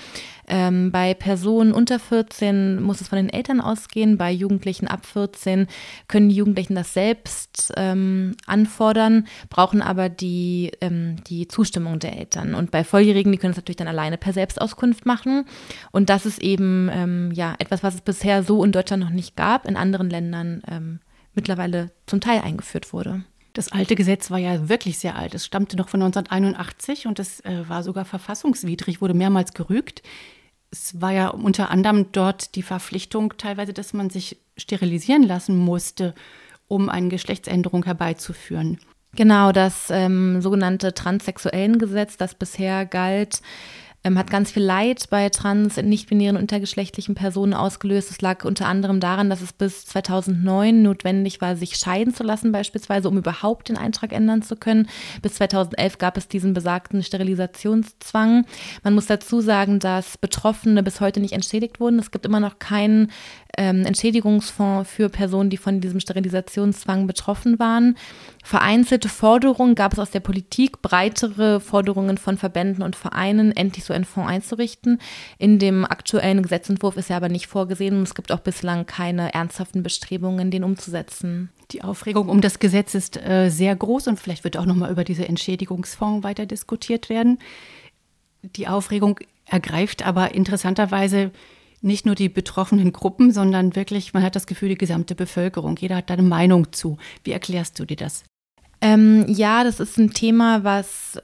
Ähm, 0.46 0.92
bei 0.92 1.12
Personen 1.14 1.72
unter 1.72 1.98
14 1.98 2.80
muss 2.80 3.00
es 3.00 3.08
von 3.08 3.16
den 3.16 3.28
Eltern 3.28 3.60
ausgehen, 3.60 4.16
bei 4.16 4.30
Jugendlichen 4.30 4.86
ab 4.86 5.04
14 5.04 5.66
können 6.06 6.28
die 6.28 6.36
Jugendlichen 6.36 6.76
das 6.76 6.94
selbst 6.94 7.72
ähm, 7.76 8.36
anfordern, 8.46 9.26
brauchen 9.48 9.82
aber 9.82 10.08
die, 10.08 10.72
ähm, 10.80 11.16
die 11.26 11.48
Zustimmung 11.48 11.98
der 11.98 12.16
Eltern. 12.16 12.54
Und 12.54 12.70
bei 12.70 12.84
Volljährigen, 12.84 13.32
die 13.32 13.38
können 13.38 13.52
es 13.52 13.56
natürlich 13.56 13.76
dann 13.76 13.88
alleine 13.88 14.18
per 14.18 14.32
Selbstauskunft 14.32 15.06
machen. 15.06 15.44
Und 15.90 16.10
das 16.10 16.26
ist 16.26 16.40
eben 16.40 16.90
ähm, 16.92 17.30
ja 17.32 17.54
etwas, 17.58 17.82
was 17.82 17.94
es 17.94 18.00
bisher 18.00 18.42
so 18.42 18.64
in 18.64 18.72
Deutschland 18.72 19.02
noch 19.02 19.10
nicht 19.10 19.36
gab, 19.36 19.66
in 19.66 19.76
anderen 19.76 20.10
Ländern 20.10 20.62
ähm, 20.70 21.00
mittlerweile 21.34 21.90
zum 22.06 22.20
Teil 22.20 22.40
eingeführt 22.40 22.92
wurde. 22.92 23.24
Das 23.52 23.70
alte 23.70 23.96
Gesetz 23.96 24.30
war 24.30 24.38
ja 24.38 24.68
wirklich 24.68 24.98
sehr 24.98 25.16
alt. 25.16 25.34
Es 25.34 25.44
stammte 25.44 25.76
noch 25.76 25.88
von 25.88 26.02
1981 26.02 27.06
und 27.06 27.18
es 27.18 27.40
äh, 27.40 27.68
war 27.68 27.82
sogar 27.82 28.04
verfassungswidrig, 28.04 29.00
wurde 29.00 29.14
mehrmals 29.14 29.52
gerügt. 29.52 30.02
Es 30.70 31.00
war 31.02 31.12
ja 31.12 31.28
unter 31.28 31.70
anderem 31.70 32.12
dort 32.12 32.54
die 32.54 32.62
Verpflichtung 32.62 33.34
teilweise, 33.36 33.74
dass 33.74 33.92
man 33.92 34.08
sich 34.08 34.38
sterilisieren 34.56 35.22
lassen 35.22 35.56
musste, 35.56 36.14
um 36.66 36.88
eine 36.88 37.08
Geschlechtsänderung 37.08 37.84
herbeizuführen. 37.84 38.78
Genau, 39.14 39.52
das 39.52 39.90
ähm, 39.90 40.40
sogenannte 40.40 40.94
Transsexuellengesetz, 40.94 42.16
das 42.16 42.34
bisher 42.34 42.86
galt, 42.86 43.42
ähm, 44.04 44.18
hat 44.18 44.30
ganz 44.30 44.50
viel 44.50 44.62
Leid 44.62 45.06
bei 45.10 45.28
trans-, 45.28 45.76
nicht-binären, 45.76 46.36
intergeschlechtlichen 46.36 47.14
Personen 47.14 47.54
ausgelöst. 47.54 48.10
Es 48.10 48.20
lag 48.20 48.44
unter 48.44 48.66
anderem 48.66 49.00
daran, 49.00 49.30
dass 49.30 49.40
es 49.40 49.52
bis 49.52 49.86
2009 49.86 50.82
notwendig 50.82 51.40
war, 51.40 51.56
sich 51.56 51.76
scheiden 51.76 52.14
zu 52.14 52.22
lassen, 52.22 52.52
beispielsweise, 52.52 53.08
um 53.08 53.18
überhaupt 53.18 53.68
den 53.68 53.78
Eintrag 53.78 54.12
ändern 54.12 54.42
zu 54.42 54.56
können. 54.56 54.88
Bis 55.22 55.34
2011 55.34 55.98
gab 55.98 56.16
es 56.16 56.28
diesen 56.28 56.52
besagten 56.52 57.02
Sterilisationszwang. 57.02 58.44
Man 58.82 58.94
muss 58.94 59.06
dazu 59.06 59.40
sagen, 59.40 59.78
dass 59.78 60.18
Betroffene 60.18 60.82
bis 60.82 61.00
heute 61.00 61.20
nicht 61.20 61.32
entschädigt 61.32 61.80
wurden. 61.80 61.98
Es 61.98 62.10
gibt 62.10 62.26
immer 62.26 62.40
noch 62.40 62.58
keinen 62.58 63.10
ähm, 63.56 63.84
Entschädigungsfonds 63.84 64.90
für 64.90 65.08
Personen, 65.08 65.50
die 65.50 65.56
von 65.56 65.80
diesem 65.80 66.00
Sterilisationszwang 66.00 67.06
betroffen 67.06 67.58
waren. 67.58 67.96
Vereinzelte 68.42 69.08
Forderungen 69.08 69.74
gab 69.74 69.92
es 69.92 69.98
aus 69.98 70.10
der 70.10 70.20
Politik, 70.20 70.82
breitere 70.82 71.60
Forderungen 71.60 72.18
von 72.18 72.38
Verbänden 72.38 72.82
und 72.82 72.96
Vereinen, 72.96 73.52
endlich 73.52 73.84
so 73.84 73.91
einen 73.92 74.04
Fonds 74.04 74.30
einzurichten. 74.30 74.98
In 75.38 75.58
dem 75.58 75.84
aktuellen 75.84 76.42
Gesetzentwurf 76.42 76.96
ist 76.96 77.10
er 77.10 77.16
aber 77.16 77.28
nicht 77.28 77.46
vorgesehen 77.46 77.96
und 77.96 78.02
es 78.02 78.14
gibt 78.14 78.32
auch 78.32 78.40
bislang 78.40 78.86
keine 78.86 79.34
ernsthaften 79.34 79.82
Bestrebungen, 79.82 80.50
den 80.50 80.64
umzusetzen. 80.64 81.50
Die 81.70 81.82
Aufregung 81.82 82.28
um 82.28 82.40
das 82.40 82.58
Gesetz 82.58 82.94
ist 82.94 83.16
äh, 83.16 83.48
sehr 83.48 83.74
groß 83.74 84.08
und 84.08 84.20
vielleicht 84.20 84.44
wird 84.44 84.56
auch 84.56 84.66
noch 84.66 84.74
mal 84.74 84.90
über 84.90 85.04
diese 85.04 85.26
Entschädigungsfonds 85.26 86.24
weiter 86.24 86.46
diskutiert 86.46 87.08
werden. 87.08 87.38
Die 88.42 88.68
Aufregung 88.68 89.20
ergreift 89.46 90.04
aber 90.04 90.34
interessanterweise 90.34 91.30
nicht 91.80 92.06
nur 92.06 92.14
die 92.14 92.28
betroffenen 92.28 92.92
Gruppen, 92.92 93.32
sondern 93.32 93.74
wirklich, 93.74 94.14
man 94.14 94.22
hat 94.22 94.36
das 94.36 94.46
Gefühl, 94.46 94.70
die 94.70 94.78
gesamte 94.78 95.14
Bevölkerung. 95.14 95.76
Jeder 95.76 95.96
hat 95.96 96.10
da 96.10 96.14
eine 96.14 96.22
Meinung 96.22 96.72
zu. 96.72 96.96
Wie 97.24 97.32
erklärst 97.32 97.78
du 97.78 97.84
dir 97.84 97.96
das? 97.96 98.24
Ähm, 98.80 99.26
ja, 99.28 99.62
das 99.62 99.78
ist 99.78 99.98
ein 99.98 100.12
Thema, 100.12 100.64
was 100.64 101.20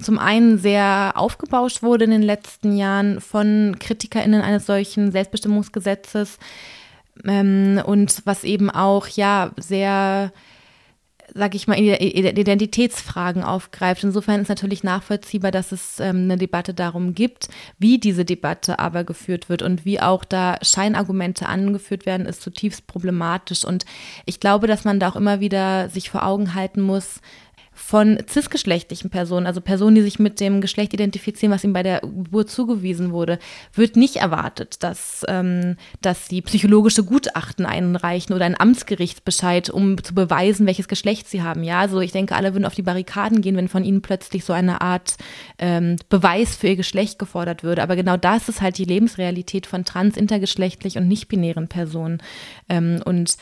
zum 0.00 0.18
einen 0.18 0.58
sehr 0.58 1.12
aufgebauscht 1.14 1.82
wurde 1.82 2.04
in 2.04 2.10
den 2.10 2.22
letzten 2.22 2.76
Jahren 2.76 3.20
von 3.20 3.76
KritikerInnen 3.78 4.42
eines 4.42 4.66
solchen 4.66 5.12
Selbstbestimmungsgesetzes 5.12 6.38
ähm, 7.24 7.80
und 7.84 8.22
was 8.24 8.44
eben 8.44 8.70
auch 8.70 9.06
ja 9.08 9.52
sehr 9.56 10.32
sag 11.34 11.54
ich 11.54 11.66
mal, 11.66 11.78
Identitätsfragen 11.78 13.42
aufgreift. 13.42 14.04
Insofern 14.04 14.42
ist 14.42 14.48
natürlich 14.48 14.84
nachvollziehbar, 14.84 15.50
dass 15.50 15.72
es 15.72 15.98
ähm, 15.98 16.24
eine 16.24 16.36
Debatte 16.36 16.74
darum 16.74 17.14
gibt, 17.14 17.48
wie 17.78 17.98
diese 17.98 18.24
Debatte 18.24 18.78
aber 18.78 19.04
geführt 19.04 19.48
wird 19.48 19.62
und 19.62 19.84
wie 19.84 20.00
auch 20.00 20.24
da 20.24 20.58
Scheinargumente 20.62 21.48
angeführt 21.48 22.06
werden, 22.06 22.26
ist 22.26 22.42
zutiefst 22.42 22.86
problematisch. 22.86 23.64
Und 23.64 23.86
ich 24.26 24.40
glaube, 24.40 24.66
dass 24.66 24.84
man 24.84 25.00
da 25.00 25.08
auch 25.08 25.16
immer 25.16 25.40
wieder 25.40 25.88
sich 25.88 26.10
vor 26.10 26.26
Augen 26.26 26.54
halten 26.54 26.82
muss, 26.82 27.20
von 27.74 28.18
cisgeschlechtlichen 28.28 29.10
Personen, 29.10 29.46
also 29.46 29.60
Personen, 29.60 29.94
die 29.94 30.02
sich 30.02 30.18
mit 30.18 30.40
dem 30.40 30.60
Geschlecht 30.60 30.92
identifizieren, 30.92 31.52
was 31.52 31.64
ihnen 31.64 31.72
bei 31.72 31.82
der 31.82 32.00
Geburt 32.00 32.50
zugewiesen 32.50 33.12
wurde, 33.12 33.38
wird 33.74 33.96
nicht 33.96 34.16
erwartet, 34.16 34.82
dass, 34.82 35.24
ähm, 35.28 35.76
dass 36.02 36.28
sie 36.28 36.42
psychologische 36.42 37.02
Gutachten 37.02 37.64
einreichen 37.64 38.34
oder 38.34 38.44
einen 38.44 38.60
Amtsgerichtsbescheid, 38.60 39.70
um 39.70 40.02
zu 40.02 40.14
beweisen, 40.14 40.66
welches 40.66 40.86
Geschlecht 40.86 41.28
sie 41.28 41.42
haben. 41.42 41.64
Ja, 41.64 41.80
also 41.80 42.00
ich 42.00 42.12
denke, 42.12 42.36
alle 42.36 42.52
würden 42.52 42.66
auf 42.66 42.74
die 42.74 42.82
Barrikaden 42.82 43.40
gehen, 43.40 43.56
wenn 43.56 43.68
von 43.68 43.84
ihnen 43.84 44.02
plötzlich 44.02 44.44
so 44.44 44.52
eine 44.52 44.82
Art 44.82 45.16
ähm, 45.58 45.96
Beweis 46.10 46.56
für 46.56 46.68
ihr 46.68 46.76
Geschlecht 46.76 47.18
gefordert 47.18 47.64
würde. 47.64 47.82
Aber 47.82 47.96
genau 47.96 48.18
das 48.18 48.48
ist 48.48 48.60
halt 48.60 48.76
die 48.76 48.84
Lebensrealität 48.84 49.66
von 49.66 49.84
trans, 49.84 50.16
intergeschlechtlich 50.16 50.98
und 50.98 51.08
nicht-binären 51.08 51.68
Personen. 51.68 52.22
Ähm, 52.68 53.00
und 53.04 53.36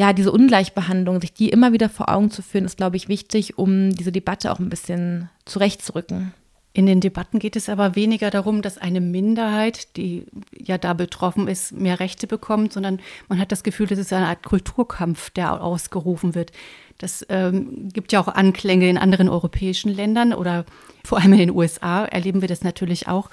ja, 0.00 0.14
diese 0.14 0.32
Ungleichbehandlung, 0.32 1.20
sich 1.20 1.34
die 1.34 1.50
immer 1.50 1.74
wieder 1.74 1.90
vor 1.90 2.08
Augen 2.08 2.30
zu 2.30 2.40
führen, 2.40 2.64
ist, 2.64 2.78
glaube 2.78 2.96
ich, 2.96 3.08
wichtig, 3.08 3.58
um 3.58 3.94
diese 3.94 4.12
Debatte 4.12 4.50
auch 4.50 4.58
ein 4.58 4.70
bisschen 4.70 5.28
zurechtzurücken. 5.44 6.32
In 6.72 6.86
den 6.86 7.02
Debatten 7.02 7.38
geht 7.38 7.54
es 7.54 7.68
aber 7.68 7.96
weniger 7.96 8.30
darum, 8.30 8.62
dass 8.62 8.78
eine 8.78 9.02
Minderheit, 9.02 9.94
die 9.98 10.24
ja 10.56 10.78
da 10.78 10.94
betroffen 10.94 11.48
ist, 11.48 11.72
mehr 11.72 12.00
Rechte 12.00 12.26
bekommt, 12.26 12.72
sondern 12.72 12.98
man 13.28 13.38
hat 13.38 13.52
das 13.52 13.62
Gefühl, 13.62 13.88
das 13.88 13.98
ist 13.98 14.10
eine 14.10 14.28
Art 14.28 14.42
Kulturkampf, 14.42 15.28
der 15.28 15.62
ausgerufen 15.62 16.34
wird. 16.34 16.52
Das 16.96 17.26
ähm, 17.28 17.90
gibt 17.92 18.12
ja 18.12 18.20
auch 18.20 18.28
Anklänge 18.28 18.88
in 18.88 18.96
anderen 18.96 19.28
europäischen 19.28 19.92
Ländern 19.92 20.32
oder 20.32 20.64
vor 21.04 21.18
allem 21.18 21.34
in 21.34 21.40
den 21.40 21.50
USA 21.50 22.06
erleben 22.06 22.40
wir 22.40 22.48
das 22.48 22.64
natürlich 22.64 23.06
auch, 23.06 23.28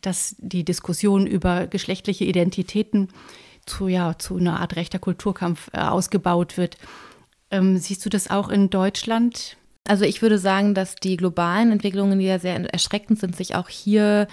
dass 0.00 0.34
die 0.40 0.64
Diskussion 0.64 1.28
über 1.28 1.68
geschlechtliche 1.68 2.24
Identitäten 2.24 3.08
zu, 3.68 3.88
ja, 3.88 4.18
zu 4.18 4.36
einer 4.36 4.60
Art 4.60 4.76
rechter 4.76 4.98
Kulturkampf 4.98 5.70
äh, 5.72 5.78
ausgebaut 5.78 6.56
wird. 6.56 6.76
Ähm, 7.50 7.78
siehst 7.78 8.04
du 8.04 8.10
das 8.10 8.30
auch 8.30 8.48
in 8.48 8.70
Deutschland? 8.70 9.56
Also 9.86 10.04
ich 10.04 10.20
würde 10.20 10.38
sagen, 10.38 10.74
dass 10.74 10.96
die 10.96 11.16
globalen 11.16 11.72
Entwicklungen, 11.72 12.18
die 12.18 12.26
ja 12.26 12.38
sehr 12.38 12.56
erschreckend 12.72 13.18
sind, 13.18 13.34
sich 13.34 13.54
auch 13.54 13.68
hier 13.68 14.28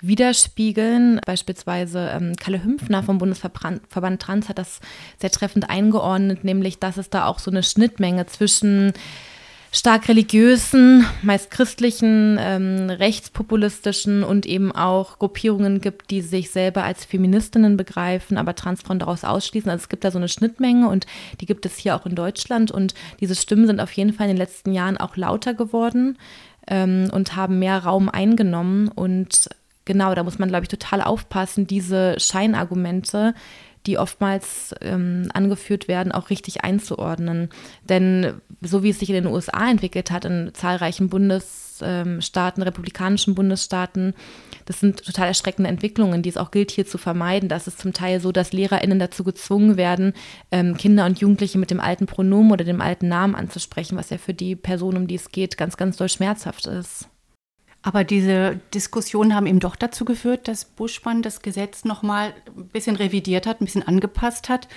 widerspiegeln. 0.00 1.20
Beispielsweise 1.26 2.10
ähm, 2.14 2.36
Kalle 2.36 2.62
Hümpfner 2.62 3.02
vom 3.02 3.18
Bundesverband 3.18 4.22
Trans 4.22 4.48
hat 4.48 4.58
das 4.58 4.80
sehr 5.18 5.30
treffend 5.30 5.68
eingeordnet, 5.68 6.44
nämlich 6.44 6.78
dass 6.78 6.96
es 6.96 7.10
da 7.10 7.26
auch 7.26 7.38
so 7.38 7.50
eine 7.50 7.62
Schnittmenge 7.62 8.26
zwischen 8.26 8.92
stark 9.72 10.08
religiösen, 10.08 11.06
meist 11.22 11.50
christlichen, 11.50 12.38
ähm, 12.40 12.90
rechtspopulistischen 12.90 14.24
und 14.24 14.44
eben 14.46 14.72
auch 14.72 15.18
Gruppierungen 15.18 15.80
gibt, 15.80 16.10
die 16.10 16.22
sich 16.22 16.50
selber 16.50 16.82
als 16.82 17.04
Feministinnen 17.04 17.76
begreifen, 17.76 18.36
aber 18.36 18.56
Transfrauen 18.56 18.98
daraus 18.98 19.22
ausschließen. 19.22 19.70
Also 19.70 19.82
es 19.82 19.88
gibt 19.88 20.04
da 20.04 20.10
so 20.10 20.18
eine 20.18 20.28
Schnittmenge 20.28 20.88
und 20.88 21.06
die 21.40 21.46
gibt 21.46 21.66
es 21.66 21.76
hier 21.76 21.94
auch 21.94 22.04
in 22.04 22.16
Deutschland 22.16 22.72
und 22.72 22.94
diese 23.20 23.36
Stimmen 23.36 23.66
sind 23.66 23.80
auf 23.80 23.92
jeden 23.92 24.12
Fall 24.12 24.26
in 24.26 24.34
den 24.34 24.44
letzten 24.44 24.72
Jahren 24.72 24.96
auch 24.96 25.16
lauter 25.16 25.54
geworden 25.54 26.18
ähm, 26.66 27.08
und 27.12 27.36
haben 27.36 27.60
mehr 27.60 27.78
Raum 27.78 28.08
eingenommen 28.08 28.88
und 28.88 29.48
genau, 29.84 30.14
da 30.14 30.24
muss 30.24 30.38
man, 30.38 30.48
glaube 30.48 30.64
ich, 30.64 30.68
total 30.68 31.02
aufpassen, 31.02 31.66
diese 31.66 32.14
Scheinargumente 32.18 33.34
die 33.86 33.98
oftmals 33.98 34.74
ähm, 34.82 35.28
angeführt 35.32 35.88
werden, 35.88 36.12
auch 36.12 36.30
richtig 36.30 36.64
einzuordnen. 36.64 37.48
Denn 37.88 38.34
so 38.60 38.82
wie 38.82 38.90
es 38.90 38.98
sich 38.98 39.08
in 39.08 39.14
den 39.14 39.26
USA 39.26 39.70
entwickelt 39.70 40.10
hat, 40.10 40.24
in 40.24 40.50
zahlreichen 40.52 41.08
Bundesstaaten, 41.08 42.62
republikanischen 42.62 43.34
Bundesstaaten, 43.34 44.14
das 44.66 44.80
sind 44.80 45.04
total 45.04 45.28
erschreckende 45.28 45.70
Entwicklungen, 45.70 46.22
die 46.22 46.28
es 46.28 46.36
auch 46.36 46.50
gilt 46.50 46.70
hier 46.70 46.86
zu 46.86 46.98
vermeiden. 46.98 47.48
Das 47.48 47.66
ist 47.66 47.78
zum 47.78 47.92
Teil 47.92 48.20
so, 48.20 48.32
dass 48.32 48.52
LehrerInnen 48.52 48.98
dazu 48.98 49.24
gezwungen 49.24 49.76
werden, 49.76 50.12
ähm, 50.50 50.76
Kinder 50.76 51.06
und 51.06 51.18
Jugendliche 51.20 51.58
mit 51.58 51.70
dem 51.70 51.80
alten 51.80 52.06
Pronomen 52.06 52.52
oder 52.52 52.64
dem 52.64 52.82
alten 52.82 53.08
Namen 53.08 53.34
anzusprechen, 53.34 53.96
was 53.96 54.10
ja 54.10 54.18
für 54.18 54.34
die 54.34 54.56
Person, 54.56 54.96
um 54.96 55.06
die 55.06 55.14
es 55.14 55.30
geht, 55.30 55.56
ganz, 55.56 55.76
ganz 55.78 55.96
doll 55.96 56.08
schmerzhaft 56.08 56.66
ist. 56.66 57.08
Aber 57.82 58.04
diese 58.04 58.60
Diskussionen 58.74 59.34
haben 59.34 59.46
eben 59.46 59.60
doch 59.60 59.76
dazu 59.76 60.04
geführt, 60.04 60.48
dass 60.48 60.64
Buschmann 60.64 61.22
das 61.22 61.40
Gesetz 61.40 61.84
nochmal 61.84 62.34
ein 62.56 62.68
bisschen 62.68 62.96
revidiert 62.96 63.46
hat, 63.46 63.60
ein 63.60 63.64
bisschen 63.64 63.86
angepasst 63.86 64.48
hat. 64.48 64.68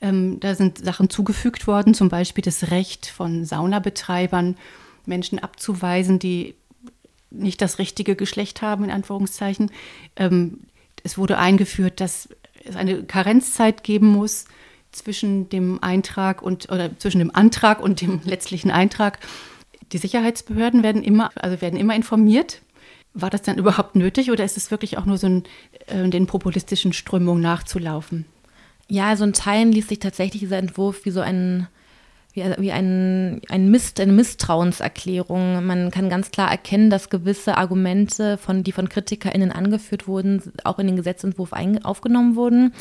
Ähm, 0.00 0.40
da 0.40 0.54
sind 0.54 0.78
Sachen 0.78 1.10
zugefügt 1.10 1.66
worden, 1.66 1.92
zum 1.92 2.08
Beispiel 2.08 2.42
das 2.42 2.70
Recht 2.70 3.06
von 3.06 3.44
Saunabetreibern, 3.44 4.56
Menschen 5.04 5.38
abzuweisen, 5.38 6.18
die 6.18 6.54
nicht 7.30 7.60
das 7.60 7.78
richtige 7.78 8.16
Geschlecht 8.16 8.62
haben, 8.62 8.84
in 8.84 8.90
Anführungszeichen. 8.90 9.70
Ähm, 10.16 10.60
es 11.04 11.18
wurde 11.18 11.38
eingeführt, 11.38 12.00
dass 12.00 12.28
es 12.64 12.76
eine 12.76 13.04
Karenzzeit 13.04 13.84
geben 13.84 14.08
muss 14.08 14.46
zwischen 14.92 15.48
dem 15.48 15.82
Eintrag 15.82 16.42
und 16.42 16.70
oder 16.70 16.98
zwischen 16.98 17.20
dem 17.20 17.34
Antrag 17.34 17.80
und 17.80 18.00
dem 18.00 18.20
letztlichen 18.24 18.70
Eintrag 18.70 19.18
Die 19.92 19.98
Sicherheitsbehörden 19.98 20.82
werden 20.82 21.02
immer, 21.02 21.30
also 21.34 21.60
werden 21.60 21.78
immer 21.78 21.94
informiert. 21.94 22.62
War 23.12 23.30
das 23.30 23.42
dann 23.42 23.58
überhaupt 23.58 23.96
nötig 23.96 24.30
oder 24.30 24.44
ist 24.44 24.56
es 24.56 24.70
wirklich 24.70 24.96
auch 24.96 25.04
nur 25.04 25.18
so 25.18 25.26
ein, 25.26 25.44
äh, 25.86 26.08
den 26.08 26.26
populistischen 26.26 26.92
Strömungen 26.92 27.42
nachzulaufen? 27.42 28.24
Ja, 28.88 29.04
so 29.04 29.10
also 29.10 29.24
in 29.24 29.32
Teilen 29.32 29.72
liest 29.72 29.88
sich 29.88 29.98
tatsächlich 29.98 30.40
dieser 30.40 30.58
Entwurf 30.58 31.04
wie 31.04 31.10
so 31.10 31.20
ein 31.20 31.66
wie, 32.32 32.44
wie 32.58 32.72
ein, 32.72 33.40
ein 33.48 33.70
Mist, 33.70 33.98
eine 34.00 34.12
Misstrauenserklärung. 34.12 35.64
Man 35.64 35.90
kann 35.90 36.08
ganz 36.08 36.30
klar 36.30 36.50
erkennen, 36.50 36.90
dass 36.90 37.10
gewisse 37.10 37.56
Argumente, 37.56 38.38
von, 38.38 38.62
die 38.62 38.72
von 38.72 38.88
KritikerInnen 38.88 39.50
angeführt 39.50 40.06
wurden, 40.06 40.42
auch 40.64 40.78
in 40.78 40.86
den 40.86 40.96
Gesetzentwurf 40.96 41.52
ein, 41.52 41.84
aufgenommen 41.84 42.36
wurden. 42.36 42.72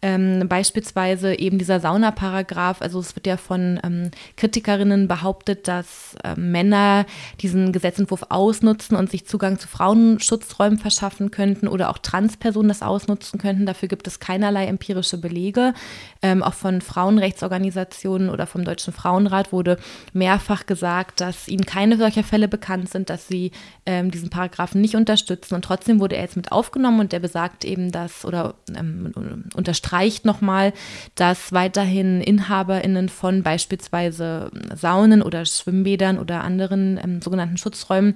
Ähm, 0.00 0.48
beispielsweise 0.48 1.38
eben 1.38 1.58
dieser 1.58 1.80
Saunaparagraf. 1.80 2.82
Also 2.82 3.00
es 3.00 3.16
wird 3.16 3.26
ja 3.26 3.36
von 3.36 3.80
ähm, 3.82 4.10
Kritikerinnen 4.36 5.08
behauptet, 5.08 5.68
dass 5.68 6.14
äh, 6.22 6.38
Männer 6.38 7.06
diesen 7.40 7.72
Gesetzentwurf 7.72 8.26
ausnutzen 8.28 8.96
und 8.96 9.10
sich 9.10 9.26
Zugang 9.26 9.58
zu 9.58 9.68
Frauenschutzräumen 9.68 10.78
verschaffen 10.78 11.30
könnten 11.30 11.68
oder 11.68 11.90
auch 11.90 11.98
Transpersonen 11.98 12.68
das 12.68 12.82
ausnutzen 12.82 13.38
könnten. 13.38 13.66
Dafür 13.66 13.88
gibt 13.88 14.06
es 14.06 14.20
keinerlei 14.20 14.66
empirische 14.66 15.18
Belege. 15.18 15.74
Ähm, 16.22 16.42
auch 16.42 16.54
von 16.54 16.80
Frauenrechtsorganisationen 16.80 18.30
oder 18.30 18.46
vom 18.46 18.64
Deutschen 18.64 18.93
Frauenrat 18.94 19.52
wurde 19.52 19.78
mehrfach 20.12 20.66
gesagt, 20.66 21.20
dass 21.20 21.48
ihnen 21.48 21.66
keine 21.66 21.96
solcher 21.96 22.24
Fälle 22.24 22.48
bekannt 22.48 22.88
sind, 22.90 23.10
dass 23.10 23.28
sie 23.28 23.50
ähm, 23.84 24.10
diesen 24.10 24.30
Paragraphen 24.30 24.80
nicht 24.80 24.96
unterstützen. 24.96 25.54
Und 25.54 25.64
trotzdem 25.64 26.00
wurde 26.00 26.16
er 26.16 26.22
jetzt 26.22 26.36
mit 26.36 26.52
aufgenommen 26.52 27.00
und 27.00 27.12
der 27.12 27.20
besagt 27.20 27.64
eben, 27.64 27.92
dass 27.92 28.24
oder 28.24 28.54
ähm, 28.74 29.12
unterstreicht 29.54 30.24
nochmal, 30.24 30.72
dass 31.14 31.52
weiterhin 31.52 32.20
InhaberInnen 32.20 33.08
von 33.08 33.42
beispielsweise 33.42 34.50
Saunen 34.74 35.22
oder 35.22 35.44
Schwimmbädern 35.44 36.18
oder 36.18 36.42
anderen 36.42 36.98
ähm, 37.02 37.20
sogenannten 37.20 37.58
Schutzräumen 37.58 38.14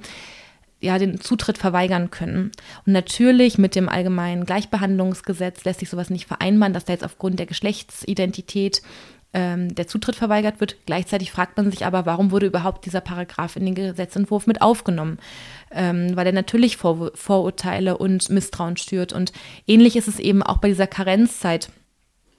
ja, 0.81 0.99
den 0.99 1.21
Zutritt 1.21 1.59
verweigern 1.59 2.11
können. 2.11 2.53
Und 2.87 2.93
natürlich 2.93 3.59
mit 3.59 3.75
dem 3.75 3.89
allgemeinen 3.89 4.45
Gleichbehandlungsgesetz 4.45 5.65
lässt 5.65 5.81
sich 5.81 5.91
sowas 5.91 6.11
nicht 6.11 6.27
vereinbaren, 6.27 6.73
dass 6.73 6.85
da 6.85 6.93
jetzt 6.93 7.05
aufgrund 7.05 7.39
der 7.39 7.47
Geschlechtsidentität 7.47 8.83
ähm, 9.35 9.75
der 9.75 9.87
Zutritt 9.87 10.17
verweigert 10.17 10.61
wird. 10.61 10.77
Gleichzeitig 10.87 11.31
fragt 11.31 11.57
man 11.57 11.71
sich 11.71 11.85
aber, 11.85 12.07
warum 12.07 12.31
wurde 12.31 12.47
überhaupt 12.47 12.87
dieser 12.87 13.01
Paragraph 13.01 13.57
in 13.57 13.65
den 13.65 13.75
Gesetzentwurf 13.75 14.47
mit 14.47 14.63
aufgenommen? 14.63 15.19
Ähm, 15.71 16.17
weil 16.17 16.27
er 16.27 16.33
natürlich 16.33 16.77
Vor 16.77 17.11
Vorurteile 17.15 17.99
und 17.99 18.31
Misstrauen 18.31 18.77
stört. 18.77 19.13
Und 19.13 19.33
ähnlich 19.67 19.97
ist 19.97 20.09
es 20.09 20.19
eben 20.19 20.43
auch 20.43 20.59
bei 20.59 20.69
dieser 20.69 20.87
Karenzzeit. 20.87 21.71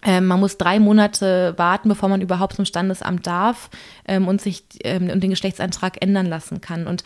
Ähm, 0.02 0.28
man 0.28 0.40
muss 0.40 0.58
drei 0.58 0.80
Monate 0.80 1.54
warten, 1.58 1.90
bevor 1.90 2.10
man 2.10 2.22
überhaupt 2.22 2.56
zum 2.56 2.66
Standesamt 2.66 3.28
darf 3.28 3.70
ähm, 4.08 4.28
und 4.28 4.42
sich 4.42 4.64
ähm, 4.84 5.10
und 5.10 5.22
den 5.22 5.30
Geschlechtseintrag 5.30 6.02
ändern 6.02 6.26
lassen 6.26 6.62
kann. 6.62 6.88
Und 6.88 7.04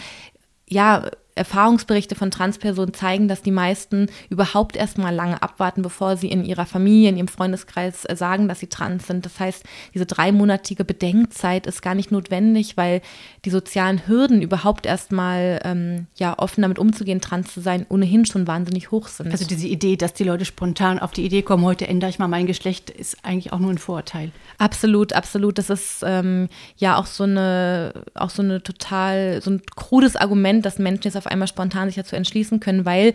ja, 0.67 1.09
Erfahrungsberichte 1.35 2.15
von 2.15 2.31
Transpersonen 2.31 2.93
zeigen, 2.93 3.27
dass 3.27 3.41
die 3.41 3.51
meisten 3.51 4.07
überhaupt 4.29 4.75
erstmal 4.75 5.13
lange 5.13 5.41
abwarten, 5.41 5.81
bevor 5.81 6.17
sie 6.17 6.29
in 6.29 6.45
ihrer 6.45 6.65
Familie, 6.65 7.09
in 7.09 7.17
ihrem 7.17 7.27
Freundeskreis 7.27 8.05
äh, 8.05 8.15
sagen, 8.15 8.47
dass 8.47 8.59
sie 8.59 8.67
trans 8.67 9.07
sind. 9.07 9.25
Das 9.25 9.39
heißt, 9.39 9.63
diese 9.93 10.05
dreimonatige 10.05 10.83
Bedenkzeit 10.85 11.67
ist 11.67 11.81
gar 11.81 11.95
nicht 11.95 12.11
notwendig, 12.11 12.77
weil 12.77 13.01
die 13.45 13.49
sozialen 13.49 14.07
Hürden 14.07 14.41
überhaupt 14.41 14.85
erstmal 14.85 15.59
ähm, 15.63 16.07
ja 16.15 16.37
offen 16.37 16.61
damit 16.61 16.79
umzugehen, 16.79 17.21
trans 17.21 17.53
zu 17.53 17.61
sein, 17.61 17.85
ohnehin 17.89 18.25
schon 18.25 18.47
wahnsinnig 18.47 18.91
hoch 18.91 19.07
sind. 19.07 19.31
Also 19.31 19.45
diese 19.45 19.67
Idee, 19.67 19.95
dass 19.95 20.13
die 20.13 20.23
Leute 20.23 20.45
spontan 20.45 20.99
auf 20.99 21.11
die 21.11 21.25
Idee 21.25 21.41
kommen, 21.41 21.63
heute 21.63 21.87
ändere 21.87 22.09
ich 22.09 22.19
mal 22.19 22.27
mein 22.27 22.45
Geschlecht, 22.45 22.89
ist 22.89 23.17
eigentlich 23.23 23.53
auch 23.53 23.59
nur 23.59 23.71
ein 23.71 23.77
Vorurteil. 23.77 24.31
Absolut, 24.57 25.13
absolut. 25.13 25.57
Das 25.57 25.69
ist 25.69 26.03
ähm, 26.05 26.49
ja 26.77 26.97
auch 26.97 27.05
so 27.05 27.23
eine, 27.23 27.93
auch 28.13 28.29
so 28.29 28.41
eine 28.41 28.61
total, 28.61 29.41
so 29.41 29.51
ein 29.51 29.61
krudes 29.75 30.15
Argument, 30.15 30.65
dass 30.65 30.79
Menschen 30.79 31.03
jetzt 31.05 31.17
auf 31.17 31.22
einmal 31.27 31.47
spontan 31.47 31.87
sich 31.87 31.95
dazu 31.95 32.15
entschließen 32.15 32.59
können, 32.59 32.85
weil 32.85 33.13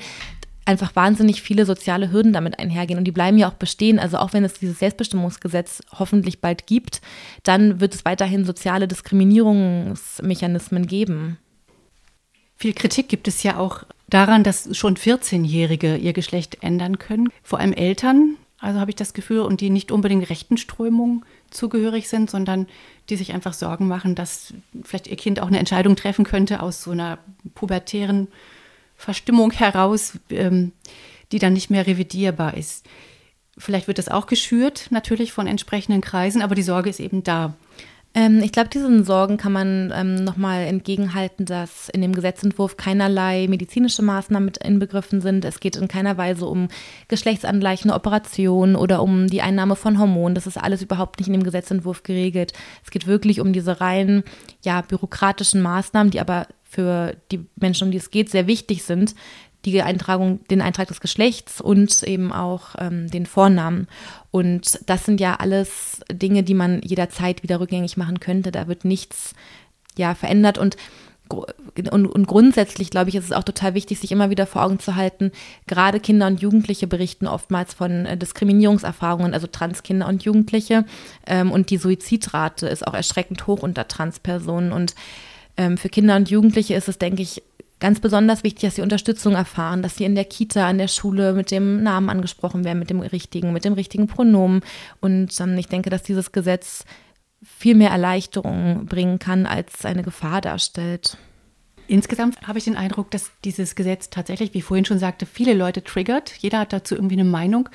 einfach 0.68 0.94
wahnsinnig 0.94 1.40
viele 1.40 1.64
soziale 1.64 2.12
Hürden 2.12 2.34
damit 2.34 2.58
einhergehen 2.58 2.98
und 2.98 3.04
die 3.04 3.12
bleiben 3.12 3.38
ja 3.38 3.48
auch 3.48 3.54
bestehen. 3.54 3.98
Also 3.98 4.18
auch 4.18 4.34
wenn 4.34 4.44
es 4.44 4.54
dieses 4.54 4.78
Selbstbestimmungsgesetz 4.78 5.82
hoffentlich 5.98 6.42
bald 6.42 6.66
gibt, 6.66 7.00
dann 7.42 7.80
wird 7.80 7.94
es 7.94 8.04
weiterhin 8.04 8.44
soziale 8.44 8.86
Diskriminierungsmechanismen 8.86 10.86
geben. 10.86 11.38
Viel 12.56 12.74
Kritik 12.74 13.08
gibt 13.08 13.28
es 13.28 13.42
ja 13.42 13.56
auch 13.56 13.84
daran, 14.10 14.44
dass 14.44 14.76
schon 14.76 14.96
14-Jährige 14.96 15.96
ihr 15.96 16.12
Geschlecht 16.12 16.62
ändern 16.62 16.98
können. 16.98 17.30
Vor 17.42 17.60
allem 17.60 17.72
Eltern, 17.72 18.36
also 18.58 18.78
habe 18.78 18.90
ich 18.90 18.96
das 18.96 19.14
Gefühl, 19.14 19.40
und 19.40 19.62
die 19.62 19.70
nicht 19.70 19.90
unbedingt 19.90 20.28
rechten 20.28 20.58
Strömungen 20.58 21.24
zugehörig 21.50 22.08
sind, 22.08 22.28
sondern 22.28 22.66
die 23.10 23.16
sich 23.16 23.32
einfach 23.32 23.52
Sorgen 23.52 23.88
machen, 23.88 24.14
dass 24.14 24.52
vielleicht 24.82 25.06
ihr 25.06 25.16
Kind 25.16 25.40
auch 25.40 25.48
eine 25.48 25.58
Entscheidung 25.58 25.96
treffen 25.96 26.24
könnte 26.24 26.62
aus 26.62 26.82
so 26.82 26.90
einer 26.90 27.18
pubertären 27.54 28.28
Verstimmung 28.96 29.52
heraus, 29.52 30.18
ähm, 30.30 30.72
die 31.32 31.38
dann 31.38 31.52
nicht 31.52 31.70
mehr 31.70 31.86
revidierbar 31.86 32.56
ist. 32.56 32.86
Vielleicht 33.56 33.88
wird 33.88 33.98
das 33.98 34.08
auch 34.08 34.26
geschürt, 34.26 34.88
natürlich 34.90 35.32
von 35.32 35.46
entsprechenden 35.46 36.00
Kreisen, 36.00 36.42
aber 36.42 36.54
die 36.54 36.62
Sorge 36.62 36.90
ist 36.90 37.00
eben 37.00 37.24
da. 37.24 37.54
Ähm, 38.18 38.42
ich 38.42 38.50
glaube, 38.50 38.68
diesen 38.68 39.04
Sorgen 39.04 39.36
kann 39.36 39.52
man 39.52 39.92
ähm, 39.94 40.16
nochmal 40.16 40.62
entgegenhalten, 40.64 41.46
dass 41.46 41.88
in 41.88 42.02
dem 42.02 42.12
Gesetzentwurf 42.12 42.76
keinerlei 42.76 43.46
medizinische 43.48 44.02
Maßnahmen 44.02 44.44
mit 44.44 44.58
inbegriffen 44.58 45.20
sind. 45.20 45.44
Es 45.44 45.60
geht 45.60 45.76
in 45.76 45.86
keiner 45.86 46.18
Weise 46.18 46.46
um 46.46 46.66
geschlechtsangleichende 47.06 47.94
Operationen 47.94 48.74
oder 48.74 49.04
um 49.04 49.28
die 49.28 49.40
Einnahme 49.40 49.76
von 49.76 50.00
Hormonen. 50.00 50.34
Das 50.34 50.48
ist 50.48 50.56
alles 50.56 50.82
überhaupt 50.82 51.20
nicht 51.20 51.28
in 51.28 51.34
dem 51.34 51.44
Gesetzentwurf 51.44 52.02
geregelt. 52.02 52.54
Es 52.84 52.90
geht 52.90 53.06
wirklich 53.06 53.38
um 53.38 53.52
diese 53.52 53.80
rein 53.80 54.24
ja, 54.64 54.80
bürokratischen 54.80 55.62
Maßnahmen, 55.62 56.10
die 56.10 56.18
aber 56.18 56.48
für 56.64 57.14
die 57.30 57.46
Menschen, 57.54 57.84
um 57.84 57.92
die 57.92 57.98
es 57.98 58.10
geht, 58.10 58.30
sehr 58.30 58.48
wichtig 58.48 58.82
sind, 58.82 59.14
die 59.64 59.82
Eintragung, 59.82 60.40
den 60.48 60.60
Eintrag 60.60 60.88
des 60.88 61.00
Geschlechts 61.00 61.60
und 61.60 62.02
eben 62.04 62.32
auch 62.32 62.74
ähm, 62.78 63.10
den 63.10 63.26
Vornamen. 63.26 63.88
Und 64.30 64.80
das 64.86 65.04
sind 65.04 65.20
ja 65.20 65.36
alles 65.36 66.00
Dinge, 66.10 66.42
die 66.42 66.54
man 66.54 66.80
jederzeit 66.82 67.42
wieder 67.42 67.60
rückgängig 67.60 67.96
machen 67.96 68.20
könnte. 68.20 68.52
Da 68.52 68.68
wird 68.68 68.84
nichts 68.84 69.34
ja 69.96 70.14
verändert 70.14 70.58
und 70.58 70.76
und, 71.28 72.06
und, 72.06 72.26
grundsätzlich, 72.26 72.90
glaube 72.90 73.10
ich, 73.10 73.16
ist 73.16 73.26
es 73.26 73.32
auch 73.32 73.44
total 73.44 73.74
wichtig, 73.74 73.98
sich 73.98 74.12
immer 74.12 74.30
wieder 74.30 74.46
vor 74.46 74.62
Augen 74.62 74.78
zu 74.78 74.96
halten, 74.96 75.30
gerade 75.66 76.00
Kinder 76.00 76.26
und 76.26 76.40
Jugendliche 76.40 76.86
berichten 76.86 77.26
oftmals 77.26 77.74
von 77.74 78.06
äh, 78.06 78.16
Diskriminierungserfahrungen, 78.16 79.34
also 79.34 79.46
Transkinder 79.46 80.08
und 80.08 80.24
Jugendliche. 80.24 80.86
Ähm, 81.26 81.50
und 81.50 81.68
die 81.68 81.76
Suizidrate 81.76 82.66
ist 82.66 82.86
auch 82.86 82.94
erschreckend 82.94 83.46
hoch 83.46 83.62
unter 83.62 83.86
Transpersonen. 83.88 84.72
Und 84.72 84.94
ähm, 85.58 85.76
für 85.76 85.90
Kinder 85.90 86.16
und 86.16 86.30
Jugendliche 86.30 86.74
ist 86.74 86.88
es, 86.88 86.98
denke 86.98 87.20
ich, 87.20 87.42
ganz 87.80 88.00
besonders 88.00 88.44
wichtig, 88.44 88.62
dass 88.62 88.76
sie 88.76 88.82
Unterstützung 88.82 89.34
erfahren, 89.34 89.82
dass 89.82 89.96
sie 89.96 90.04
in 90.04 90.14
der 90.14 90.24
Kita, 90.24 90.66
an 90.66 90.78
der 90.78 90.88
Schule 90.88 91.32
mit 91.32 91.50
dem 91.50 91.82
Namen 91.82 92.10
angesprochen 92.10 92.64
werden, 92.64 92.78
mit 92.78 92.90
dem 92.90 93.00
richtigen, 93.00 93.52
mit 93.52 93.64
dem 93.64 93.74
richtigen 93.74 94.06
Pronomen. 94.06 94.62
Und 95.00 95.38
ähm, 95.40 95.56
ich 95.58 95.68
denke, 95.68 95.90
dass 95.90 96.02
dieses 96.02 96.32
Gesetz 96.32 96.84
viel 97.42 97.74
mehr 97.74 97.90
Erleichterung 97.90 98.86
bringen 98.86 99.18
kann, 99.18 99.46
als 99.46 99.84
eine 99.84 100.02
Gefahr 100.02 100.40
darstellt. 100.40 101.16
Insgesamt 101.86 102.46
habe 102.46 102.58
ich 102.58 102.64
den 102.64 102.76
Eindruck, 102.76 103.10
dass 103.10 103.30
dieses 103.44 103.74
Gesetz 103.74 104.10
tatsächlich, 104.10 104.52
wie 104.52 104.58
ich 104.58 104.64
vorhin 104.64 104.84
schon 104.84 104.98
sagte, 104.98 105.24
viele 105.24 105.54
Leute 105.54 105.82
triggert. 105.82 106.32
Jeder 106.38 106.60
hat 106.60 106.72
dazu 106.72 106.94
irgendwie 106.94 107.14
eine 107.14 107.24
Meinung. 107.24 107.68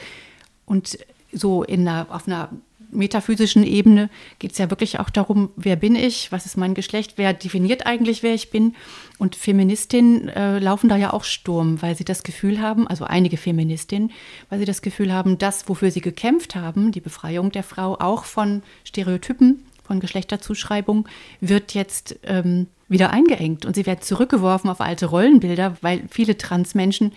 Und 0.66 1.00
so 1.32 1.64
in 1.64 1.88
einer, 1.88 2.08
auf 2.10 2.28
einer 2.28 2.50
metaphysischen 2.94 3.64
Ebene 3.64 4.10
geht 4.40 4.54
es 4.54 4.58
ja 4.58 4.70
wirklich 4.70 5.00
auch 5.00 5.10
darum, 5.10 5.50
wer 5.56 5.76
bin 5.76 5.96
ich, 5.96 6.32
was 6.32 6.46
ist 6.46 6.58
mein 6.58 6.74
Geschlecht, 6.74 7.14
wer 7.18 7.34
definiert 7.34 7.86
eigentlich, 7.86 8.24
wer 8.24 8.34
ich 8.34 8.50
bin. 8.50 8.76
Und 9.18 9.36
Feministinnen 9.36 10.30
äh, 10.30 10.60
laufen 10.60 10.90
da 10.90 10.96
ja 10.96 11.14
auch 11.14 11.24
Sturm, 11.24 11.82
weil 11.82 11.96
sie 11.96 12.06
das 12.06 12.24
Gefühl 12.24 12.62
haben, 12.62 12.88
also 12.88 13.06
einige 13.06 13.38
Feministinnen, 13.38 14.12
weil 14.50 14.60
sie 14.60 14.66
das 14.66 14.82
Gefühl 14.82 15.14
haben, 15.14 15.38
das, 15.38 15.68
wofür 15.70 15.92
sie 15.92 16.02
gekämpft 16.02 16.56
haben, 16.56 16.92
die 16.92 17.02
Befreiung 17.02 17.52
der 17.52 17.64
Frau 17.64 17.98
auch 18.00 18.26
von 18.26 18.64
Stereotypen, 18.84 19.66
von 19.84 20.00
Geschlechterzuschreibung, 20.00 21.08
wird 21.42 21.74
jetzt 21.74 22.18
ähm, 22.24 22.68
wieder 22.88 23.10
eingeengt 23.12 23.66
und 23.66 23.76
sie 23.76 23.86
werden 23.86 24.02
zurückgeworfen 24.02 24.70
auf 24.70 24.82
alte 24.82 25.08
Rollenbilder, 25.08 25.78
weil 25.82 26.04
viele 26.10 26.38
Transmenschen 26.38 27.12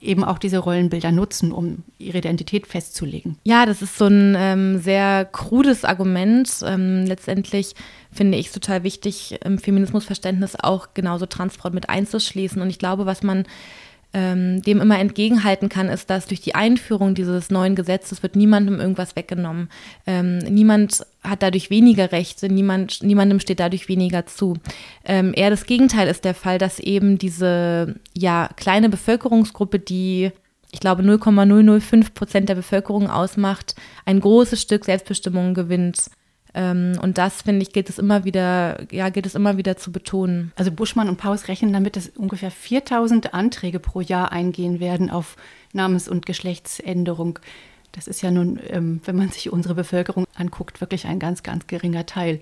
eben 0.00 0.24
auch 0.24 0.38
diese 0.38 0.58
Rollenbilder 0.58 1.10
nutzen, 1.10 1.52
um 1.52 1.84
ihre 1.98 2.18
Identität 2.18 2.66
festzulegen. 2.66 3.36
Ja, 3.44 3.66
das 3.66 3.82
ist 3.82 3.98
so 3.98 4.06
ein 4.06 4.36
ähm, 4.38 4.78
sehr 4.78 5.24
krudes 5.24 5.84
Argument. 5.84 6.50
Ähm, 6.64 7.04
letztendlich 7.04 7.74
finde 8.12 8.38
ich 8.38 8.46
es 8.46 8.52
total 8.52 8.84
wichtig, 8.84 9.38
im 9.44 9.58
Feminismusverständnis 9.58 10.56
auch 10.56 10.88
genauso 10.94 11.26
Transfrauen 11.26 11.74
mit 11.74 11.88
einzuschließen. 11.88 12.62
Und 12.62 12.70
ich 12.70 12.78
glaube, 12.78 13.06
was 13.06 13.22
man 13.22 13.44
ähm, 14.14 14.62
dem 14.62 14.80
immer 14.80 14.98
entgegenhalten 14.98 15.68
kann, 15.68 15.88
ist, 15.88 16.08
dass 16.08 16.26
durch 16.26 16.40
die 16.40 16.54
Einführung 16.54 17.14
dieses 17.14 17.50
neuen 17.50 17.74
Gesetzes 17.74 18.22
wird 18.22 18.36
niemandem 18.36 18.80
irgendwas 18.80 19.16
weggenommen. 19.16 19.68
Ähm, 20.06 20.38
niemand 20.38 21.04
hat 21.22 21.42
dadurch 21.42 21.68
weniger 21.68 22.10
Rechte, 22.10 22.48
niemand, 22.48 23.02
niemandem 23.02 23.38
steht 23.38 23.60
dadurch 23.60 23.88
weniger 23.88 24.24
zu. 24.26 24.54
Ähm, 25.04 25.32
eher 25.36 25.50
das 25.50 25.66
Gegenteil 25.66 26.08
ist 26.08 26.24
der 26.24 26.34
Fall, 26.34 26.58
dass 26.58 26.78
eben 26.78 27.18
diese 27.18 27.96
ja, 28.16 28.48
kleine 28.56 28.88
Bevölkerungsgruppe, 28.88 29.78
die 29.78 30.30
ich 30.70 30.80
glaube 30.80 31.02
0,005 31.02 32.12
Prozent 32.14 32.48
der 32.48 32.54
Bevölkerung 32.54 33.08
ausmacht, 33.08 33.74
ein 34.04 34.20
großes 34.20 34.60
Stück 34.60 34.84
Selbstbestimmung 34.84 35.54
gewinnt 35.54 36.10
und 37.00 37.18
das, 37.18 37.42
finde 37.42 37.62
ich, 37.62 37.72
gilt 37.72 37.88
es 37.88 37.98
immer 37.98 38.24
wieder, 38.24 38.78
ja, 38.90 39.10
gilt 39.10 39.26
es 39.26 39.34
immer 39.34 39.56
wieder 39.56 39.76
zu 39.76 39.92
betonen. 39.92 40.52
Also 40.56 40.72
Buschmann 40.72 41.08
und 41.08 41.16
Paus 41.16 41.48
rechnen 41.48 41.72
damit, 41.72 41.96
dass 41.96 42.08
ungefähr 42.08 42.50
4000 42.50 43.32
Anträge 43.32 43.78
pro 43.78 44.00
Jahr 44.00 44.32
eingehen 44.32 44.80
werden 44.80 45.10
auf 45.10 45.36
Namens- 45.72 46.08
und 46.08 46.26
Geschlechtsänderung. 46.26 47.38
Das 47.92 48.08
ist 48.08 48.22
ja 48.22 48.30
nun, 48.30 48.58
ähm, 48.68 49.00
wenn 49.04 49.16
man 49.16 49.30
sich 49.30 49.52
unsere 49.52 49.74
Bevölkerung 49.74 50.24
anguckt, 50.34 50.80
wirklich 50.80 51.06
ein 51.06 51.18
ganz, 51.18 51.42
ganz 51.42 51.66
geringer 51.66 52.06
Teil. 52.06 52.40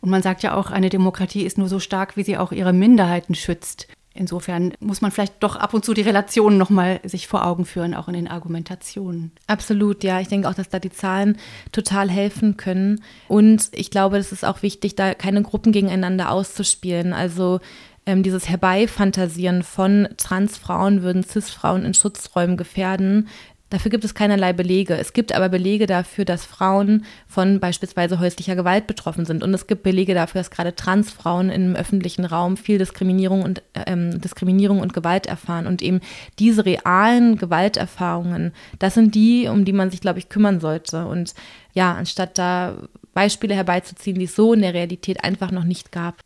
Und 0.00 0.10
man 0.10 0.22
sagt 0.22 0.42
ja 0.42 0.54
auch, 0.54 0.70
eine 0.70 0.88
Demokratie 0.88 1.42
ist 1.42 1.58
nur 1.58 1.68
so 1.68 1.78
stark, 1.78 2.16
wie 2.16 2.24
sie 2.24 2.36
auch 2.36 2.50
ihre 2.50 2.72
Minderheiten 2.72 3.34
schützt. 3.34 3.86
Insofern 4.14 4.74
muss 4.80 5.00
man 5.00 5.10
vielleicht 5.10 5.42
doch 5.42 5.56
ab 5.56 5.74
und 5.74 5.84
zu 5.84 5.94
die 5.94 6.02
Relationen 6.02 6.58
nochmal 6.58 7.00
sich 7.04 7.26
vor 7.26 7.46
Augen 7.46 7.64
führen, 7.64 7.94
auch 7.94 8.08
in 8.08 8.14
den 8.14 8.28
Argumentationen. 8.28 9.32
Absolut, 9.46 10.04
ja. 10.04 10.20
Ich 10.20 10.28
denke 10.28 10.48
auch, 10.48 10.54
dass 10.54 10.68
da 10.68 10.78
die 10.78 10.90
Zahlen 10.90 11.38
total 11.72 12.10
helfen 12.10 12.56
können. 12.56 13.02
Und 13.28 13.70
ich 13.72 13.90
glaube, 13.90 14.18
es 14.18 14.32
ist 14.32 14.44
auch 14.44 14.62
wichtig, 14.62 14.96
da 14.96 15.14
keine 15.14 15.42
Gruppen 15.42 15.72
gegeneinander 15.72 16.30
auszuspielen. 16.30 17.12
Also 17.12 17.60
ähm, 18.04 18.22
dieses 18.22 18.48
Herbeifantasieren 18.48 19.62
von 19.62 20.08
Transfrauen 20.16 21.02
würden 21.02 21.22
Cis-Frauen 21.22 21.84
in 21.84 21.94
Schutzräumen 21.94 22.56
gefährden, 22.56 23.28
Dafür 23.72 23.90
gibt 23.90 24.04
es 24.04 24.12
keinerlei 24.12 24.52
Belege. 24.52 24.98
Es 24.98 25.14
gibt 25.14 25.34
aber 25.34 25.48
Belege 25.48 25.86
dafür, 25.86 26.26
dass 26.26 26.44
Frauen 26.44 27.06
von 27.26 27.58
beispielsweise 27.58 28.20
häuslicher 28.20 28.54
Gewalt 28.54 28.86
betroffen 28.86 29.24
sind. 29.24 29.42
Und 29.42 29.54
es 29.54 29.66
gibt 29.66 29.82
Belege 29.82 30.12
dafür, 30.12 30.40
dass 30.40 30.50
gerade 30.50 30.74
Transfrauen 30.74 31.48
im 31.48 31.74
öffentlichen 31.74 32.26
Raum 32.26 32.58
viel 32.58 32.76
Diskriminierung 32.76 33.42
und, 33.42 33.62
ähm, 33.86 34.20
Diskriminierung 34.20 34.80
und 34.80 34.92
Gewalt 34.92 35.24
erfahren. 35.24 35.66
Und 35.66 35.80
eben 35.80 36.00
diese 36.38 36.66
realen 36.66 37.38
Gewalterfahrungen, 37.38 38.52
das 38.78 38.92
sind 38.92 39.14
die, 39.14 39.48
um 39.48 39.64
die 39.64 39.72
man 39.72 39.90
sich, 39.90 40.02
glaube 40.02 40.18
ich, 40.18 40.28
kümmern 40.28 40.60
sollte. 40.60 41.06
Und 41.06 41.32
ja, 41.72 41.94
anstatt 41.94 42.36
da 42.36 42.76
Beispiele 43.14 43.54
herbeizuziehen, 43.54 44.18
die 44.18 44.26
es 44.26 44.36
so 44.36 44.52
in 44.52 44.60
der 44.60 44.74
Realität 44.74 45.24
einfach 45.24 45.50
noch 45.50 45.64
nicht 45.64 45.92
gab. 45.92 46.16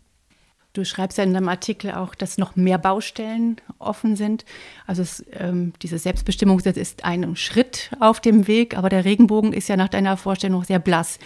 Du 0.76 0.84
schreibst 0.84 1.16
ja 1.16 1.24
in 1.24 1.32
deinem 1.32 1.48
Artikel 1.48 1.92
auch, 1.92 2.14
dass 2.14 2.36
noch 2.36 2.54
mehr 2.54 2.76
Baustellen 2.76 3.56
offen 3.78 4.14
sind. 4.14 4.44
Also 4.86 5.00
es, 5.00 5.24
ähm, 5.32 5.72
diese 5.80 5.98
Selbstbestimmungsgesetz 5.98 6.76
ist 6.76 7.04
ein 7.06 7.34
Schritt 7.34 7.90
auf 7.98 8.20
dem 8.20 8.46
Weg, 8.46 8.76
aber 8.76 8.90
der 8.90 9.06
Regenbogen 9.06 9.54
ist 9.54 9.68
ja 9.68 9.78
nach 9.78 9.88
deiner 9.88 10.18
Vorstellung 10.18 10.64
sehr 10.64 10.78
blass. 10.78 11.18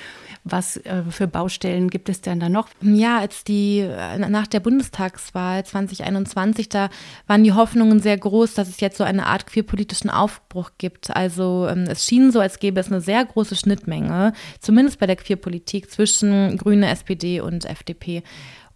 Was 0.44 0.76
äh, 0.78 1.02
für 1.10 1.26
Baustellen 1.26 1.90
gibt 1.90 2.08
es 2.08 2.20
denn 2.20 2.38
da 2.38 2.48
noch? 2.48 2.68
Ja, 2.80 3.18
als 3.18 3.42
die 3.42 3.80
äh, 3.80 4.18
nach 4.18 4.46
der 4.46 4.60
Bundestagswahl 4.60 5.66
2021, 5.66 6.68
da 6.68 6.88
waren 7.26 7.42
die 7.42 7.52
Hoffnungen 7.52 7.98
sehr 7.98 8.16
groß, 8.16 8.54
dass 8.54 8.68
es 8.68 8.78
jetzt 8.78 8.98
so 8.98 9.04
eine 9.04 9.26
Art 9.26 9.48
queerpolitischen 9.48 10.10
Aufbruch 10.10 10.70
gibt. 10.78 11.14
Also 11.14 11.66
ähm, 11.68 11.86
es 11.88 12.06
schien 12.06 12.30
so, 12.30 12.38
als 12.38 12.60
gäbe 12.60 12.78
es 12.78 12.86
eine 12.86 13.00
sehr 13.00 13.24
große 13.24 13.56
Schnittmenge, 13.56 14.32
zumindest 14.60 15.00
bei 15.00 15.06
der 15.06 15.16
Queerpolitik 15.16 15.90
zwischen 15.90 16.56
Grüne, 16.56 16.88
SPD 16.88 17.40
und 17.40 17.64
FDP. 17.64 18.22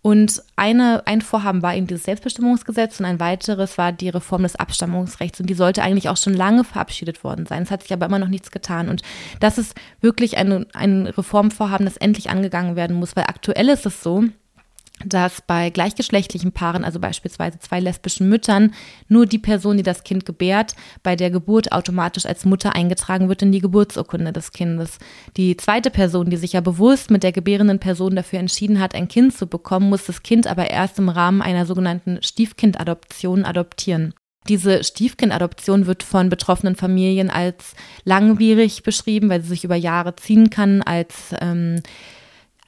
Und 0.04 0.42
eine, 0.54 1.02
ein 1.06 1.22
Vorhaben 1.22 1.62
war 1.62 1.74
eben 1.74 1.86
dieses 1.86 2.04
Selbstbestimmungsgesetz 2.04 3.00
und 3.00 3.06
ein 3.06 3.20
weiteres 3.20 3.78
war 3.78 3.90
die 3.90 4.10
Reform 4.10 4.42
des 4.42 4.54
Abstammungsrechts. 4.54 5.40
Und 5.40 5.48
die 5.48 5.54
sollte 5.54 5.82
eigentlich 5.82 6.10
auch 6.10 6.18
schon 6.18 6.34
lange 6.34 6.62
verabschiedet 6.62 7.24
worden 7.24 7.46
sein. 7.46 7.62
Es 7.62 7.70
hat 7.70 7.80
sich 7.80 7.92
aber 7.94 8.04
immer 8.04 8.18
noch 8.18 8.28
nichts 8.28 8.50
getan. 8.50 8.90
Und 8.90 9.00
das 9.40 9.56
ist 9.56 9.74
wirklich 10.02 10.36
ein, 10.36 10.66
ein 10.74 11.06
Reformvorhaben, 11.06 11.86
das 11.86 11.96
endlich 11.96 12.28
angegangen 12.28 12.76
werden 12.76 12.96
muss, 12.96 13.16
weil 13.16 13.24
aktuell 13.24 13.70
ist 13.70 13.86
es 13.86 14.02
so, 14.02 14.24
dass 15.04 15.42
bei 15.42 15.70
gleichgeschlechtlichen 15.70 16.52
Paaren, 16.52 16.84
also 16.84 17.00
beispielsweise 17.00 17.58
zwei 17.58 17.80
lesbischen 17.80 18.28
Müttern, 18.28 18.72
nur 19.08 19.26
die 19.26 19.38
Person, 19.38 19.76
die 19.76 19.82
das 19.82 20.04
Kind 20.04 20.24
gebärt, 20.24 20.74
bei 21.02 21.16
der 21.16 21.30
Geburt 21.30 21.72
automatisch 21.72 22.26
als 22.26 22.44
Mutter 22.44 22.74
eingetragen 22.74 23.28
wird 23.28 23.42
in 23.42 23.52
die 23.52 23.60
Geburtsurkunde 23.60 24.32
des 24.32 24.52
Kindes. 24.52 24.98
Die 25.36 25.56
zweite 25.56 25.90
Person, 25.90 26.30
die 26.30 26.36
sich 26.36 26.52
ja 26.52 26.60
bewusst 26.60 27.10
mit 27.10 27.22
der 27.22 27.32
gebärenden 27.32 27.80
Person 27.80 28.16
dafür 28.16 28.38
entschieden 28.38 28.80
hat, 28.80 28.94
ein 28.94 29.08
Kind 29.08 29.36
zu 29.36 29.46
bekommen, 29.46 29.88
muss 29.88 30.06
das 30.06 30.22
Kind 30.22 30.46
aber 30.46 30.70
erst 30.70 30.98
im 30.98 31.08
Rahmen 31.08 31.42
einer 31.42 31.66
sogenannten 31.66 32.22
Stiefkindadoption 32.22 33.44
adoptieren. 33.44 34.14
Diese 34.48 34.84
Stiefkindadoption 34.84 35.86
wird 35.86 36.02
von 36.02 36.28
betroffenen 36.28 36.76
Familien 36.76 37.30
als 37.30 37.74
langwierig 38.04 38.82
beschrieben, 38.82 39.30
weil 39.30 39.40
sie 39.40 39.48
sich 39.48 39.64
über 39.64 39.74
Jahre 39.74 40.16
ziehen 40.16 40.50
kann, 40.50 40.82
als 40.82 41.34
ähm, 41.40 41.80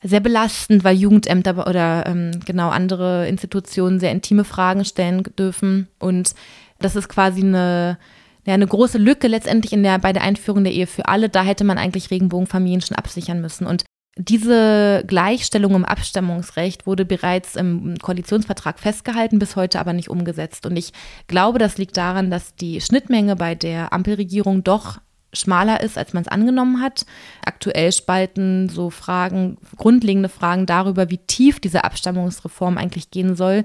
sehr 0.03 0.21
belastend, 0.21 0.85
weil 0.85 0.97
Jugendämter 0.97 1.67
oder 1.67 2.07
ähm, 2.07 2.41
genau 2.45 2.69
andere 2.69 3.29
Institutionen 3.29 3.99
sehr 4.01 4.13
intime 4.13 4.45
Fragen 4.45 4.85
stellen 4.85 5.23
dürfen. 5.39 5.89
Und 5.99 6.35
das 6.79 6.97
ist 6.97 7.09
quasi 7.09 7.41
eine, 7.41 7.99
ja, 8.45 8.55
eine 8.55 8.67
große 8.67 8.99
Lücke 8.99 9.29
letztendlich 9.29 9.73
in 9.73 9.83
der, 9.83 9.99
bei 9.99 10.13
der 10.13 10.23
Einführung 10.23 10.65
der 10.65 10.73
Ehe 10.73 10.87
für 10.87 11.07
alle. 11.07 11.29
Da 11.29 11.43
hätte 11.43 11.65
man 11.65 11.79
eigentlich 11.79 12.11
Regenbogenfamilien 12.11 12.83
schon 12.83 12.97
absichern 12.97 13.41
müssen. 13.41 13.67
Und 13.67 13.85
diese 14.19 15.05
Gleichstellung 15.07 15.75
im 15.75 15.85
Abstammungsrecht 15.85 16.87
wurde 16.87 17.05
bereits 17.05 17.55
im 17.55 17.97
Koalitionsvertrag 18.01 18.79
festgehalten, 18.79 19.39
bis 19.39 19.57
heute 19.57 19.79
aber 19.79 19.93
nicht 19.93 20.09
umgesetzt. 20.09 20.65
Und 20.65 20.77
ich 20.77 20.93
glaube, 21.27 21.59
das 21.59 21.77
liegt 21.77 21.97
daran, 21.97 22.31
dass 22.31 22.55
die 22.55 22.81
Schnittmenge 22.81 23.37
bei 23.37 23.55
der 23.55 23.93
Ampelregierung 23.93 24.65
doch 24.65 24.99
schmaler 25.37 25.81
ist, 25.81 25.99
als 25.99 26.13
man 26.13 26.23
es 26.23 26.29
angenommen 26.29 26.81
hat. 26.81 27.07
Aktuell 27.45 27.93
spalten 27.93 28.69
so 28.69 28.91
Fragen, 28.91 29.59
grundlegende 29.77 30.29
Fragen 30.29 30.67
darüber, 30.67 31.11
wie 31.11 31.19
tief 31.19 31.61
diese 31.61 31.85
Abstammungsreform 31.85 32.79
eigentlich 32.79 33.11
gehen 33.11 33.37
soll, 33.37 33.65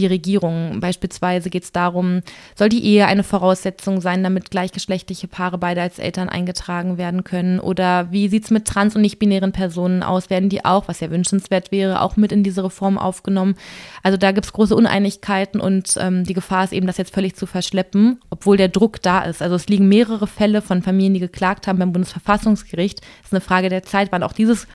die 0.00 0.06
Regierung. 0.06 0.80
Beispielsweise 0.80 1.50
geht 1.50 1.64
es 1.64 1.72
darum, 1.72 2.22
soll 2.56 2.68
die 2.68 2.84
Ehe 2.84 3.06
eine 3.06 3.22
Voraussetzung 3.22 4.00
sein, 4.00 4.22
damit 4.22 4.50
gleichgeschlechtliche 4.50 5.28
Paare 5.28 5.58
beide 5.58 5.82
als 5.82 5.98
Eltern 5.98 6.28
eingetragen 6.28 6.98
werden 6.98 7.24
können? 7.24 7.60
Oder 7.60 8.10
wie 8.10 8.28
sieht 8.28 8.44
es 8.44 8.50
mit 8.50 8.66
trans- 8.66 8.96
und 8.96 9.02
nicht-binären 9.02 9.52
Personen 9.52 10.02
aus? 10.02 10.30
Werden 10.30 10.48
die 10.48 10.64
auch, 10.64 10.88
was 10.88 11.00
ja 11.00 11.10
wünschenswert 11.10 11.70
wäre, 11.70 12.00
auch 12.00 12.16
mit 12.16 12.32
in 12.32 12.42
diese 12.42 12.64
Reform 12.64 12.98
aufgenommen? 12.98 13.54
Also 14.02 14.16
da 14.16 14.32
gibt 14.32 14.46
es 14.46 14.52
große 14.52 14.74
Uneinigkeiten 14.74 15.60
und 15.60 15.94
ähm, 15.98 16.24
die 16.24 16.34
Gefahr 16.34 16.64
ist 16.64 16.72
eben, 16.72 16.86
das 16.86 16.98
jetzt 16.98 17.14
völlig 17.14 17.36
zu 17.36 17.46
verschleppen, 17.46 18.20
obwohl 18.30 18.56
der 18.56 18.68
Druck 18.68 19.02
da 19.02 19.20
ist. 19.20 19.42
Also 19.42 19.54
es 19.54 19.68
liegen 19.68 19.88
mehrere 19.88 20.26
Fälle 20.26 20.62
von 20.62 20.82
Familien, 20.82 21.14
die 21.14 21.20
geklagt 21.20 21.66
haben 21.66 21.78
beim 21.78 21.92
Bundesverfassungsgericht. 21.92 23.00
Es 23.20 23.26
ist 23.26 23.32
eine 23.32 23.40
Frage 23.40 23.68
der 23.68 23.82
Zeit, 23.82 24.10
wann 24.12 24.22
auch 24.22 24.32
dieses 24.32 24.66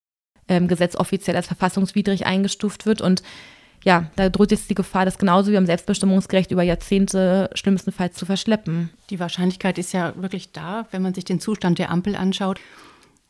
ähm, 0.47 0.67
Gesetz 0.67 0.95
offiziell 0.95 1.35
als 1.35 1.47
verfassungswidrig 1.47 2.25
eingestuft 2.25 2.85
wird. 2.85 3.01
Und 3.01 3.23
ja, 3.85 4.07
da 4.15 4.29
droht 4.29 4.49
jetzt 4.49 4.69
die 4.71 4.75
Gefahr, 4.75 5.05
das 5.05 5.19
genauso 5.19 5.51
wie 5.51 5.57
am 5.57 5.67
Selbstbestimmungsgerecht 5.67 6.49
über 6.49 6.63
Jahrzehnte 6.63 7.51
schlimmstenfalls 7.53 8.15
zu 8.15 8.25
verschleppen. 8.25 8.89
Die 9.11 9.19
Wahrscheinlichkeit 9.19 9.77
ist 9.77 9.93
ja 9.93 10.13
wirklich 10.15 10.51
da, 10.51 10.87
wenn 10.89 11.03
man 11.03 11.13
sich 11.13 11.23
den 11.23 11.39
Zustand 11.39 11.77
der 11.77 11.91
Ampel 11.91 12.15
anschaut. 12.15 12.59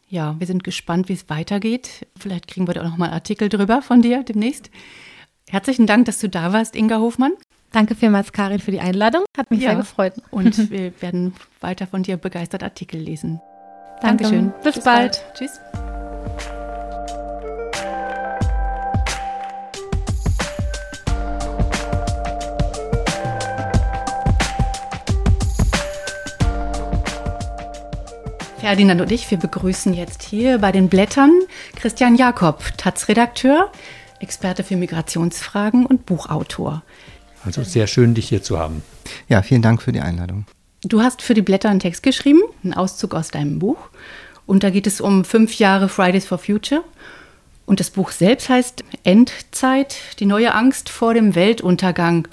Ja, 0.07 0.35
wir 0.39 0.47
sind 0.47 0.63
gespannt, 0.63 1.09
wie 1.09 1.13
es 1.13 1.29
weitergeht. 1.29 2.07
Vielleicht 2.17 2.47
kriegen 2.47 2.67
wir 2.67 2.73
da 2.73 2.81
auch 2.81 2.85
noch 2.85 2.97
mal 2.97 3.07
einen 3.07 3.15
Artikel 3.15 3.49
drüber 3.49 3.81
von 3.81 4.01
dir 4.01 4.23
demnächst. 4.23 4.71
Herzlichen 5.49 5.87
Dank, 5.87 6.05
dass 6.05 6.19
du 6.19 6.29
da 6.29 6.53
warst, 6.53 6.75
Inga 6.75 6.99
Hofmann. 6.99 7.33
Danke 7.73 7.93
vielmals, 7.93 8.31
Karin, 8.31 8.59
für 8.59 8.71
die 8.71 8.79
Einladung. 8.79 9.25
Hat 9.37 9.51
mich 9.51 9.59
ja. 9.59 9.71
sehr 9.71 9.79
gefreut. 9.79 10.13
Und 10.31 10.69
wir 10.71 10.93
werden 11.01 11.33
weiter 11.59 11.85
von 11.85 12.03
dir 12.03 12.15
begeistert 12.15 12.63
Artikel 12.63 13.01
lesen. 13.01 13.41
Danke. 14.01 14.23
Dankeschön. 14.23 14.53
Bis, 14.63 14.75
Bis 14.75 14.83
bald. 14.85 15.11
bald. 15.11 15.35
Tschüss. 15.37 15.59
Ferdinand 28.65 28.99
und 28.99 29.11
ich, 29.11 29.29
wir 29.29 29.37
begrüßen 29.37 29.93
jetzt 29.93 30.23
hier 30.23 30.57
bei 30.57 30.71
den 30.71 30.89
Blättern 30.89 31.29
Christian 31.75 32.15
Jakob, 32.15 32.63
Taz-Redakteur, 32.77 33.71
Experte 34.19 34.63
für 34.63 34.75
Migrationsfragen 34.75 35.85
und 35.85 36.07
Buchautor. 36.07 36.81
Also 37.45 37.61
sehr 37.61 37.85
schön, 37.85 38.15
dich 38.15 38.27
hier 38.27 38.41
zu 38.41 38.57
haben. 38.57 38.81
Ja, 39.29 39.43
vielen 39.43 39.61
Dank 39.61 39.83
für 39.83 39.91
die 39.91 39.99
Einladung. 39.99 40.47
Du 40.81 41.01
hast 41.01 41.21
für 41.21 41.35
die 41.35 41.43
Blätter 41.43 41.69
einen 41.69 41.79
Text 41.79 42.01
geschrieben, 42.01 42.41
einen 42.63 42.73
Auszug 42.73 43.13
aus 43.13 43.29
deinem 43.29 43.59
Buch. 43.59 43.77
Und 44.47 44.63
da 44.63 44.71
geht 44.71 44.87
es 44.87 44.99
um 44.99 45.25
fünf 45.25 45.59
Jahre 45.59 45.87
Fridays 45.87 46.25
for 46.25 46.39
Future. 46.39 46.83
Und 47.67 47.79
das 47.79 47.91
Buch 47.91 48.09
selbst 48.09 48.49
heißt 48.49 48.83
Endzeit, 49.03 49.97
die 50.17 50.25
neue 50.25 50.55
Angst 50.55 50.89
vor 50.89 51.13
dem 51.13 51.35
Weltuntergang 51.35 52.27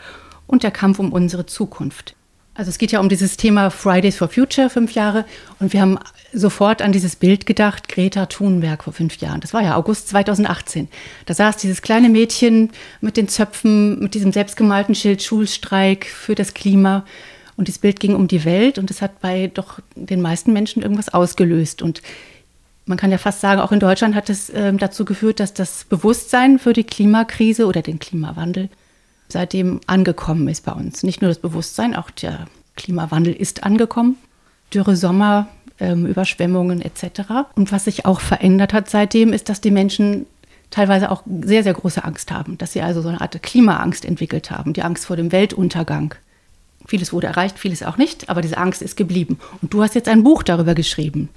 und 0.46 0.62
der 0.62 0.70
Kampf 0.70 0.98
um 0.98 1.12
unsere 1.12 1.44
Zukunft. 1.44 2.16
Also 2.54 2.68
es 2.68 2.76
geht 2.76 2.92
ja 2.92 3.00
um 3.00 3.08
dieses 3.08 3.38
Thema 3.38 3.70
Fridays 3.70 4.16
for 4.16 4.28
Future, 4.28 4.68
fünf 4.68 4.92
Jahre. 4.92 5.24
Und 5.58 5.72
wir 5.72 5.80
haben 5.80 5.98
sofort 6.34 6.82
an 6.82 6.92
dieses 6.92 7.16
Bild 7.16 7.46
gedacht, 7.46 7.88
Greta 7.88 8.26
Thunberg 8.26 8.84
vor 8.84 8.92
fünf 8.92 9.16
Jahren. 9.18 9.40
Das 9.40 9.54
war 9.54 9.62
ja 9.62 9.76
August 9.76 10.08
2018. 10.08 10.88
Da 11.24 11.32
saß 11.32 11.56
dieses 11.56 11.80
kleine 11.80 12.10
Mädchen 12.10 12.70
mit 13.00 13.16
den 13.16 13.28
Zöpfen, 13.28 13.98
mit 14.00 14.12
diesem 14.12 14.32
selbstgemalten 14.32 14.94
Schild 14.94 15.22
Schulstreik 15.22 16.04
für 16.04 16.34
das 16.34 16.52
Klima. 16.52 17.06
Und 17.56 17.68
das 17.68 17.78
Bild 17.78 18.00
ging 18.00 18.14
um 18.14 18.28
die 18.28 18.44
Welt 18.44 18.78
und 18.78 18.90
es 18.90 19.00
hat 19.00 19.20
bei 19.20 19.50
doch 19.52 19.78
den 19.94 20.20
meisten 20.20 20.52
Menschen 20.52 20.82
irgendwas 20.82 21.08
ausgelöst. 21.12 21.80
Und 21.80 22.02
man 22.84 22.98
kann 22.98 23.10
ja 23.10 23.18
fast 23.18 23.40
sagen, 23.40 23.60
auch 23.60 23.72
in 23.72 23.80
Deutschland 23.80 24.14
hat 24.14 24.28
es 24.28 24.50
äh, 24.50 24.72
dazu 24.74 25.06
geführt, 25.06 25.40
dass 25.40 25.54
das 25.54 25.84
Bewusstsein 25.84 26.58
für 26.58 26.74
die 26.74 26.84
Klimakrise 26.84 27.66
oder 27.66 27.80
den 27.80 27.98
Klimawandel 27.98 28.68
seitdem 29.32 29.80
angekommen 29.86 30.48
ist 30.48 30.64
bei 30.64 30.72
uns. 30.72 31.02
Nicht 31.02 31.22
nur 31.22 31.28
das 31.28 31.38
Bewusstsein, 31.38 31.96
auch 31.96 32.10
der 32.10 32.46
Klimawandel 32.76 33.32
ist 33.32 33.64
angekommen. 33.64 34.16
Dürre 34.72 34.96
Sommer 34.96 35.48
ähm, 35.80 36.06
Überschwemmungen 36.06 36.80
etc. 36.80 37.22
Und 37.56 37.72
was 37.72 37.84
sich 37.84 38.06
auch 38.06 38.20
verändert 38.20 38.72
hat 38.72 38.88
seitdem, 38.88 39.32
ist, 39.32 39.48
dass 39.48 39.60
die 39.60 39.70
Menschen 39.70 40.26
teilweise 40.70 41.10
auch 41.10 41.22
sehr, 41.42 41.62
sehr 41.62 41.74
große 41.74 42.02
Angst 42.02 42.30
haben, 42.30 42.56
dass 42.58 42.72
sie 42.72 42.80
also 42.80 43.02
so 43.02 43.08
eine 43.08 43.20
Art 43.20 43.42
Klimaangst 43.42 44.04
entwickelt 44.04 44.50
haben, 44.50 44.72
die 44.72 44.82
Angst 44.82 45.06
vor 45.06 45.16
dem 45.16 45.32
Weltuntergang. 45.32 46.14
Vieles 46.86 47.12
wurde 47.12 47.28
erreicht, 47.28 47.58
vieles 47.58 47.82
auch 47.82 47.96
nicht, 47.96 48.28
aber 48.28 48.40
diese 48.40 48.56
Angst 48.56 48.82
ist 48.82 48.96
geblieben. 48.96 49.38
Und 49.60 49.72
du 49.74 49.82
hast 49.82 49.94
jetzt 49.94 50.08
ein 50.08 50.24
Buch 50.24 50.42
darüber 50.42 50.74
geschrieben. 50.74 51.28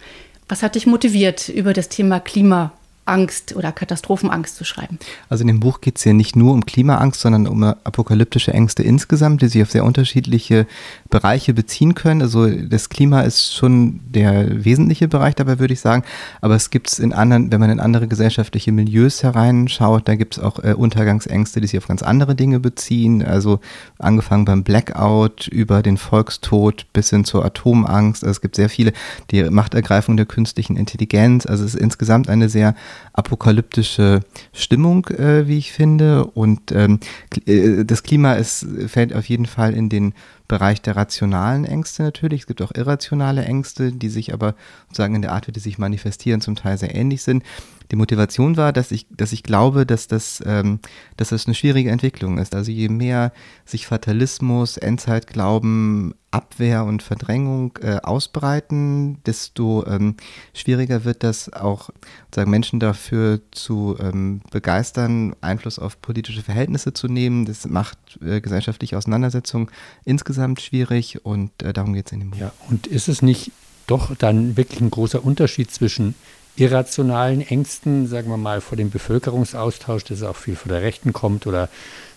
Was 0.47 0.63
hat 0.63 0.75
dich 0.75 0.87
motiviert, 0.87 1.49
über 1.49 1.73
das 1.73 1.89
Thema 1.89 2.19
Klima 2.19 2.71
Angst 3.05 3.55
oder 3.55 3.71
Katastrophenangst 3.71 4.55
zu 4.55 4.63
schreiben. 4.63 4.97
Also 5.29 5.43
in 5.43 5.47
dem 5.47 5.59
Buch 5.59 5.79
geht 5.79 5.97
es 5.97 6.03
ja 6.05 6.13
nicht 6.13 6.35
nur 6.35 6.53
um 6.53 6.65
Klimaangst, 6.65 7.21
sondern 7.21 7.47
um 7.47 7.63
apokalyptische 7.63 8.51
Ängste 8.51 8.81
insgesamt, 8.81 9.43
die 9.43 9.47
sich 9.47 9.61
auf 9.61 9.69
sehr 9.69 9.85
unterschiedliche 9.85 10.65
Bereiche 11.11 11.53
beziehen 11.53 11.93
können. 11.93 12.23
Also 12.23 12.49
das 12.49 12.89
Klima 12.89 13.21
ist 13.21 13.53
schon 13.53 13.99
der 14.07 14.65
wesentliche 14.65 15.07
Bereich 15.07 15.35
dabei, 15.35 15.59
würde 15.59 15.73
ich 15.73 15.81
sagen. 15.81 16.03
Aber 16.41 16.55
es 16.55 16.71
gibt 16.71 16.89
es 16.89 16.99
in 16.99 17.13
anderen, 17.13 17.51
wenn 17.51 17.59
man 17.59 17.69
in 17.69 17.79
andere 17.79 18.07
gesellschaftliche 18.07 18.71
Milieus 18.71 19.21
hereinschaut, 19.21 20.07
da 20.07 20.15
gibt 20.15 20.37
es 20.37 20.43
auch 20.43 20.63
äh, 20.63 20.73
Untergangsängste, 20.73 21.61
die 21.61 21.67
sich 21.67 21.77
auf 21.77 21.87
ganz 21.87 22.01
andere 22.01 22.33
Dinge 22.33 22.59
beziehen. 22.59 23.23
Also 23.23 23.59
angefangen 23.99 24.45
beim 24.45 24.63
Blackout 24.63 25.47
über 25.47 25.83
den 25.83 25.97
Volkstod 25.97 26.87
bis 26.91 27.11
hin 27.11 27.23
zur 27.23 27.45
Atomangst. 27.45 28.23
Also 28.23 28.31
es 28.31 28.41
gibt 28.41 28.55
sehr 28.55 28.69
viele, 28.69 28.93
die 29.29 29.43
Machtergreifung 29.43 30.17
der 30.17 30.25
künstlichen 30.25 30.75
Intelligenz. 30.75 31.45
Also 31.45 31.63
es 31.63 31.75
ist 31.75 31.81
insgesamt 31.81 32.29
eine 32.29 32.49
sehr 32.49 32.73
apokalyptische 33.13 34.21
Stimmung, 34.53 35.07
äh, 35.07 35.47
wie 35.47 35.57
ich 35.57 35.71
finde. 35.71 36.25
Und 36.25 36.71
ähm, 36.71 36.99
äh, 37.45 37.85
das 37.85 38.03
Klima 38.03 38.33
ist, 38.33 38.65
fällt 38.87 39.13
auf 39.13 39.25
jeden 39.27 39.45
Fall 39.45 39.73
in 39.73 39.89
den 39.89 40.13
Bereich 40.47 40.81
der 40.81 40.95
rationalen 40.95 41.65
Ängste 41.65 42.03
natürlich. 42.03 42.41
Es 42.41 42.47
gibt 42.47 42.61
auch 42.61 42.71
irrationale 42.75 43.45
Ängste, 43.45 43.91
die 43.91 44.09
sich 44.09 44.33
aber 44.33 44.55
sozusagen 44.87 45.15
in 45.15 45.21
der 45.21 45.31
Art, 45.31 45.47
wie 45.47 45.51
die 45.51 45.59
sich 45.59 45.77
manifestieren, 45.77 46.41
zum 46.41 46.55
Teil 46.55 46.77
sehr 46.77 46.93
ähnlich 46.93 47.23
sind. 47.23 47.43
Die 47.91 47.95
Motivation 47.95 48.57
war, 48.57 48.73
dass 48.73 48.91
ich, 48.91 49.07
dass 49.09 49.31
ich 49.31 49.43
glaube, 49.43 49.85
dass 49.85 50.07
das, 50.07 50.41
ähm, 50.45 50.79
dass 51.17 51.29
das 51.29 51.45
eine 51.45 51.55
schwierige 51.55 51.91
Entwicklung 51.91 52.37
ist. 52.37 52.55
Also 52.55 52.71
je 52.71 52.89
mehr 52.89 53.31
sich 53.65 53.87
Fatalismus, 53.87 54.77
Endzeitglauben, 54.77 56.15
Abwehr 56.31 56.83
und 56.83 57.01
Verdrängung 57.01 57.77
äh, 57.81 57.97
ausbreiten, 58.03 59.23
desto 59.25 59.85
ähm, 59.87 60.15
schwieriger 60.53 61.05
wird 61.05 61.23
das 61.23 61.53
auch 61.53 61.89
sozusagen 62.25 62.51
Menschen 62.51 62.79
dafür 62.81 63.39
zu 63.51 63.95
ähm, 63.99 64.41
begeistern, 64.51 65.35
Einfluss 65.39 65.79
auf 65.79 66.01
politische 66.01 66.41
Verhältnisse 66.41 66.91
zu 66.91 67.07
nehmen. 67.07 67.45
Das 67.45 67.65
macht 67.67 67.97
äh, 68.21 68.41
gesellschaftliche 68.41 68.97
Auseinandersetzungen 68.97 69.69
insgesamt 70.03 70.59
schwierig 70.59 71.23
und 71.23 71.63
äh, 71.63 71.71
darum 71.71 71.93
geht 71.93 72.07
es 72.07 72.11
in 72.11 72.19
dem 72.19 72.31
Buch. 72.31 72.39
Ja, 72.39 72.51
und 72.69 72.87
ist 72.87 73.07
es 73.07 73.21
nicht 73.21 73.51
doch 73.87 74.15
dann 74.15 74.57
wirklich 74.57 74.81
ein 74.81 74.91
großer 74.91 75.23
Unterschied 75.23 75.71
zwischen 75.71 76.15
irrationalen 76.55 77.41
Ängsten, 77.41 78.07
sagen 78.07 78.29
wir 78.29 78.37
mal, 78.37 78.61
vor 78.61 78.77
dem 78.77 78.89
Bevölkerungsaustausch, 78.89 80.03
das 80.05 80.23
auch 80.23 80.35
viel 80.35 80.55
von 80.55 80.71
der 80.71 80.81
Rechten 80.81 81.13
kommt 81.13 81.47
oder 81.47 81.69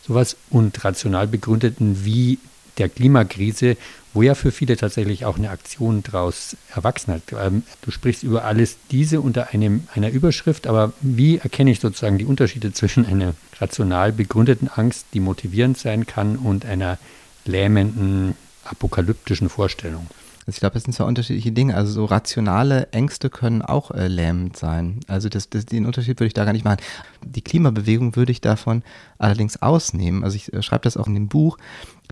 sowas, 0.06 0.36
und 0.50 0.84
rational 0.84 1.26
begründeten 1.26 2.04
wie 2.04 2.38
der 2.78 2.88
Klimakrise, 2.88 3.76
wo 4.14 4.22
ja 4.22 4.34
für 4.34 4.52
viele 4.52 4.76
tatsächlich 4.76 5.24
auch 5.24 5.36
eine 5.36 5.50
Aktion 5.50 6.02
daraus 6.02 6.56
erwachsen 6.74 7.12
hat. 7.14 7.22
Ähm, 7.38 7.62
du 7.82 7.90
sprichst 7.90 8.22
über 8.22 8.44
alles 8.44 8.76
diese 8.90 9.20
unter 9.20 9.50
einem, 9.52 9.86
einer 9.94 10.10
Überschrift, 10.10 10.66
aber 10.66 10.92
wie 11.00 11.38
erkenne 11.38 11.70
ich 11.70 11.80
sozusagen 11.80 12.18
die 12.18 12.24
Unterschiede 12.24 12.72
zwischen 12.72 13.04
einer 13.04 13.34
rational 13.60 14.12
begründeten 14.12 14.68
Angst, 14.68 15.06
die 15.12 15.20
motivierend 15.20 15.76
sein 15.76 16.06
kann, 16.06 16.36
und 16.36 16.64
einer 16.64 16.98
lähmenden, 17.44 18.34
apokalyptischen 18.64 19.48
Vorstellung? 19.48 20.06
Also 20.48 20.56
ich 20.56 20.60
glaube, 20.60 20.74
das 20.74 20.84
sind 20.84 20.94
zwei 20.94 21.04
unterschiedliche 21.04 21.52
Dinge. 21.52 21.74
Also 21.74 21.92
so 21.92 22.06
rationale 22.06 22.90
Ängste 22.90 23.28
können 23.28 23.60
auch 23.60 23.90
äh, 23.90 24.08
lähmend 24.08 24.56
sein. 24.56 25.00
Also 25.06 25.28
das, 25.28 25.50
das, 25.50 25.66
den 25.66 25.84
Unterschied 25.84 26.18
würde 26.20 26.28
ich 26.28 26.32
da 26.32 26.46
gar 26.46 26.54
nicht 26.54 26.64
machen. 26.64 26.78
Die 27.22 27.42
Klimabewegung 27.42 28.16
würde 28.16 28.32
ich 28.32 28.40
davon 28.40 28.82
allerdings 29.18 29.60
ausnehmen. 29.60 30.24
Also 30.24 30.36
ich 30.36 30.50
äh, 30.54 30.62
schreibe 30.62 30.84
das 30.84 30.96
auch 30.96 31.06
in 31.06 31.12
dem 31.12 31.28
Buch, 31.28 31.58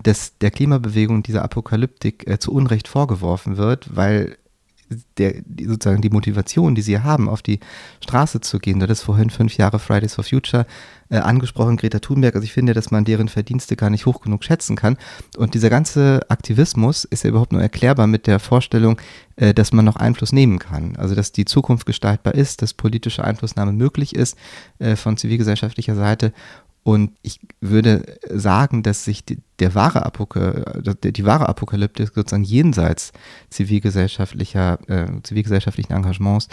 dass 0.03 0.37
der 0.37 0.51
Klimabewegung 0.51 1.23
dieser 1.23 1.43
Apokalyptik 1.43 2.29
äh, 2.29 2.37
zu 2.37 2.53
Unrecht 2.53 2.87
vorgeworfen 2.87 3.57
wird, 3.57 3.95
weil 3.95 4.37
der, 5.17 5.35
sozusagen 5.65 6.01
die 6.01 6.09
Motivation, 6.09 6.75
die 6.75 6.81
sie 6.81 6.99
haben, 6.99 7.29
auf 7.29 7.41
die 7.41 7.59
Straße 8.01 8.41
zu 8.41 8.59
gehen. 8.59 8.79
Du 8.79 8.83
hattest 8.83 9.03
vorhin 9.03 9.29
fünf 9.29 9.57
Jahre 9.57 9.79
Fridays 9.79 10.15
for 10.15 10.23
Future 10.23 10.65
äh, 11.09 11.17
angesprochen, 11.17 11.77
Greta 11.77 11.99
Thunberg. 11.99 12.35
Also 12.35 12.45
ich 12.45 12.53
finde, 12.53 12.73
dass 12.73 12.91
man 12.91 13.05
deren 13.05 13.27
Verdienste 13.27 13.75
gar 13.75 13.89
nicht 13.89 14.05
hoch 14.05 14.21
genug 14.21 14.43
schätzen 14.43 14.75
kann. 14.75 14.97
Und 15.37 15.53
dieser 15.53 15.69
ganze 15.69 16.21
Aktivismus 16.29 17.03
ist 17.03 17.23
ja 17.23 17.29
überhaupt 17.29 17.51
nur 17.51 17.61
erklärbar 17.61 18.07
mit 18.07 18.27
der 18.27 18.39
Vorstellung, 18.39 18.99
äh, 19.35 19.53
dass 19.53 19.73
man 19.73 19.85
noch 19.85 19.95
Einfluss 19.95 20.31
nehmen 20.31 20.59
kann. 20.59 20.95
Also 20.95 21.15
dass 21.15 21.31
die 21.31 21.45
Zukunft 21.45 21.85
gestaltbar 21.85 22.35
ist, 22.35 22.61
dass 22.61 22.73
politische 22.73 23.23
Einflussnahme 23.23 23.73
möglich 23.73 24.15
ist 24.15 24.37
äh, 24.79 24.95
von 24.95 25.17
zivilgesellschaftlicher 25.17 25.95
Seite 25.95 26.33
und 26.87 27.11
ich 27.21 27.41
würde 27.59 28.17
sagen, 28.29 28.81
dass 28.81 29.03
sich 29.03 29.25
die, 29.25 29.39
der 29.59 29.75
wahre 29.75 30.05
Apoka 30.05 30.79
die 31.03 31.25
wahre 31.25 31.49
Apokalyptik 31.49 32.13
sozusagen 32.15 32.45
jenseits 32.45 33.11
zivilgesellschaftlicher, 33.49 34.79
äh, 34.87 35.21
zivilgesellschaftlichen 35.21 35.91
Engagements 35.91 36.47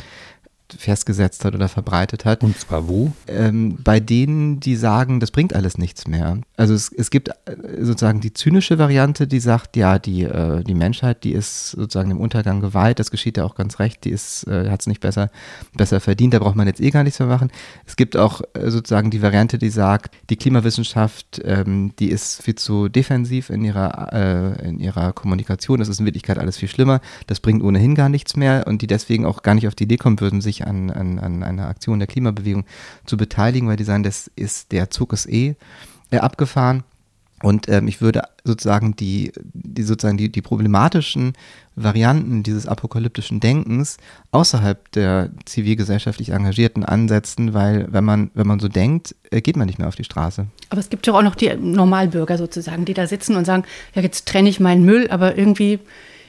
festgesetzt 0.73 1.45
hat 1.45 1.55
oder 1.55 1.69
verbreitet 1.69 2.25
hat. 2.25 2.43
Und 2.43 2.59
zwar 2.59 2.89
wo? 2.89 3.13
Ähm, 3.29 3.79
bei 3.83 4.01
denen, 4.01 4.61
die 4.61 4.77
sagen, 4.77 5.21
das 5.21 5.31
bringt 5.31 5.55
alles 5.55 5.79
nichts 5.79 6.07
mehr. 6.07 6.39
Also 6.57 6.75
es, 6.75 6.91
es 6.91 7.11
gibt 7.11 7.29
äh, 7.29 7.33
sozusagen 7.81 8.21
die 8.21 8.33
zynische 8.33 8.79
Variante, 8.79 9.27
die 9.27 9.41
sagt, 9.41 9.77
ja, 9.77 9.99
die, 9.99 10.23
äh, 10.23 10.63
die 10.65 10.75
Menschheit, 10.75 11.25
die 11.25 11.33
ist 11.33 11.73
sozusagen 11.73 12.09
dem 12.09 12.21
Untergang 12.21 12.61
geweiht, 12.61 12.99
das 12.99 13.11
geschieht 13.11 13.37
ja 13.37 13.45
auch 13.45 13.55
ganz 13.55 13.79
recht, 13.79 14.05
die 14.05 14.11
ist, 14.11 14.47
äh, 14.47 14.71
hat 14.71 14.81
es 14.81 14.87
nicht 14.87 15.01
besser, 15.01 15.31
besser 15.75 16.01
verdient, 16.01 16.35
da 16.35 16.39
braucht 16.39 16.57
man 16.57 16.67
jetzt 16.67 16.81
eh 16.81 16.91
gar 16.91 17.03
nichts 17.05 17.19
mehr 17.19 17.29
machen. 17.29 17.51
Es 17.87 17.97
gibt 17.97 18.17
auch 18.17 18.41
äh, 18.55 18.71
sozusagen 18.71 19.11
die 19.11 19.23
Variante, 19.23 19.59
die 19.59 19.71
sagt, 19.71 20.15
die 20.31 20.37
Klimawissenschaft, 20.37 21.43
ähm, 21.45 21.93
die 21.99 22.09
ist 22.09 22.43
viel 22.43 22.55
zu 22.55 22.89
defensiv 22.89 23.51
in 23.51 23.65
ihrer, 23.65 24.13
äh, 24.13 24.69
in 24.69 24.81
ihrer 24.81 25.13
Kommunikation, 25.13 25.79
das 25.79 25.89
ist 25.89 26.01
in 26.01 26.07
Wirklichkeit 26.07 26.39
alles 26.39 26.57
viel 26.57 26.69
schlimmer, 26.69 27.01
das 27.27 27.41
bringt 27.41 27.63
ohnehin 27.63 27.95
gar 27.95 28.09
nichts 28.09 28.37
mehr 28.37 28.65
und 28.67 28.83
die 28.83 28.87
deswegen 28.87 29.27
auch 29.27 29.43
gar 29.43 29.55
nicht 29.55 29.69
auf 29.69 29.75
die 29.75 29.85
Idee 29.85 29.97
kommen 29.97 30.21
würden, 30.21 30.41
sich 30.41 30.54
an, 30.63 30.91
an, 30.91 31.19
an 31.19 31.43
einer 31.43 31.67
Aktion 31.67 31.99
der 31.99 32.07
Klimabewegung 32.07 32.65
zu 33.05 33.17
beteiligen, 33.17 33.69
weil 33.69 33.77
die 33.77 33.85
sagen, 33.85 34.05
das 34.05 34.31
ist, 34.37 34.71
der 34.73 34.91
Zug 34.91 35.13
ist 35.13 35.29
eh 35.29 35.57
äh, 36.11 36.19
abgefahren. 36.19 36.85
Und 37.43 37.69
ähm, 37.69 37.89
ich 37.89 38.01
würde 38.01 38.23
sozusagen 38.45 38.97
die, 38.97 39.31
die 39.53 39.83
sozusagen 39.83 40.17
die, 40.17 40.33
die 40.33 40.41
problematischen 40.41 41.35
Varianten 41.77 42.43
dieses 42.43 42.67
apokalyptischen 42.67 43.39
Denkens 43.39 43.99
außerhalb 44.31 44.91
der 44.93 45.31
zivilgesellschaftlich 45.45 46.31
Engagierten 46.31 46.85
ansetzen, 46.85 47.53
weil 47.53 47.87
wenn 47.91 48.05
man, 48.05 48.31
wenn 48.33 48.47
man 48.47 48.61
so 48.61 48.69
denkt, 48.69 49.15
äh, 49.31 49.43
geht 49.43 49.57
man 49.57 49.67
nicht 49.67 49.79
mehr 49.79 49.89
auf 49.89 49.97
die 49.97 50.05
Straße. 50.05 50.47
Aber 50.71 50.81
es 50.81 50.89
gibt 50.89 51.07
ja 51.07 51.13
auch 51.13 51.23
noch 51.23 51.35
die 51.35 51.55
Normalbürger 51.55 52.39
sozusagen, 52.39 52.87
die 52.87 52.95
da 52.95 53.07
sitzen 53.07 53.37
und 53.37 53.45
sagen, 53.45 53.65
ja, 53.95 54.01
jetzt 54.01 54.27
trenne 54.27 54.49
ich 54.49 54.59
meinen 54.59 54.85
Müll, 54.85 55.09
aber 55.11 55.37
irgendwie 55.37 55.81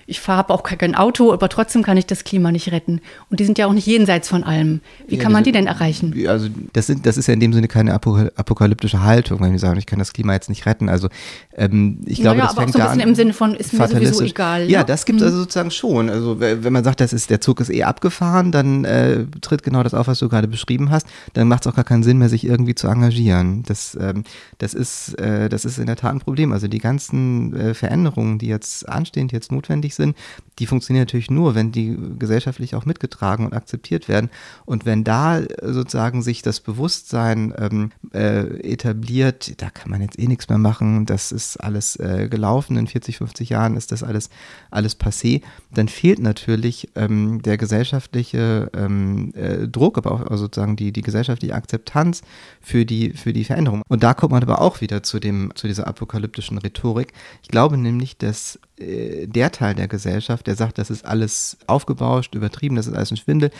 ich 0.08 0.28
habe 0.28 0.54
auch 0.54 0.62
kein 0.62 0.94
Auto, 0.94 1.34
aber 1.34 1.50
trotzdem 1.50 1.82
kann 1.82 1.98
ich 1.98 2.06
das 2.06 2.24
Klima 2.24 2.52
nicht 2.52 2.72
retten. 2.72 3.02
Und 3.32 3.40
die 3.40 3.46
sind 3.46 3.58
ja 3.58 3.66
auch 3.66 3.74
nicht 3.74 3.88
jenseits 3.88 4.30
von 4.30 4.44
allem. 4.44 4.82
Wie 5.08 5.16
ja, 5.16 5.24
kann 5.24 5.32
man 5.32 5.44
die 5.44 5.52
denn 5.52 5.66
erreichen? 5.66 6.14
Also 6.28 6.48
das, 6.74 6.86
sind, 6.86 7.08
das 7.08 7.18
ist 7.18 7.28
ja 7.28 7.34
in 7.34 7.40
dem 7.40 7.54
Sinne 7.54 7.68
keine 7.68 7.94
apokalyptische 7.94 9.02
Haltung, 9.02 9.42
wenn 9.42 9.52
wir 9.52 9.60
sagen, 9.60 9.80
ich 9.80 9.88
kann 9.88 9.98
das 9.98 10.14
Klima 10.14 10.34
jetzt 10.34 10.48
nicht 10.48 10.68
retten. 10.68 10.90
Also 10.90 11.10
ähm, 11.56 12.00
ich 12.06 12.22
glaube, 12.22 12.38
naja, 12.38 12.50
das 12.50 12.58
aber 12.58 12.62
fängt 12.68 12.76
auch 12.76 12.80
so 12.80 12.84
ein 12.84 12.90
bisschen 12.90 13.02
an, 13.02 13.10
im 13.10 13.16
Sinne 13.16 13.34
von, 13.34 13.56
ist 13.56 13.74
mir 13.74 13.88
sowieso 13.88 14.24
egal. 14.24 14.70
Ja, 14.70 14.80
ne? 14.80 14.86
das 14.86 15.06
gibt 15.06 15.18
es 15.18 15.24
mhm. 15.24 15.28
also 15.28 15.40
sozusagen 15.40 15.72
schon. 15.72 16.10
Also 16.10 16.40
wenn 16.40 16.72
man 16.72 16.84
sagt, 16.84 17.02
das 17.02 17.12
ist, 17.12 17.32
der 17.32 17.42
Zug 17.42 17.60
ist 17.60 17.72
eh 17.72 17.84
abgefahren, 17.84 18.52
dann 18.52 18.86
äh, 18.86 19.26
tritt 19.42 19.64
genau 19.64 19.82
das 19.82 19.96
auf, 19.96 20.08
was 20.08 20.20
du 20.20 20.30
gerade 20.30 20.48
beschrieben 20.48 20.92
hast. 20.92 21.08
Dann 21.34 21.48
macht 21.48 21.66
es 21.66 21.72
auch 21.72 21.76
gar 21.76 21.84
keinen 21.84 22.04
Sinn 22.04 22.20
mehr, 22.20 22.30
sich 22.30 22.46
irgendwie 22.46 22.76
zu 22.76 22.88
engagieren. 22.88 23.64
Das, 23.64 23.98
ähm, 24.00 24.24
das, 24.60 24.76
ist, 24.76 25.18
äh, 25.20 25.50
das 25.50 25.66
ist 25.66 25.80
in 25.80 25.88
der 25.88 25.96
Tat 25.96 26.14
ein 26.14 26.20
Problem. 26.20 26.52
Also 26.52 26.68
die 26.68 26.78
ganzen 26.78 27.56
äh, 27.56 27.74
Veränderungen, 27.74 28.38
die 28.38 28.48
jetzt 28.48 28.88
anstehen, 28.88 29.30
die 29.30 29.36
jetzt 29.36 29.52
notwendig 29.52 29.95
sind, 29.96 30.16
die 30.60 30.68
funktionieren 30.68 31.02
natürlich 31.02 31.30
nur, 31.30 31.54
wenn 31.56 31.72
die 31.72 31.98
gesellschaftlich 32.18 32.76
auch 32.76 32.86
mitgetragen 32.86 33.46
und 33.46 33.54
akzeptiert 33.54 34.08
werden. 34.08 34.30
Und 34.66 34.86
wenn 34.86 35.04
da 35.04 35.42
sozusagen 35.62 36.22
sich 36.22 36.42
das 36.42 36.62
Bewusstsein 36.62 37.54
ähm, 37.58 37.92
äh, 38.14 38.60
etabliert, 38.62 39.62
da 39.62 39.70
kann 39.70 39.92
man 39.92 40.02
jetzt 40.02 40.18
eh 40.18 40.28
nichts 40.28 40.48
mehr 40.48 40.58
machen, 40.58 41.06
das 41.06 41.32
ist 41.32 41.58
alles 41.58 41.98
äh, 41.98 42.30
gelaufen, 42.30 42.78
in 42.78 42.88
40, 42.88 43.18
50 43.18 43.50
Jahren 43.50 43.76
ist 43.76 43.92
das 43.92 44.04
alles, 44.04 44.30
alles 44.72 44.98
passé, 45.00 45.42
dann 45.74 45.90
fehlt 45.90 46.20
natürlich 46.20 46.90
ähm, 46.96 47.42
der 47.42 47.58
gesellschaftliche 47.58 48.70
ähm, 48.74 49.34
äh, 49.36 49.68
Druck, 49.68 49.98
aber 49.98 50.12
auch 50.12 50.38
sozusagen 50.38 50.78
die, 50.78 50.94
die 50.94 51.02
gesellschaftliche 51.02 51.54
Akzeptanz 51.54 52.22
für 52.62 52.86
die, 52.86 53.12
für 53.12 53.34
die 53.34 53.44
Veränderung. 53.44 53.82
Und 53.90 54.04
da 54.04 54.14
kommt 54.14 54.32
man 54.32 54.44
aber 54.44 54.62
auch 54.62 54.80
wieder 54.80 55.04
zu, 55.04 55.20
dem, 55.20 55.52
zu 55.56 55.68
dieser 55.68 55.88
apokalyptischen 55.88 56.58
Rhetorik. 56.58 57.12
Ich 57.44 57.50
glaube 57.50 57.78
nämlich, 57.78 58.18
dass 58.18 58.60
äh, 58.80 59.28
der 59.28 59.52
Teil 59.52 59.76
der 59.76 59.88
Gesellschaft, 59.88 60.48
der 60.48 60.56
sagt, 60.56 60.78
das 60.78 60.90
ist 60.90 61.06
alles 61.06 61.58
aufgebauscht, 61.68 62.36
übertrieben, 62.36 62.76
das 62.76 62.88
ist 62.88 62.94
alles 62.94 63.12
ein 63.12 63.18
Schwindel, 63.18 63.52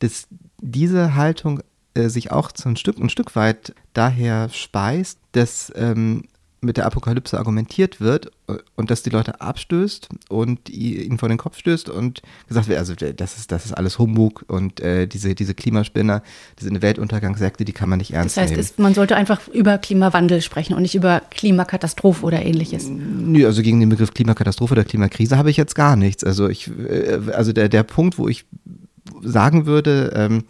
dass 0.00 0.26
diese 0.60 1.14
Haltung 1.14 1.60
äh, 1.94 2.08
sich 2.08 2.32
auch 2.32 2.50
so 2.54 2.68
ein 2.68 2.76
Stück, 2.76 2.98
ein 2.98 3.10
Stück 3.10 3.36
weit 3.36 3.74
daher 3.92 4.48
speist, 4.48 5.18
dass 5.32 5.72
ähm, 5.76 6.24
mit 6.64 6.76
der 6.76 6.86
Apokalypse 6.86 7.38
argumentiert 7.38 8.00
wird 8.00 8.26
äh, 8.48 8.54
und 8.76 8.90
dass 8.90 9.02
die 9.02 9.10
Leute 9.10 9.40
abstößt 9.40 10.08
und 10.28 10.68
ihnen 10.70 11.18
vor 11.18 11.28
den 11.28 11.38
Kopf 11.38 11.58
stößt 11.58 11.88
und 11.88 12.22
gesagt 12.48 12.68
wird, 12.68 12.78
also 12.78 12.94
das 12.94 13.38
ist, 13.38 13.52
das 13.52 13.66
ist 13.66 13.72
alles 13.72 13.98
Humbug 13.98 14.44
und 14.48 14.80
äh, 14.80 15.06
diese, 15.06 15.34
diese 15.34 15.54
Klimaspinner, 15.54 16.22
diese 16.60 16.70
Weltuntergangssekte, 16.82 17.64
die 17.64 17.72
kann 17.72 17.88
man 17.88 17.98
nicht 17.98 18.12
ernst 18.12 18.36
nehmen. 18.36 18.48
Das 18.48 18.58
heißt, 18.58 18.78
nehmen. 18.78 18.84
man 18.84 18.94
sollte 18.94 19.16
einfach 19.16 19.48
über 19.48 19.78
Klimawandel 19.78 20.42
sprechen 20.42 20.74
und 20.74 20.82
nicht 20.82 20.94
über 20.94 21.22
Klimakatastrophe 21.30 22.24
oder 22.24 22.44
ähnliches. 22.44 22.88
Nö, 22.88 23.46
also 23.46 23.62
gegen 23.62 23.80
den 23.80 23.88
Begriff 23.88 24.14
Klimakatastrophe 24.14 24.72
oder 24.72 24.84
Klimakrise 24.84 25.38
habe 25.38 25.50
ich 25.50 25.56
jetzt 25.56 25.74
gar 25.74 25.96
nichts. 25.96 26.24
Also 26.24 26.48
ich, 26.48 26.70
äh, 26.88 27.20
also 27.32 27.52
der, 27.52 27.68
der 27.68 27.82
Punkt, 27.82 28.18
wo 28.18 28.28
ich 28.28 28.44
sagen 29.22 29.66
würde, 29.66 30.12
ähm, 30.16 30.44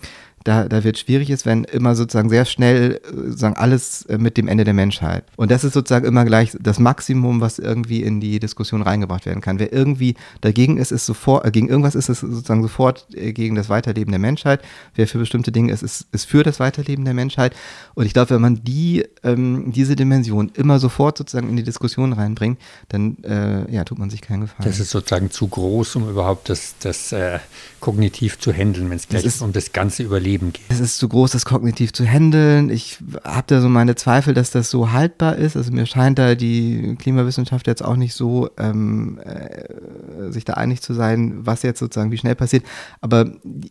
da, 0.44 0.68
da 0.68 0.84
wird 0.84 0.98
schwierig 0.98 1.30
ist, 1.30 1.46
wenn 1.46 1.64
immer 1.64 1.94
sozusagen 1.94 2.28
sehr 2.28 2.44
schnell 2.44 3.00
äh, 3.02 3.14
sozusagen 3.14 3.56
alles 3.56 4.04
äh, 4.06 4.18
mit 4.18 4.36
dem 4.36 4.46
Ende 4.46 4.64
der 4.64 4.74
Menschheit. 4.74 5.24
Und 5.36 5.50
das 5.50 5.64
ist 5.64 5.72
sozusagen 5.72 6.04
immer 6.04 6.26
gleich 6.26 6.54
das 6.60 6.78
Maximum, 6.78 7.40
was 7.40 7.58
irgendwie 7.58 8.02
in 8.02 8.20
die 8.20 8.38
Diskussion 8.38 8.82
reingebracht 8.82 9.24
werden 9.24 9.40
kann. 9.40 9.58
Wer 9.58 9.72
irgendwie 9.72 10.16
dagegen 10.42 10.76
ist, 10.76 10.92
ist 10.92 11.06
sofort, 11.06 11.46
äh, 11.46 11.50
gegen 11.50 11.68
irgendwas 11.68 11.94
ist 11.94 12.10
es 12.10 12.20
sozusagen 12.20 12.62
sofort 12.62 13.06
gegen 13.10 13.54
das 13.54 13.70
Weiterleben 13.70 14.12
der 14.12 14.18
Menschheit. 14.18 14.60
Wer 14.94 15.08
für 15.08 15.18
bestimmte 15.18 15.50
Dinge 15.50 15.72
ist, 15.72 15.82
ist, 15.82 16.06
ist 16.12 16.26
für 16.26 16.42
das 16.42 16.60
Weiterleben 16.60 17.06
der 17.06 17.14
Menschheit. 17.14 17.56
Und 17.94 18.04
ich 18.04 18.12
glaube, 18.12 18.30
wenn 18.30 18.42
man 18.42 18.62
die, 18.62 19.06
ähm, 19.22 19.72
diese 19.72 19.96
Dimension 19.96 20.52
immer 20.54 20.78
sofort 20.78 21.16
sozusagen 21.16 21.48
in 21.48 21.56
die 21.56 21.62
Diskussion 21.62 22.12
reinbringt, 22.12 22.60
dann 22.90 23.16
äh, 23.24 23.72
ja, 23.72 23.84
tut 23.84 23.98
man 23.98 24.10
sich 24.10 24.20
keinen 24.20 24.42
Gefallen. 24.42 24.68
Das 24.68 24.78
ist 24.78 24.90
sozusagen 24.90 25.30
zu 25.30 25.48
groß, 25.48 25.96
um 25.96 26.10
überhaupt 26.10 26.50
das, 26.50 26.74
das 26.80 27.12
äh, 27.12 27.38
kognitiv 27.80 28.38
zu 28.38 28.52
handeln, 28.52 28.90
wenn 28.90 28.98
es 28.98 29.08
gleich 29.08 29.22
das 29.22 29.36
ist, 29.36 29.42
um 29.42 29.52
das 29.52 29.72
ganze 29.72 30.02
Überleben 30.02 30.33
Leben 30.34 30.52
geht. 30.52 30.64
Es 30.68 30.80
ist 30.80 30.98
zu 30.98 31.08
groß, 31.08 31.32
das 31.32 31.44
kognitiv 31.44 31.92
zu 31.92 32.04
handeln. 32.04 32.70
Ich 32.70 32.98
habe 33.24 33.44
da 33.46 33.60
so 33.60 33.68
meine 33.68 33.94
Zweifel, 33.94 34.34
dass 34.34 34.50
das 34.50 34.68
so 34.70 34.92
haltbar 34.92 35.36
ist. 35.36 35.56
Also 35.56 35.72
mir 35.72 35.86
scheint 35.86 36.18
da 36.18 36.34
die 36.34 36.96
Klimawissenschaft 36.98 37.66
jetzt 37.66 37.84
auch 37.84 37.96
nicht 37.96 38.14
so, 38.14 38.50
ähm, 38.58 39.18
äh, 39.24 40.30
sich 40.30 40.44
da 40.44 40.54
einig 40.54 40.82
zu 40.82 40.92
sein, 40.92 41.46
was 41.46 41.62
jetzt 41.62 41.78
sozusagen 41.78 42.10
wie 42.10 42.18
schnell 42.18 42.34
passiert. 42.34 42.64
Aber 43.00 43.30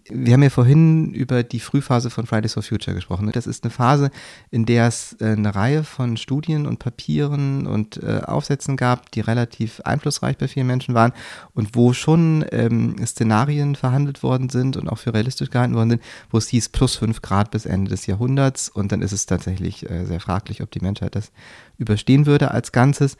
wir 0.09 0.33
haben 0.33 0.43
ja 0.43 0.49
vorhin 0.49 1.13
über 1.13 1.43
die 1.43 1.59
Frühphase 1.59 2.09
von 2.09 2.25
Fridays 2.25 2.53
for 2.53 2.63
Future 2.63 2.95
gesprochen. 2.95 3.29
Das 3.33 3.47
ist 3.47 3.63
eine 3.63 3.71
Phase, 3.71 4.09
in 4.49 4.65
der 4.65 4.87
es 4.87 5.17
äh, 5.19 5.33
eine 5.33 5.53
Reihe 5.53 5.83
von 5.83 6.17
Studien 6.17 6.65
und 6.65 6.79
Papieren 6.79 7.67
und 7.67 8.01
äh, 8.01 8.21
Aufsätzen 8.25 8.77
gab, 8.77 9.11
die 9.11 9.19
relativ 9.19 9.81
einflussreich 9.81 10.37
bei 10.37 10.47
vielen 10.47 10.67
Menschen 10.67 10.95
waren 10.95 11.11
und 11.53 11.75
wo 11.75 11.93
schon 11.93 12.45
ähm, 12.51 12.95
Szenarien 13.05 13.75
verhandelt 13.75 14.23
worden 14.23 14.49
sind 14.49 14.77
und 14.77 14.87
auch 14.87 14.97
für 14.97 15.13
realistisch 15.13 15.49
gehalten 15.49 15.75
worden 15.75 15.91
sind, 15.91 16.03
wo 16.29 16.37
es 16.37 16.52
hieß 16.53 16.69
plus 16.69 16.97
5 16.97 17.23
Grad 17.23 17.49
bis 17.49 17.65
Ende 17.65 17.89
des 17.89 18.05
Jahrhunderts 18.05 18.69
und 18.69 18.91
dann 18.91 19.01
ist 19.01 19.11
es 19.11 19.25
tatsächlich 19.25 19.89
äh, 19.89 20.05
sehr 20.05 20.19
fraglich, 20.19 20.61
ob 20.61 20.69
die 20.69 20.81
Menschheit 20.81 21.15
das 21.15 21.31
überstehen 21.79 22.27
würde 22.27 22.51
als 22.51 22.71
Ganzes. 22.71 23.17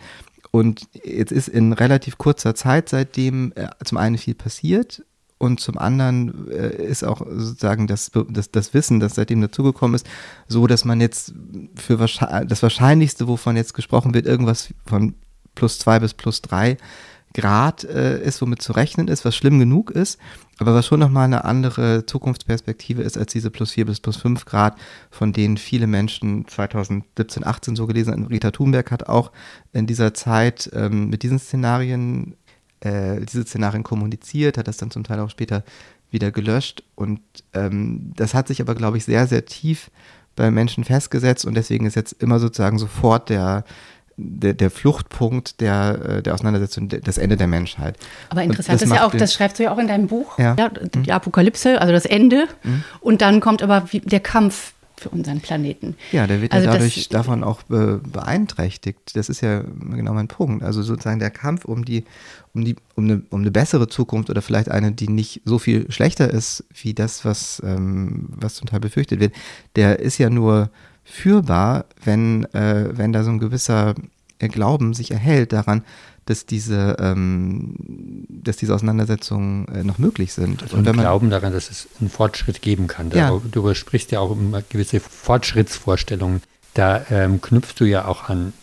Und 0.51 0.87
jetzt 1.03 1.31
ist 1.31 1.47
in 1.47 1.73
relativ 1.73 2.19
kurzer 2.19 2.53
Zeit 2.53 2.89
seitdem 2.89 3.51
äh, 3.55 3.69
zum 3.83 3.97
einen 3.97 4.19
viel 4.19 4.35
passiert 4.35 5.03
und 5.39 5.59
zum 5.59 5.79
anderen 5.79 6.47
äh, 6.51 6.75
ist 6.85 7.03
auch 7.03 7.25
sozusagen 7.25 7.87
das, 7.87 8.11
das, 8.29 8.51
das 8.51 8.75
Wissen, 8.75 8.99
das 8.99 9.15
seitdem 9.15 9.41
dazugekommen 9.41 9.95
ist, 9.95 10.05
so, 10.47 10.67
dass 10.67 10.85
man 10.85 11.01
jetzt 11.01 11.33
für 11.73 11.97
das 11.97 12.61
Wahrscheinlichste, 12.61 13.27
wovon 13.27 13.55
jetzt 13.55 13.73
gesprochen 13.73 14.13
wird, 14.13 14.27
irgendwas 14.27 14.75
von 14.85 15.15
plus 15.55 15.79
2 15.79 16.01
bis 16.01 16.13
plus 16.13 16.43
3 16.43 16.77
Grad 17.33 17.83
äh, 17.83 18.21
ist, 18.23 18.41
womit 18.41 18.61
zu 18.61 18.73
rechnen 18.73 19.07
ist, 19.07 19.25
was 19.25 19.35
schlimm 19.35 19.59
genug 19.59 19.91
ist, 19.91 20.19
aber 20.59 20.73
was 20.73 20.85
schon 20.85 20.99
nochmal 20.99 21.25
eine 21.25 21.45
andere 21.45 22.05
Zukunftsperspektive 22.05 23.01
ist 23.01 23.17
als 23.17 23.33
diese 23.33 23.49
plus 23.49 23.71
4 23.71 23.85
bis 23.85 23.99
plus 23.99 24.17
5 24.17 24.45
Grad, 24.45 24.77
von 25.09 25.33
denen 25.33 25.57
viele 25.57 25.87
Menschen 25.87 26.47
2017, 26.47 27.45
18 27.45 27.75
so 27.75 27.87
gelesen 27.87 28.13
haben. 28.13 28.27
Rita 28.27 28.51
Thunberg 28.51 28.91
hat 28.91 29.09
auch 29.09 29.31
in 29.71 29.87
dieser 29.87 30.13
Zeit 30.13 30.69
ähm, 30.73 31.09
mit 31.09 31.23
diesen 31.23 31.39
Szenarien, 31.39 32.35
äh, 32.81 33.21
diese 33.21 33.43
Szenarien 33.43 33.83
kommuniziert, 33.83 34.57
hat 34.57 34.67
das 34.67 34.77
dann 34.77 34.91
zum 34.91 35.03
Teil 35.03 35.19
auch 35.19 35.29
später 35.29 35.63
wieder 36.11 36.31
gelöscht 36.31 36.83
und 36.95 37.21
ähm, 37.53 38.13
das 38.15 38.35
hat 38.35 38.47
sich 38.47 38.61
aber, 38.61 38.75
glaube 38.75 38.97
ich, 38.97 39.05
sehr, 39.05 39.25
sehr 39.25 39.45
tief 39.45 39.89
bei 40.35 40.51
Menschen 40.51 40.83
festgesetzt 40.83 41.45
und 41.45 41.55
deswegen 41.55 41.85
ist 41.85 41.95
jetzt 41.95 42.13
immer 42.13 42.39
sozusagen 42.39 42.79
sofort 42.79 43.29
der 43.29 43.65
der, 44.17 44.53
der 44.53 44.69
Fluchtpunkt 44.69 45.59
der, 45.61 45.99
äh, 46.17 46.23
der 46.23 46.33
Auseinandersetzung, 46.33 46.89
das 46.89 47.17
Ende 47.17 47.37
der 47.37 47.47
Menschheit. 47.47 47.97
Aber 48.29 48.43
interessant 48.43 48.81
ist 48.81 48.91
ja 48.91 49.05
auch, 49.05 49.13
das 49.13 49.33
schreibst 49.33 49.59
du 49.59 49.63
ja 49.63 49.73
auch 49.73 49.77
in 49.79 49.87
deinem 49.87 50.07
Buch, 50.07 50.37
ja. 50.37 50.55
ja 50.57 50.69
die 50.69 51.11
Apokalypse, 51.11 51.81
also 51.81 51.91
das 51.93 52.05
Ende. 52.05 52.47
Mhm. 52.63 52.83
Und 52.99 53.21
dann 53.21 53.39
kommt 53.39 53.63
aber 53.63 53.85
der 53.91 54.19
Kampf 54.19 54.73
für 55.03 55.09
unseren 55.09 55.41
Planeten. 55.41 55.95
Ja, 56.11 56.27
der 56.27 56.41
wird 56.41 56.53
also 56.53 56.65
ja 56.65 56.73
dadurch 56.73 57.09
davon 57.09 57.43
auch 57.43 57.61
beeinträchtigt. 57.63 59.15
Das 59.15 59.29
ist 59.29 59.41
ja 59.41 59.61
genau 59.61 60.13
mein 60.13 60.27
Punkt. 60.27 60.63
Also 60.63 60.81
sozusagen 60.81 61.19
der 61.19 61.31
Kampf 61.31 61.65
um 61.65 61.83
die, 61.83 62.05
um 62.53 62.63
die, 62.63 62.75
um 62.95 63.03
eine, 63.03 63.21
um 63.29 63.41
eine 63.41 63.51
bessere 63.51 63.87
Zukunft 63.87 64.29
oder 64.29 64.41
vielleicht 64.41 64.71
eine, 64.71 64.91
die 64.91 65.09
nicht 65.09 65.41
so 65.45 65.59
viel 65.59 65.91
schlechter 65.91 66.29
ist 66.29 66.63
wie 66.73 66.93
das, 66.93 67.25
was, 67.25 67.61
ähm, 67.65 68.29
was 68.29 68.55
zum 68.55 68.67
Teil 68.67 68.79
befürchtet 68.79 69.19
wird, 69.19 69.33
der 69.75 69.99
ist 69.99 70.17
ja 70.17 70.29
nur 70.29 70.69
führbar, 71.03 71.85
wenn, 72.03 72.45
äh, 72.53 72.89
wenn 72.97 73.13
da 73.13 73.23
so 73.23 73.31
ein 73.31 73.39
gewisser 73.39 73.95
äh, 74.39 74.47
Glauben 74.47 74.93
sich 74.93 75.11
erhält 75.11 75.53
daran, 75.53 75.83
dass 76.25 76.45
diese, 76.45 76.95
ähm, 76.99 77.75
dass 78.29 78.57
diese 78.57 78.73
Auseinandersetzungen 78.73 79.67
äh, 79.67 79.83
noch 79.83 79.97
möglich 79.97 80.33
sind. 80.33 80.63
Also 80.63 80.77
und 80.77 80.85
wenn 80.85 80.95
man 80.95 81.03
Glauben 81.03 81.29
daran, 81.29 81.51
dass 81.51 81.69
es 81.69 81.87
einen 81.99 82.09
Fortschritt 82.09 82.61
geben 82.61 82.87
kann. 82.87 83.11
Ja. 83.11 83.41
Du 83.51 83.73
sprichst 83.73 84.11
ja 84.11 84.19
auch 84.19 84.31
um 84.31 84.55
gewisse 84.69 84.99
Fortschrittsvorstellungen. 84.99 86.41
Da 86.73 87.05
ähm, 87.09 87.41
knüpfst 87.41 87.75
du 87.77 87.85
ja 87.85 88.05
auch 88.05 88.29
an 88.29 88.53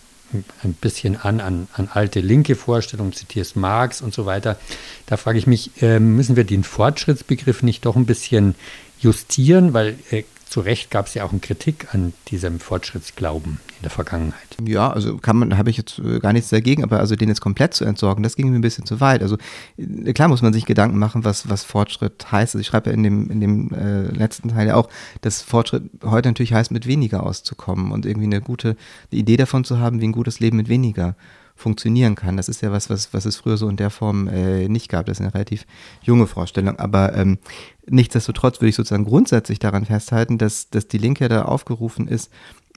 ein 0.63 0.75
bisschen 0.75 1.17
an, 1.17 1.41
an, 1.41 1.69
an 1.73 1.89
alte 1.93 2.21
linke 2.21 2.55
Vorstellungen, 2.55 3.13
zitierst 3.13 3.57
Marx 3.57 4.01
und 4.01 4.15
so 4.15 4.27
weiter. 4.27 4.59
Da 5.07 5.17
frage 5.17 5.39
ich 5.39 5.47
mich, 5.47 5.83
äh, 5.83 5.99
müssen 5.99 6.37
wir 6.37 6.45
den 6.45 6.63
Fortschrittsbegriff 6.63 7.63
nicht 7.63 7.85
doch 7.85 7.97
ein 7.97 8.07
bisschen 8.07 8.55
justieren, 9.01 9.73
weil 9.73 9.99
äh, 10.11 10.23
zu 10.51 10.61
Recht 10.61 10.91
gab 10.91 11.07
es 11.07 11.15
ja 11.15 11.25
auch 11.25 11.31
eine 11.31 11.39
Kritik 11.39 11.95
an 11.95 12.13
diesem 12.27 12.59
Fortschrittsglauben 12.59 13.61
in 13.77 13.83
der 13.83 13.91
Vergangenheit. 13.91 14.57
Ja, 14.67 14.91
also 14.91 15.17
kann 15.17 15.37
man, 15.37 15.57
habe 15.57 15.71
ich 15.71 15.77
jetzt 15.77 16.01
äh, 16.01 16.19
gar 16.19 16.33
nichts 16.33 16.51
dagegen, 16.51 16.83
aber 16.83 16.99
also 16.99 17.15
den 17.15 17.29
jetzt 17.29 17.41
komplett 17.41 17.73
zu 17.73 17.85
entsorgen, 17.85 18.25
das 18.25 18.35
ging 18.35 18.51
mir 18.51 18.57
ein 18.57 18.61
bisschen 18.61 18.85
zu 18.85 19.01
weit. 19.01 19.23
Also 19.23 19.39
äh, 19.79 20.13
klar 20.13 20.27
muss 20.27 20.43
man 20.43 20.53
sich 20.53 20.67
Gedanken 20.67 20.99
machen, 20.99 21.25
was, 21.25 21.49
was 21.49 21.63
Fortschritt 21.63 22.33
heißt. 22.33 22.57
Also 22.57 22.61
ich 22.61 22.67
schreibe 22.67 22.91
ja 22.91 22.95
in 22.95 23.05
dem, 23.05 23.31
in 23.31 23.41
dem 23.41 23.73
äh, 23.73 24.03
letzten 24.09 24.49
Teil 24.49 24.67
ja 24.67 24.75
auch, 24.75 24.89
dass 25.21 25.41
Fortschritt 25.41 25.85
heute 26.05 26.29
natürlich 26.29 26.53
heißt, 26.53 26.73
mit 26.73 26.85
weniger 26.87 27.23
auszukommen 27.23 27.93
und 27.93 28.05
irgendwie 28.05 28.27
eine 28.27 28.41
gute 28.41 28.77
Idee 29.11 29.37
davon 29.37 29.63
zu 29.63 29.79
haben, 29.79 30.01
wie 30.01 30.09
ein 30.09 30.13
gutes 30.13 30.41
Leben 30.41 30.57
mit 30.57 30.69
weniger 30.69 31.15
funktionieren 31.61 32.15
kann. 32.15 32.37
Das 32.37 32.49
ist 32.49 32.63
ja 32.63 32.73
was, 32.73 32.91
was, 32.91 33.13
was 33.13 33.25
es 33.25 33.37
früher 33.37 33.57
so 33.57 33.69
in 33.69 33.77
der 33.77 33.91
Form 33.91 34.29
äh, 34.29 34.69
nicht 34.69 34.89
gab. 34.89 35.07
Das 35.07 35.19
ist 35.19 35.21
eine 35.21 35.35
relativ 35.35 35.67
junge 36.03 36.27
Vorstellung. 36.27 36.79
Aber 36.79 37.15
ähm, 37.15 37.39
nichtsdestotrotz 37.87 38.61
würde 38.61 38.71
ich 38.71 38.77
sozusagen 38.77 39.05
grundsätzlich 39.05 39.59
daran 39.59 39.85
festhalten, 39.85 40.39
dass, 40.39 40.71
dass 40.71 40.89
die 40.89 40.99
Linke 40.99 41.29
da 41.29 41.43
aufgerufen 41.43 42.09
ist, 42.09 42.31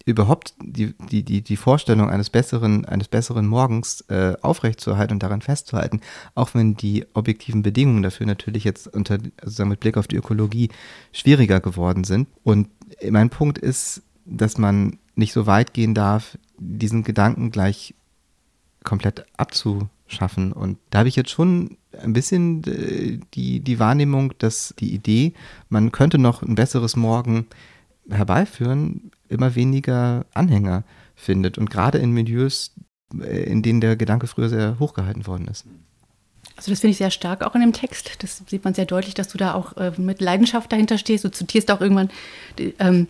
überhaupt 0.06 0.54
die, 0.62 0.94
die, 1.10 1.24
die, 1.24 1.42
die 1.42 1.56
Vorstellung 1.56 2.10
eines 2.10 2.30
besseren, 2.30 2.86
eines 2.86 3.08
besseren 3.08 3.48
Morgens 3.48 4.02
äh, 4.10 4.34
aufrechtzuerhalten 4.42 5.14
und 5.14 5.24
daran 5.24 5.42
festzuhalten, 5.42 6.02
auch 6.36 6.54
wenn 6.54 6.76
die 6.76 7.06
objektiven 7.14 7.62
Bedingungen 7.64 8.04
dafür 8.04 8.26
natürlich 8.26 8.66
jetzt 8.66 8.88
unter, 8.88 9.18
also 9.42 9.66
mit 9.66 9.80
Blick 9.80 9.96
auf 9.96 10.08
die 10.08 10.18
Ökologie 10.18 10.70
schwieriger 11.14 11.62
geworden 11.62 12.04
sind. 12.04 12.28
Und 12.44 12.68
mein 13.10 13.30
Punkt 13.30 13.58
ist, 13.58 14.02
dass 14.26 14.58
man 14.58 14.98
nicht 15.16 15.34
so 15.34 15.46
weit 15.46 15.74
gehen 15.74 15.94
darf, 15.94 16.38
diesen 16.58 17.04
Gedanken 17.04 17.52
gleich 17.52 17.96
komplett 18.84 19.26
abzuschaffen. 19.38 20.52
Und 20.52 20.78
da 20.90 21.00
habe 21.00 21.10
ich 21.10 21.16
jetzt 21.16 21.32
schon 21.32 21.78
ein 22.02 22.14
bisschen 22.14 22.64
äh, 22.66 23.20
die, 23.34 23.60
die 23.60 23.80
Wahrnehmung, 23.80 24.34
dass 24.38 24.74
die 24.80 24.94
Idee, 24.94 25.34
man 25.70 25.92
könnte 25.92 26.18
noch 26.18 26.42
ein 26.42 26.56
besseres 26.56 26.96
Morgen 26.96 27.48
herbeiführen, 28.10 29.12
immer 29.30 29.56
weniger 29.56 30.26
Anhänger 30.34 30.84
findet. 31.16 31.58
Und 31.58 31.70
gerade 31.70 31.98
in 31.98 32.12
Milieus, 32.12 32.72
äh, 33.20 33.44
in 33.44 33.62
denen 33.62 33.82
der 33.82 33.96
Gedanke 33.96 34.28
früher 34.28 34.50
sehr 34.50 34.80
hochgehalten 34.80 35.28
worden 35.28 35.48
ist. 35.48 35.66
Also 36.56 36.72
das 36.72 36.82
finde 36.82 36.92
ich 36.92 36.98
sehr 36.98 37.12
stark 37.12 37.44
auch 37.44 37.56
in 37.56 37.62
dem 37.62 37.74
Text. 37.74 38.22
Das 38.22 38.44
sieht 38.46 38.64
man 38.64 38.74
sehr 38.74 38.86
deutlich, 38.86 39.16
dass 39.16 39.30
du 39.30 39.38
da 39.38 39.54
auch 39.54 39.76
äh, 39.78 39.92
mit 39.98 40.22
Leidenschaft 40.22 40.72
dahinter 40.72 40.98
stehst. 40.98 41.24
Du 41.24 41.32
zitierst 41.32 41.72
auch 41.72 41.82
irgendwann, 41.82 42.10
ähm, 42.80 43.08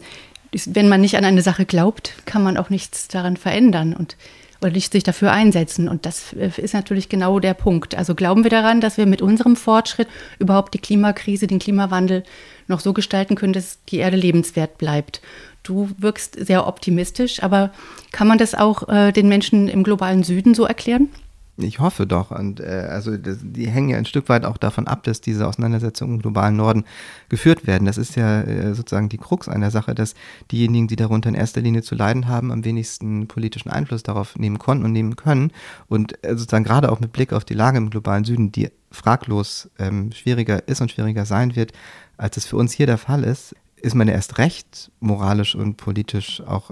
wenn 0.66 0.88
man 0.88 1.02
nicht 1.02 1.18
an 1.18 1.26
eine 1.26 1.42
Sache 1.42 1.66
glaubt, 1.66 2.14
kann 2.26 2.44
man 2.44 2.58
auch 2.58 2.70
nichts 2.70 3.08
daran 3.08 3.38
verändern. 3.38 3.94
Und 3.94 4.16
oder 4.64 4.80
sich 4.80 5.04
dafür 5.04 5.32
einsetzen. 5.32 5.88
Und 5.88 6.06
das 6.06 6.34
äh, 6.34 6.52
ist 6.58 6.74
natürlich 6.74 7.10
genau 7.10 7.40
der 7.40 7.54
Punkt. 7.54 7.96
Also 7.96 8.16
glauben 8.16 8.44
wir 8.44 8.50
daran, 8.50 8.82
dass 8.82 8.98
wir 8.98 9.06
mit 9.06 9.22
unserem 9.22 9.56
Fortschritt 9.56 10.08
überhaupt 10.40 10.74
die 10.74 10.80
Klimakrise, 10.80 11.48
den 11.48 11.60
Klimawandel 11.60 12.24
noch 12.68 12.80
so 12.80 12.94
gestalten 12.94 13.36
können, 13.36 13.54
dass 13.54 13.80
die 13.90 13.98
Erde 13.98 14.18
lebenswert 14.18 14.78
bleibt. 14.78 15.22
Du 15.64 15.90
wirkst 15.98 16.36
sehr 16.46 16.68
optimistisch, 16.68 17.42
aber 17.42 17.72
kann 18.12 18.28
man 18.28 18.38
das 18.38 18.54
auch 18.54 18.88
äh, 18.90 19.12
den 19.12 19.30
Menschen 19.30 19.70
im 19.70 19.84
globalen 19.84 20.24
Süden 20.24 20.54
so 20.54 20.66
erklären? 20.66 21.10
Ich 21.58 21.80
hoffe 21.80 22.08
doch. 22.08 22.32
Und 22.32 22.60
äh, 22.60 22.88
also 22.90 23.16
das, 23.16 23.38
die 23.42 23.68
hängen 23.68 23.90
ja 23.90 23.98
ein 23.98 24.06
Stück 24.06 24.28
weit 24.28 24.44
auch 24.44 24.58
davon 24.58 24.88
ab, 24.88 25.04
dass 25.04 25.22
diese 25.22 25.48
Auseinandersetzungen 25.48 26.16
im 26.16 26.22
globalen 26.22 26.56
Norden 26.56 26.84
geführt 27.30 27.68
werden. 27.68 27.86
Das 27.86 28.00
ist 28.00 28.16
ja 28.16 28.42
äh, 28.42 28.74
sozusagen 28.74 29.08
die 29.10 29.20
Krux 29.20 29.48
einer 29.48 29.70
Sache, 29.70 29.94
dass 29.94 30.16
diejenigen, 30.52 30.88
die 30.88 30.96
darunter 30.96 31.30
in 31.30 31.36
erster 31.36 31.62
Linie 31.62 31.84
zu 31.84 31.94
leiden 31.94 32.28
haben, 32.28 32.52
am 32.52 32.66
wenigsten 32.66 33.28
politischen 33.28 33.70
Einfluss 33.70 34.02
darauf 34.02 34.36
nehmen 34.36 34.58
konnten 34.58 34.84
und 34.84 34.94
nehmen 34.94 35.16
können. 35.16 35.52
Und 35.88 36.24
äh, 36.24 36.36
sozusagen 36.36 36.64
gerade 36.64 36.92
auch 36.92 37.00
mit 37.00 37.14
Blick 37.14 37.34
auf 37.34 37.46
die 37.46 37.54
Lage 37.54 37.78
im 37.78 37.92
globalen 37.92 38.24
Süden, 38.24 38.52
die 38.52 38.70
fraglos 38.90 39.70
ähm, 39.78 40.12
schwieriger 40.12 40.68
ist 40.68 40.82
und 40.82 40.92
schwieriger 40.92 41.26
sein 41.26 41.56
wird, 41.56 41.72
als 42.18 42.38
es 42.38 42.46
für 42.46 42.58
uns 42.58 42.72
hier 42.72 42.88
der 42.88 42.98
Fall 42.98 43.24
ist, 43.24 43.56
ist 43.76 43.96
man 43.96 44.08
ja 44.08 44.14
erst 44.16 44.40
recht 44.40 44.92
moralisch 45.02 45.56
und 45.56 45.78
politisch 45.78 46.42
auch 46.42 46.72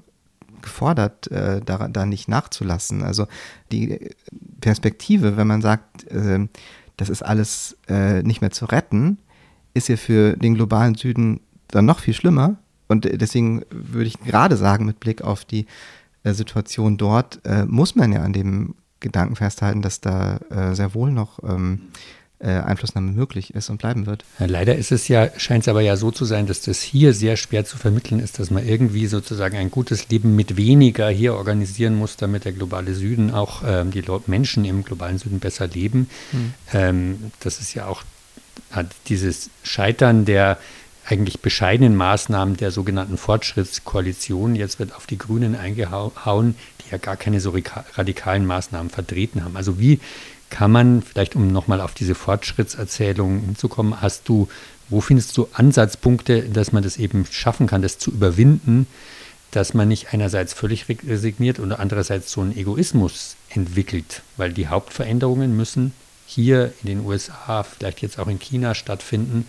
gefordert, 0.61 1.29
äh, 1.31 1.61
da, 1.61 1.87
da 1.87 2.05
nicht 2.05 2.27
nachzulassen. 2.27 3.03
Also 3.03 3.27
die 3.71 4.11
Perspektive, 4.61 5.37
wenn 5.37 5.47
man 5.47 5.61
sagt, 5.61 6.07
äh, 6.11 6.47
das 6.97 7.09
ist 7.09 7.23
alles 7.23 7.77
äh, 7.87 8.21
nicht 8.23 8.41
mehr 8.41 8.51
zu 8.51 8.65
retten, 8.65 9.17
ist 9.73 9.89
ja 9.89 9.97
für 9.97 10.35
den 10.37 10.55
globalen 10.55 10.95
Süden 10.95 11.41
dann 11.67 11.85
noch 11.85 11.99
viel 11.99 12.13
schlimmer. 12.13 12.57
Und 12.87 13.05
deswegen 13.21 13.63
würde 13.69 14.07
ich 14.07 14.19
gerade 14.19 14.57
sagen, 14.57 14.85
mit 14.85 14.99
Blick 14.99 15.21
auf 15.21 15.45
die 15.45 15.65
äh, 16.23 16.33
Situation 16.33 16.97
dort, 16.97 17.39
äh, 17.45 17.65
muss 17.65 17.95
man 17.95 18.11
ja 18.11 18.21
an 18.21 18.33
dem 18.33 18.75
Gedanken 18.99 19.35
festhalten, 19.35 19.81
dass 19.81 20.01
da 20.01 20.37
äh, 20.49 20.75
sehr 20.75 20.93
wohl 20.93 21.11
noch 21.11 21.39
ähm, 21.43 21.83
äh, 21.83 22.20
Einflussnahme 22.47 23.11
möglich 23.11 23.53
ist 23.53 23.69
und 23.69 23.77
bleiben 23.77 24.05
wird. 24.05 24.23
Leider 24.39 24.75
ist 24.75 24.91
es 24.91 25.07
ja, 25.07 25.29
scheint 25.37 25.63
es 25.63 25.67
aber 25.67 25.81
ja 25.81 25.95
so 25.95 26.11
zu 26.11 26.25
sein, 26.25 26.47
dass 26.47 26.61
das 26.61 26.81
hier 26.81 27.13
sehr 27.13 27.37
schwer 27.37 27.65
zu 27.65 27.77
vermitteln 27.77 28.19
ist, 28.19 28.39
dass 28.39 28.49
man 28.49 28.67
irgendwie 28.67 29.07
sozusagen 29.07 29.57
ein 29.57 29.71
gutes 29.71 30.09
Leben 30.09 30.35
mit 30.35 30.57
weniger 30.57 31.09
hier 31.09 31.35
organisieren 31.35 31.95
muss, 31.95 32.17
damit 32.17 32.45
der 32.45 32.53
globale 32.53 32.93
Süden 32.93 33.31
auch 33.31 33.61
ähm, 33.65 33.91
die 33.91 34.03
Menschen 34.27 34.65
im 34.65 34.83
globalen 34.83 35.17
Süden 35.17 35.39
besser 35.39 35.67
leben. 35.67 36.09
Hm. 36.31 36.53
Ähm, 36.73 37.31
das 37.39 37.59
ist 37.59 37.73
ja 37.73 37.85
auch 37.87 38.03
dieses 39.07 39.49
Scheitern 39.63 40.25
der 40.25 40.57
eigentlich 41.05 41.41
bescheidenen 41.41 41.95
Maßnahmen 41.95 42.57
der 42.57 42.71
sogenannten 42.71 43.17
Fortschrittskoalition. 43.17 44.55
Jetzt 44.55 44.79
wird 44.79 44.95
auf 44.95 45.07
die 45.07 45.17
Grünen 45.17 45.55
eingehauen, 45.55 46.55
die 46.79 46.91
ja 46.91 46.97
gar 46.97 47.17
keine 47.17 47.41
so 47.41 47.53
radikalen 47.95 48.45
Maßnahmen 48.45 48.89
vertreten 48.89 49.43
haben. 49.43 49.57
Also 49.57 49.79
wie 49.79 49.99
kann 50.51 50.69
man, 50.69 51.01
vielleicht 51.01 51.35
um 51.35 51.47
nochmal 51.47 51.81
auf 51.81 51.95
diese 51.95 52.13
Fortschrittserzählung 52.13 53.39
hinzukommen, 53.39 54.01
hast 54.01 54.29
du, 54.29 54.47
wo 54.89 55.01
findest 55.01 55.35
du 55.37 55.47
Ansatzpunkte, 55.53 56.43
dass 56.43 56.71
man 56.71 56.83
das 56.83 56.97
eben 56.97 57.25
schaffen 57.25 57.65
kann, 57.65 57.81
das 57.81 57.97
zu 57.97 58.11
überwinden, 58.11 58.85
dass 59.49 59.73
man 59.73 59.87
nicht 59.87 60.13
einerseits 60.13 60.53
völlig 60.53 60.85
resigniert 60.87 61.59
und 61.59 61.71
andererseits 61.71 62.31
so 62.31 62.41
einen 62.41 62.55
Egoismus 62.55 63.35
entwickelt, 63.49 64.21
weil 64.37 64.53
die 64.53 64.67
Hauptveränderungen 64.67 65.55
müssen 65.55 65.93
hier 66.25 66.73
in 66.83 66.87
den 66.87 67.05
USA, 67.05 67.63
vielleicht 67.63 68.01
jetzt 68.01 68.19
auch 68.19 68.27
in 68.27 68.39
China 68.39 68.75
stattfinden. 68.75 69.45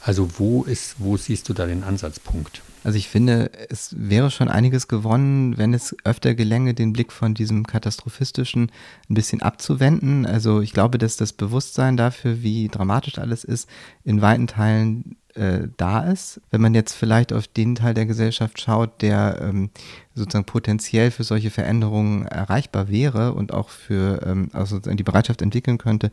Also 0.00 0.38
wo 0.38 0.64
ist, 0.64 0.96
wo 0.98 1.16
siehst 1.16 1.48
du 1.48 1.52
da 1.52 1.66
den 1.66 1.84
Ansatzpunkt? 1.84 2.62
Also 2.84 2.98
ich 2.98 3.08
finde, 3.08 3.50
es 3.70 3.94
wäre 3.98 4.30
schon 4.30 4.48
einiges 4.48 4.88
gewonnen, 4.88 5.56
wenn 5.56 5.72
es 5.72 5.96
öfter 6.04 6.34
gelänge, 6.34 6.74
den 6.74 6.92
Blick 6.92 7.12
von 7.12 7.34
diesem 7.34 7.66
katastrophistischen 7.66 8.70
ein 9.08 9.14
bisschen 9.14 9.42
abzuwenden. 9.42 10.26
Also 10.26 10.60
ich 10.60 10.72
glaube, 10.72 10.98
dass 10.98 11.16
das 11.16 11.32
Bewusstsein 11.32 11.96
dafür, 11.96 12.42
wie 12.42 12.68
dramatisch 12.68 13.18
alles 13.18 13.42
ist, 13.42 13.68
in 14.04 14.20
weiten 14.20 14.46
Teilen 14.46 15.16
äh, 15.34 15.68
da 15.78 16.00
ist. 16.00 16.40
Wenn 16.50 16.60
man 16.60 16.74
jetzt 16.74 16.92
vielleicht 16.94 17.32
auf 17.32 17.48
den 17.48 17.74
Teil 17.74 17.94
der 17.94 18.06
Gesellschaft 18.06 18.60
schaut, 18.60 19.02
der 19.02 19.40
ähm, 19.40 19.70
sozusagen 20.14 20.44
potenziell 20.44 21.10
für 21.10 21.24
solche 21.24 21.50
Veränderungen 21.50 22.26
erreichbar 22.26 22.88
wäre 22.88 23.32
und 23.32 23.52
auch 23.52 23.70
für 23.70 24.20
ähm, 24.26 24.50
also 24.52 24.78
die 24.78 25.02
Bereitschaft 25.02 25.42
entwickeln 25.42 25.78
könnte, 25.78 26.10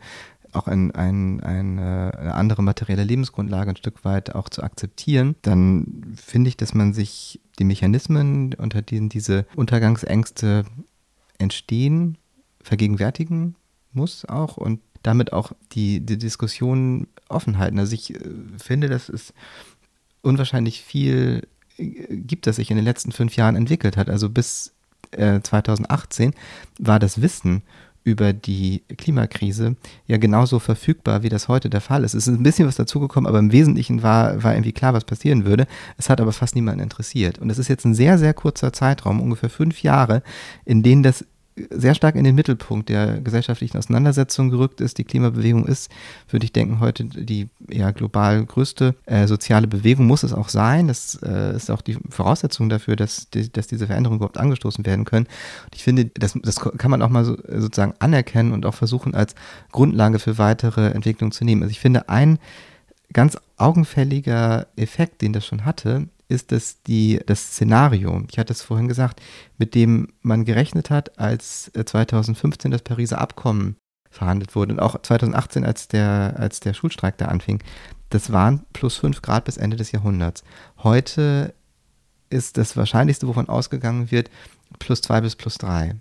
auch 0.52 0.66
ein, 0.66 0.90
ein, 0.92 1.40
eine, 1.40 2.12
eine 2.18 2.34
andere 2.34 2.62
materielle 2.62 3.04
Lebensgrundlage 3.04 3.70
ein 3.70 3.76
Stück 3.76 4.04
weit 4.04 4.34
auch 4.34 4.48
zu 4.48 4.62
akzeptieren, 4.62 5.36
dann 5.42 6.14
finde 6.16 6.48
ich, 6.48 6.56
dass 6.56 6.74
man 6.74 6.92
sich 6.92 7.40
die 7.58 7.64
Mechanismen, 7.64 8.54
unter 8.54 8.82
denen 8.82 9.08
diese 9.08 9.46
Untergangsängste 9.56 10.64
entstehen, 11.38 12.18
vergegenwärtigen 12.62 13.56
muss 13.92 14.24
auch 14.24 14.56
und 14.56 14.80
damit 15.02 15.32
auch 15.32 15.52
die, 15.72 16.00
die 16.00 16.18
Diskussion 16.18 17.08
offen 17.28 17.58
halten. 17.58 17.78
Also 17.78 17.94
ich 17.94 18.14
äh, 18.14 18.20
finde, 18.56 18.88
dass 18.88 19.08
es 19.08 19.34
unwahrscheinlich 20.22 20.82
viel 20.82 21.46
äh, 21.76 22.16
gibt, 22.16 22.46
das 22.46 22.56
sich 22.56 22.70
in 22.70 22.76
den 22.76 22.84
letzten 22.84 23.12
fünf 23.12 23.36
Jahren 23.36 23.56
entwickelt 23.56 23.96
hat. 23.96 24.08
Also 24.08 24.30
bis 24.30 24.72
äh, 25.10 25.40
2018 25.40 26.34
war 26.78 26.98
das 26.98 27.20
Wissen 27.20 27.62
über 28.04 28.32
die 28.32 28.82
Klimakrise 28.98 29.76
ja 30.06 30.16
genauso 30.16 30.58
verfügbar, 30.58 31.22
wie 31.22 31.28
das 31.28 31.48
heute 31.48 31.70
der 31.70 31.80
Fall 31.80 32.04
ist. 32.04 32.14
Es 32.14 32.26
ist 32.26 32.34
ein 32.34 32.42
bisschen 32.42 32.66
was 32.66 32.76
dazugekommen, 32.76 33.28
aber 33.28 33.38
im 33.38 33.52
Wesentlichen 33.52 34.02
war, 34.02 34.42
war 34.42 34.54
irgendwie 34.54 34.72
klar, 34.72 34.94
was 34.94 35.04
passieren 35.04 35.44
würde. 35.44 35.66
Es 35.96 36.10
hat 36.10 36.20
aber 36.20 36.32
fast 36.32 36.54
niemanden 36.54 36.82
interessiert. 36.82 37.38
Und 37.38 37.50
es 37.50 37.58
ist 37.58 37.68
jetzt 37.68 37.84
ein 37.84 37.94
sehr, 37.94 38.18
sehr 38.18 38.34
kurzer 38.34 38.72
Zeitraum, 38.72 39.20
ungefähr 39.20 39.50
fünf 39.50 39.82
Jahre, 39.82 40.22
in 40.64 40.82
denen 40.82 41.02
das 41.02 41.24
sehr 41.70 41.94
stark 41.94 42.14
in 42.14 42.24
den 42.24 42.34
Mittelpunkt 42.34 42.88
der 42.88 43.20
gesellschaftlichen 43.20 43.76
Auseinandersetzung 43.76 44.48
gerückt 44.48 44.80
ist. 44.80 44.98
Die 44.98 45.04
Klimabewegung 45.04 45.66
ist, 45.66 45.90
würde 46.30 46.44
ich 46.44 46.52
denken, 46.52 46.80
heute 46.80 47.04
die 47.04 47.48
ja 47.68 47.90
global 47.90 48.44
größte 48.44 48.94
äh, 49.06 49.26
soziale 49.26 49.66
Bewegung, 49.66 50.06
muss 50.06 50.22
es 50.22 50.32
auch 50.32 50.48
sein. 50.48 50.88
Das 50.88 51.18
äh, 51.22 51.54
ist 51.54 51.70
auch 51.70 51.82
die 51.82 51.98
Voraussetzung 52.08 52.68
dafür, 52.68 52.96
dass, 52.96 53.28
die, 53.30 53.52
dass 53.52 53.66
diese 53.66 53.86
Veränderungen 53.86 54.18
überhaupt 54.18 54.38
angestoßen 54.38 54.86
werden 54.86 55.04
können. 55.04 55.26
Und 55.64 55.74
ich 55.74 55.84
finde, 55.84 56.06
das, 56.06 56.38
das 56.42 56.56
kann 56.60 56.90
man 56.90 57.02
auch 57.02 57.10
mal 57.10 57.24
so, 57.24 57.36
sozusagen 57.36 57.94
anerkennen 57.98 58.52
und 58.52 58.64
auch 58.64 58.74
versuchen, 58.74 59.14
als 59.14 59.34
Grundlage 59.72 60.18
für 60.18 60.38
weitere 60.38 60.88
Entwicklungen 60.90 61.32
zu 61.32 61.44
nehmen. 61.44 61.62
Also 61.62 61.72
ich 61.72 61.80
finde, 61.80 62.08
ein 62.08 62.38
ganz 63.12 63.36
augenfälliger 63.58 64.66
Effekt, 64.76 65.22
den 65.22 65.32
das 65.32 65.46
schon 65.46 65.64
hatte, 65.64 66.08
ist 66.32 66.50
es 66.52 66.82
die, 66.82 67.20
das 67.26 67.52
Szenario, 67.52 68.24
ich 68.30 68.38
hatte 68.38 68.52
es 68.52 68.62
vorhin 68.62 68.88
gesagt, 68.88 69.20
mit 69.58 69.74
dem 69.74 70.08
man 70.22 70.44
gerechnet 70.44 70.90
hat, 70.90 71.18
als 71.18 71.70
2015 71.72 72.70
äh, 72.70 72.74
das 72.74 72.82
Pariser 72.82 73.20
Abkommen 73.20 73.76
verhandelt 74.10 74.54
wurde 74.54 74.74
und 74.74 74.80
auch 74.80 75.00
2018, 75.00 75.64
als 75.64 75.88
der, 75.88 76.34
als 76.38 76.60
der 76.60 76.74
Schulstreik 76.74 77.16
da 77.18 77.26
anfing. 77.26 77.62
Das 78.10 78.32
waren 78.32 78.64
plus 78.72 78.96
5 78.96 79.22
Grad 79.22 79.44
bis 79.44 79.56
Ende 79.56 79.76
des 79.76 79.92
Jahrhunderts. 79.92 80.44
Heute 80.82 81.54
ist 82.28 82.58
das 82.58 82.76
Wahrscheinlichste, 82.76 83.26
wovon 83.26 83.48
ausgegangen 83.48 84.10
wird, 84.10 84.30
plus 84.78 85.00
2 85.02 85.22
bis 85.22 85.36
plus 85.36 85.58
3. 85.58 85.96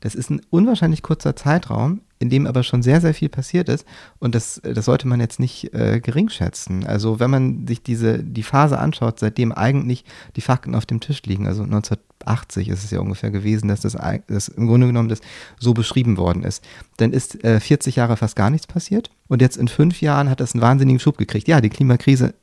Das 0.00 0.14
ist 0.14 0.30
ein 0.30 0.40
unwahrscheinlich 0.50 1.02
kurzer 1.02 1.36
Zeitraum, 1.36 2.00
in 2.18 2.30
dem 2.30 2.46
aber 2.46 2.62
schon 2.62 2.82
sehr, 2.82 3.00
sehr 3.00 3.14
viel 3.14 3.28
passiert 3.28 3.68
ist. 3.68 3.86
Und 4.18 4.34
das, 4.34 4.60
das 4.62 4.84
sollte 4.84 5.06
man 5.06 5.20
jetzt 5.20 5.38
nicht 5.38 5.72
äh, 5.72 6.00
gering 6.00 6.28
schätzen. 6.28 6.84
Also 6.86 7.20
wenn 7.20 7.30
man 7.30 7.66
sich 7.66 7.82
diese, 7.82 8.22
die 8.22 8.42
Phase 8.42 8.78
anschaut, 8.78 9.20
seitdem 9.20 9.52
eigentlich 9.52 10.04
die 10.36 10.40
Fakten 10.40 10.74
auf 10.74 10.86
dem 10.86 11.00
Tisch 11.00 11.22
liegen, 11.22 11.46
also 11.46 11.62
1980 11.62 12.68
ist 12.68 12.84
es 12.84 12.90
ja 12.90 13.00
ungefähr 13.00 13.30
gewesen, 13.30 13.68
dass 13.68 13.80
das, 13.80 13.96
das 14.26 14.48
im 14.48 14.66
Grunde 14.66 14.88
genommen 14.88 15.08
das 15.08 15.20
so 15.58 15.74
beschrieben 15.74 16.16
worden 16.16 16.42
ist, 16.42 16.64
dann 16.96 17.12
ist 17.12 17.44
äh, 17.44 17.60
40 17.60 17.96
Jahre 17.96 18.16
fast 18.16 18.36
gar 18.36 18.50
nichts 18.50 18.66
passiert. 18.66 19.10
Und 19.28 19.40
jetzt 19.40 19.56
in 19.56 19.68
fünf 19.68 20.00
Jahren 20.00 20.28
hat 20.28 20.40
das 20.40 20.54
einen 20.54 20.62
wahnsinnigen 20.62 21.00
Schub 21.00 21.18
gekriegt. 21.18 21.46
Ja, 21.46 21.60
die 21.60 21.70
Klimakrise 21.70 22.34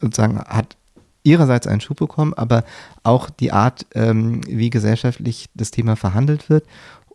sozusagen 0.00 0.38
hat 0.38 0.76
ihrerseits 1.22 1.66
einen 1.66 1.80
Schub 1.80 1.98
bekommen, 1.98 2.34
aber 2.34 2.64
auch 3.02 3.28
die 3.28 3.52
Art, 3.52 3.86
ähm, 3.94 4.40
wie 4.46 4.70
gesellschaftlich 4.70 5.50
das 5.54 5.70
Thema 5.70 5.96
verhandelt 5.96 6.48
wird 6.48 6.64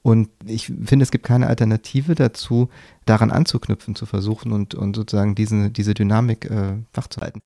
und 0.05 0.29
ich 0.45 0.67
finde, 0.67 1.01
es 1.01 1.09
gibt 1.09 1.25
keine 1.25 1.47
Alternative 1.47 2.13
dazu, 2.13 2.69
daran 3.05 3.31
anzuknüpfen, 3.31 3.95
zu 3.95 4.05
versuchen 4.05 4.51
und, 4.51 4.75
und 4.75 4.95
sozusagen 4.95 5.33
diese, 5.33 5.71
diese 5.71 5.95
Dynamik 5.95 6.45
äh, 6.45 6.73
wachzuhalten. 6.93 7.41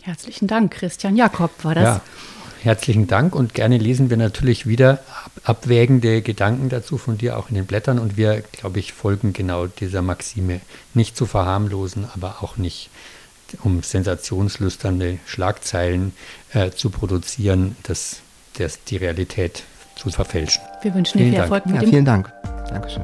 Herzlichen 0.00 0.48
Dank, 0.48 0.72
Christian 0.72 1.14
Jakob 1.14 1.50
war 1.62 1.74
das. 1.74 1.84
Ja, 1.84 2.00
herzlichen 2.62 3.06
Dank 3.06 3.34
und 3.34 3.52
gerne 3.52 3.76
lesen 3.76 4.08
wir 4.08 4.16
natürlich 4.16 4.66
wieder 4.66 5.00
abwägende 5.44 6.22
Gedanken 6.22 6.70
dazu 6.70 6.96
von 6.96 7.18
dir 7.18 7.36
auch 7.36 7.50
in 7.50 7.54
den 7.54 7.66
Blättern 7.66 7.98
und 7.98 8.16
wir, 8.16 8.40
glaube 8.50 8.78
ich, 8.78 8.94
folgen 8.94 9.34
genau 9.34 9.66
dieser 9.66 10.00
Maxime, 10.00 10.62
nicht 10.94 11.18
zu 11.18 11.26
verharmlosen, 11.26 12.06
aber 12.14 12.42
auch 12.42 12.56
nicht 12.56 12.88
um 13.62 13.82
sensationslüsternde 13.82 15.18
Schlagzeilen 15.26 16.14
äh, 16.54 16.70
zu 16.70 16.88
produzieren, 16.88 17.76
dass 17.82 18.22
das 18.54 18.84
die 18.84 18.96
Realität 18.96 19.64
zu 20.00 20.10
verfälschen. 20.10 20.62
Wir 20.80 20.94
wünschen 20.94 21.18
dir 21.18 21.24
viel 21.24 21.32
Dank. 21.32 21.42
Erfolg 21.44 21.66
mit 21.66 21.74
ja, 21.74 21.80
dem. 21.82 21.90
Vielen 21.90 22.04
Dank. 22.04 22.32
Dankeschön. 22.70 23.02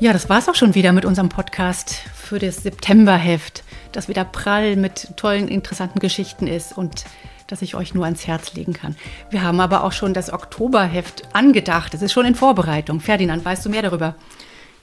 Ja, 0.00 0.12
das 0.12 0.28
war 0.28 0.38
es 0.38 0.48
auch 0.48 0.54
schon 0.54 0.74
wieder 0.74 0.92
mit 0.92 1.04
unserem 1.04 1.28
Podcast 1.28 1.90
für 2.14 2.38
das 2.38 2.58
Septemberheft, 2.58 3.64
das 3.92 4.08
wieder 4.08 4.24
prall 4.24 4.76
mit 4.76 5.16
tollen, 5.16 5.48
interessanten 5.48 5.98
Geschichten 5.98 6.46
ist 6.46 6.76
und 6.78 7.04
das 7.48 7.62
ich 7.62 7.74
euch 7.74 7.94
nur 7.94 8.04
ans 8.04 8.26
Herz 8.26 8.54
legen 8.54 8.74
kann. 8.74 8.94
Wir 9.30 9.42
haben 9.42 9.60
aber 9.60 9.82
auch 9.82 9.92
schon 9.92 10.14
das 10.14 10.32
Oktoberheft 10.32 11.34
angedacht. 11.34 11.94
Es 11.94 12.02
ist 12.02 12.12
schon 12.12 12.26
in 12.26 12.34
Vorbereitung. 12.34 13.00
Ferdinand, 13.00 13.44
weißt 13.44 13.66
du 13.66 13.70
mehr 13.70 13.82
darüber? 13.82 14.14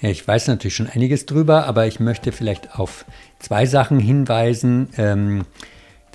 Ja, 0.01 0.09
ich 0.09 0.27
weiß 0.27 0.47
natürlich 0.47 0.75
schon 0.75 0.89
einiges 0.89 1.25
drüber, 1.25 1.65
aber 1.65 1.87
ich 1.87 1.99
möchte 1.99 2.31
vielleicht 2.31 2.77
auf 2.77 3.05
zwei 3.39 3.65
Sachen 3.65 3.99
hinweisen. 3.99 4.89
Ähm, 4.97 5.45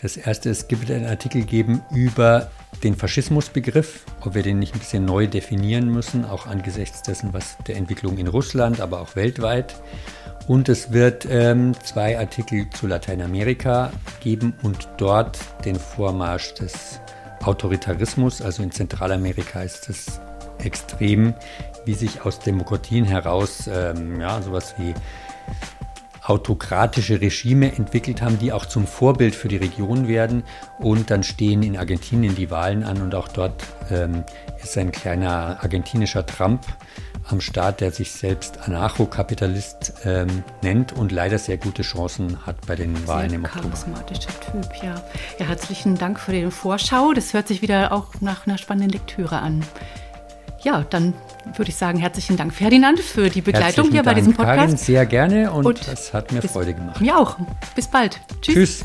das 0.01 0.17
erste, 0.17 0.51
es 0.51 0.69
gibt 0.69 0.91
einen 0.91 1.07
Artikel 1.07 1.43
geben 1.43 1.83
über 1.95 2.51
den 2.83 2.95
Faschismusbegriff, 2.95 4.05
ob 4.23 4.35
wir 4.35 4.43
den 4.43 4.59
nicht 4.59 4.75
ein 4.75 4.79
bisschen 4.79 5.05
neu 5.05 5.27
definieren 5.27 5.91
müssen, 5.91 6.25
auch 6.25 6.47
angesichts 6.47 7.03
dessen, 7.03 7.33
was 7.33 7.57
der 7.67 7.77
Entwicklung 7.77 8.17
in 8.17 8.27
Russland, 8.27 8.81
aber 8.81 9.01
auch 9.01 9.17
weltweit. 9.17 9.75
Und 10.47 10.69
es 10.69 10.93
wird 10.93 11.27
ähm, 11.31 11.75
zwei 11.85 12.19
Artikel 12.19 12.69
zu 12.71 12.87
Lateinamerika 12.87 13.93
geben 14.21 14.55
und 14.63 14.89
dort 14.97 15.39
den 15.65 15.77
Vormarsch 15.77 16.55
des 16.55 17.01
Autoritarismus, 17.45 18.43
also 18.43 18.63
in 18.63 18.71
Zentralamerika 18.71 19.63
ist 19.63 19.89
es 19.89 20.21
extrem, 20.59 21.35
wie 21.85 21.95
sich 21.95 22.25
aus 22.25 22.39
Demokratien 22.39 23.05
heraus 23.05 23.69
ähm, 23.73 24.21
ja, 24.21 24.41
sowas 24.43 24.75
wie 24.79 24.95
autokratische 26.23 27.21
Regime 27.21 27.75
entwickelt 27.75 28.23
haben, 28.23 28.39
die 28.39 28.53
auch 28.53 28.67
zum 28.67 28.87
Vorbild 28.87 29.35
für 29.35 29.49
die 29.49 29.57
Region 29.57 30.07
werden. 30.07 30.45
Und 30.79 31.11
dann 31.11 31.23
stehen 31.23 31.63
in 31.63 31.77
Argentinien 31.77 32.37
die 32.37 32.51
Wahlen 32.51 32.85
an 32.85 33.01
und 33.03 33.15
auch 33.15 33.29
dort 33.29 33.65
ähm, 33.91 34.25
ist 34.63 34.77
ein 34.79 34.93
kleiner 34.93 35.59
argentinischer 35.61 36.25
Trump 36.25 36.61
am 37.29 37.41
Start, 37.41 37.81
der 37.81 37.91
sich 37.91 38.13
selbst 38.13 38.59
Anarchokapitalist 38.67 39.95
ähm, 40.05 40.45
nennt 40.63 40.93
und 40.93 41.13
leider 41.13 41.39
sehr 41.39 41.57
gute 41.57 41.83
Chancen 41.83 42.45
hat 42.47 42.67
bei 42.67 42.77
den 42.77 43.07
Wahlen 43.07 43.33
im 43.33 43.45
Oktober. 43.45 43.69
Charismatischer 43.69 44.41
Typ, 44.41 44.83
ja. 44.83 45.03
ja. 45.39 45.47
Herzlichen 45.47 45.97
Dank 45.97 46.21
für 46.21 46.33
die 46.33 46.51
Vorschau. 46.51 47.13
Das 47.13 47.33
hört 47.35 47.49
sich 47.49 47.63
wieder 47.63 47.93
auch 47.93 48.21
nach 48.21 48.47
einer 48.47 48.59
spannenden 48.59 48.91
Lektüre 48.91 49.39
an. 49.39 49.65
Ja, 50.63 50.85
dann 50.91 51.15
würde 51.57 51.71
ich 51.71 51.77
sagen, 51.77 51.99
herzlichen 51.99 52.37
Dank, 52.37 52.53
Ferdinand, 52.53 53.01
für 53.01 53.31
die 53.31 53.41
Begleitung 53.41 53.63
herzlichen 53.65 53.93
hier 53.93 54.03
Dank, 54.03 54.15
bei 54.15 54.21
diesem 54.21 54.35
Podcast. 54.35 54.59
Karin, 54.59 54.77
sehr 54.77 55.07
gerne 55.07 55.51
und, 55.53 55.67
und 55.67 55.89
es 55.89 56.13
hat 56.13 56.33
mir 56.33 56.43
Freude 56.43 56.75
gemacht. 56.75 57.01
Mir 57.01 57.19
auch. 57.19 57.37
Bis 57.75 57.89
bald. 57.89 58.21
Tschüss. 58.43 58.55
Tschüss. 58.55 58.85